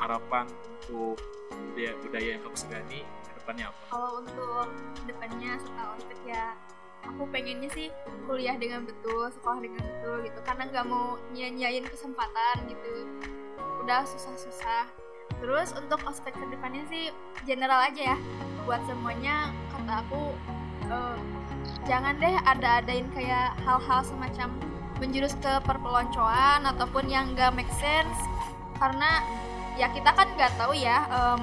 harapan 0.00 0.48
untuk 0.88 1.20
budaya, 1.52 1.92
budaya 2.00 2.28
yang 2.34 2.40
kamu 2.40 2.56
segani 2.56 3.00
ke 3.04 3.30
depannya 3.36 3.64
apa? 3.68 3.82
kalau 3.92 4.10
untuk 4.24 4.66
depannya 5.04 5.52
setelah 5.60 5.86
ospek 5.94 6.20
ya 6.26 6.44
aku 7.02 7.22
pengennya 7.28 7.68
sih 7.74 7.88
kuliah 8.24 8.56
dengan 8.56 8.86
betul 8.86 9.28
sekolah 9.30 9.58
dengan 9.58 9.82
betul 9.82 10.22
gitu 10.22 10.40
karena 10.46 10.62
nggak 10.70 10.86
mau 10.86 11.18
nyanyain 11.34 11.84
kesempatan 11.86 12.56
gitu 12.70 12.92
udah 13.82 14.06
susah-susah 14.06 15.01
terus 15.42 15.74
untuk 15.74 15.98
ospek 16.06 16.30
ke 16.38 16.46
depannya 16.54 16.86
sih 16.86 17.10
general 17.42 17.82
aja 17.82 18.14
ya. 18.14 18.16
Buat 18.62 18.86
semuanya 18.86 19.50
kata 19.74 20.06
aku 20.06 20.22
eh, 20.86 21.18
jangan 21.90 22.14
deh 22.22 22.34
ada-adain 22.46 23.10
kayak 23.10 23.58
hal-hal 23.66 24.00
semacam 24.06 24.54
menjurus 25.02 25.34
ke 25.42 25.50
perpeloncoan 25.66 26.62
ataupun 26.62 27.10
yang 27.10 27.34
nggak 27.34 27.50
make 27.58 27.70
sense. 27.82 28.14
Karena 28.78 29.18
ya 29.74 29.90
kita 29.90 30.14
kan 30.14 30.30
nggak 30.38 30.54
tahu 30.54 30.78
ya 30.78 31.02
em, 31.10 31.42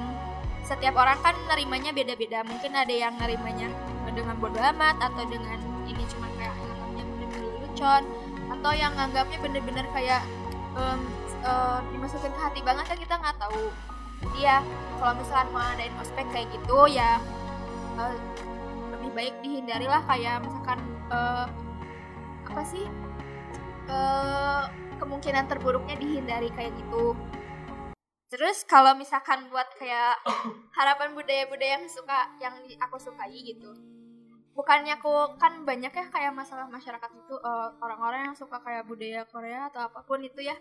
setiap 0.64 0.96
orang 0.96 1.20
kan 1.20 1.36
nerimanya 1.52 1.92
beda-beda. 1.92 2.40
Mungkin 2.48 2.72
ada 2.72 2.94
yang 2.94 3.20
nerimanya 3.20 3.68
dengan 4.10 4.40
bodo 4.40 4.58
amat 4.58 4.96
atau 4.98 5.22
dengan 5.28 5.60
ini 5.84 6.02
cuma 6.08 6.26
kayak 6.40 6.56
nganggapnya 6.56 7.04
bener-bener 7.04 7.42
lelucon 7.52 8.02
atau 8.50 8.72
yang 8.74 8.92
nganggapnya 8.96 9.38
bener-bener 9.44 9.86
kayak 9.92 10.24
em, 10.74 11.00
eh, 11.44 11.78
dimasukin 11.92 12.32
ke 12.32 12.40
hati 12.40 12.60
banget 12.64 12.84
kan 12.88 12.98
kita 12.98 13.14
nggak 13.16 13.36
tahu. 13.40 13.72
Jadi 14.20 14.38
ya 14.44 14.60
kalau 15.00 15.16
misalkan 15.16 15.48
mau 15.52 15.64
adain 15.64 15.96
ospek 15.96 16.26
kayak 16.28 16.48
gitu 16.52 16.78
ya 16.92 17.16
eh, 17.96 18.14
lebih 18.92 19.10
baik 19.16 19.34
dihindari 19.40 19.88
lah 19.88 20.04
kayak 20.04 20.44
misalkan 20.44 20.78
eh, 21.08 21.46
apa 22.50 22.62
sih 22.68 22.84
eh, 23.88 24.64
kemungkinan 25.00 25.48
terburuknya 25.48 25.96
dihindari 25.96 26.52
kayak 26.52 26.76
gitu. 26.76 27.16
Terus 28.30 28.62
kalau 28.62 28.94
misalkan 28.94 29.50
buat 29.50 29.66
kayak 29.80 30.22
harapan 30.78 31.16
budaya-budaya 31.16 31.80
yang 31.80 31.86
suka 31.90 32.30
yang 32.38 32.54
aku 32.78 33.00
sukai 33.00 33.34
gitu. 33.42 33.74
Bukannya 34.54 35.00
aku 35.00 35.40
kan 35.40 35.64
banyak 35.64 35.90
ya 35.90 36.04
kayak 36.12 36.36
masalah 36.36 36.68
masyarakat 36.68 37.10
itu 37.16 37.34
orang-orang 37.80 38.30
yang 38.30 38.36
suka 38.36 38.60
kayak 38.60 38.84
budaya 38.84 39.24
Korea 39.26 39.72
atau 39.72 39.88
apa 39.88 40.04
pun 40.04 40.20
itu 40.20 40.46
ya 40.46 40.54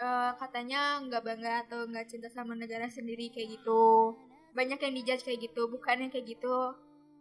eh, 0.00 0.32
katanya 0.38 1.02
nggak 1.04 1.22
bangga 1.22 1.52
atau 1.68 1.86
nggak 1.86 2.06
cinta 2.10 2.28
sama 2.30 2.54
negara 2.54 2.86
sendiri 2.90 3.30
kayak 3.30 3.60
gitu. 3.60 4.14
Banyak 4.54 4.78
yang 4.78 4.94
dijudge 4.94 5.24
kayak 5.26 5.40
gitu, 5.50 5.66
bukannya 5.66 6.10
kayak 6.10 6.38
gitu. 6.38 6.74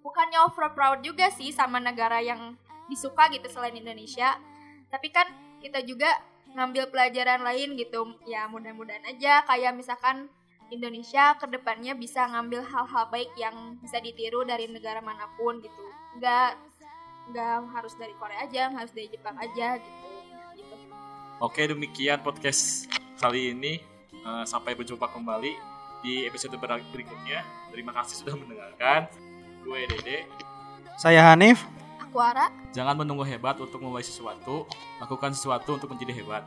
Bukannya 0.06 0.40
over 0.46 0.70
proud 0.76 1.00
juga 1.02 1.32
sih 1.32 1.50
sama 1.50 1.80
negara 1.80 2.20
yang 2.20 2.54
disuka 2.92 3.32
gitu 3.32 3.48
selain 3.50 3.74
Indonesia. 3.74 4.38
Tapi 4.92 5.10
kan 5.10 5.26
kita 5.64 5.80
juga 5.82 6.12
ngambil 6.54 6.94
pelajaran 6.94 7.42
lain 7.42 7.74
gitu 7.74 8.14
ya 8.30 8.46
mudah-mudahan 8.46 9.02
aja 9.10 9.42
kayak 9.50 9.74
misalkan 9.74 10.30
Indonesia 10.70 11.34
ke 11.42 11.50
depannya 11.50 11.98
bisa 11.98 12.30
ngambil 12.30 12.62
hal-hal 12.62 13.10
baik 13.10 13.34
yang 13.38 13.78
bisa 13.82 13.98
ditiru 13.98 14.46
dari 14.46 14.70
negara 14.70 15.02
mana 15.02 15.26
pun 15.34 15.58
gitu 15.62 15.86
nggak 16.22 16.54
nggak 17.34 17.54
harus 17.74 17.94
dari 17.98 18.14
Korea 18.22 18.46
aja 18.46 18.70
nggak 18.70 18.82
harus 18.86 18.94
dari 18.94 19.10
Jepang 19.10 19.38
aja 19.42 19.82
gitu 19.82 20.13
Oke 21.40 21.66
demikian 21.66 22.22
podcast 22.22 22.86
kali 23.18 23.54
ini. 23.54 23.80
Eh, 24.14 24.46
sampai 24.46 24.74
berjumpa 24.74 25.10
kembali. 25.10 25.74
di 26.04 26.28
episode 26.28 26.60
ber- 26.60 26.84
berikutnya. 26.92 27.48
Terima 27.72 27.96
kasih 27.96 28.28
sudah 28.28 28.36
mendengarkan. 28.36 29.08
Gue 29.64 29.88
Dede. 29.88 30.28
Saya 31.00 31.32
Hanif. 31.32 31.64
Aku 32.04 32.20
Ara. 32.20 32.52
Jangan 32.76 33.00
menunggu 33.00 33.24
hebat 33.24 33.56
untuk 33.56 33.80
memulai 33.80 34.04
sesuatu, 34.04 34.68
lakukan 35.00 35.32
sesuatu 35.32 35.80
untuk 35.80 35.88
menjadi 35.88 36.12
hebat. 36.12 36.44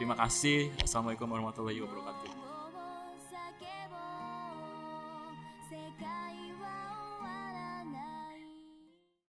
Terima 0.00 0.16
kasih. 0.16 0.72
Assalamualaikum 0.80 1.28
warahmatullahi 1.28 1.84
wabarakatuh. 1.84 2.33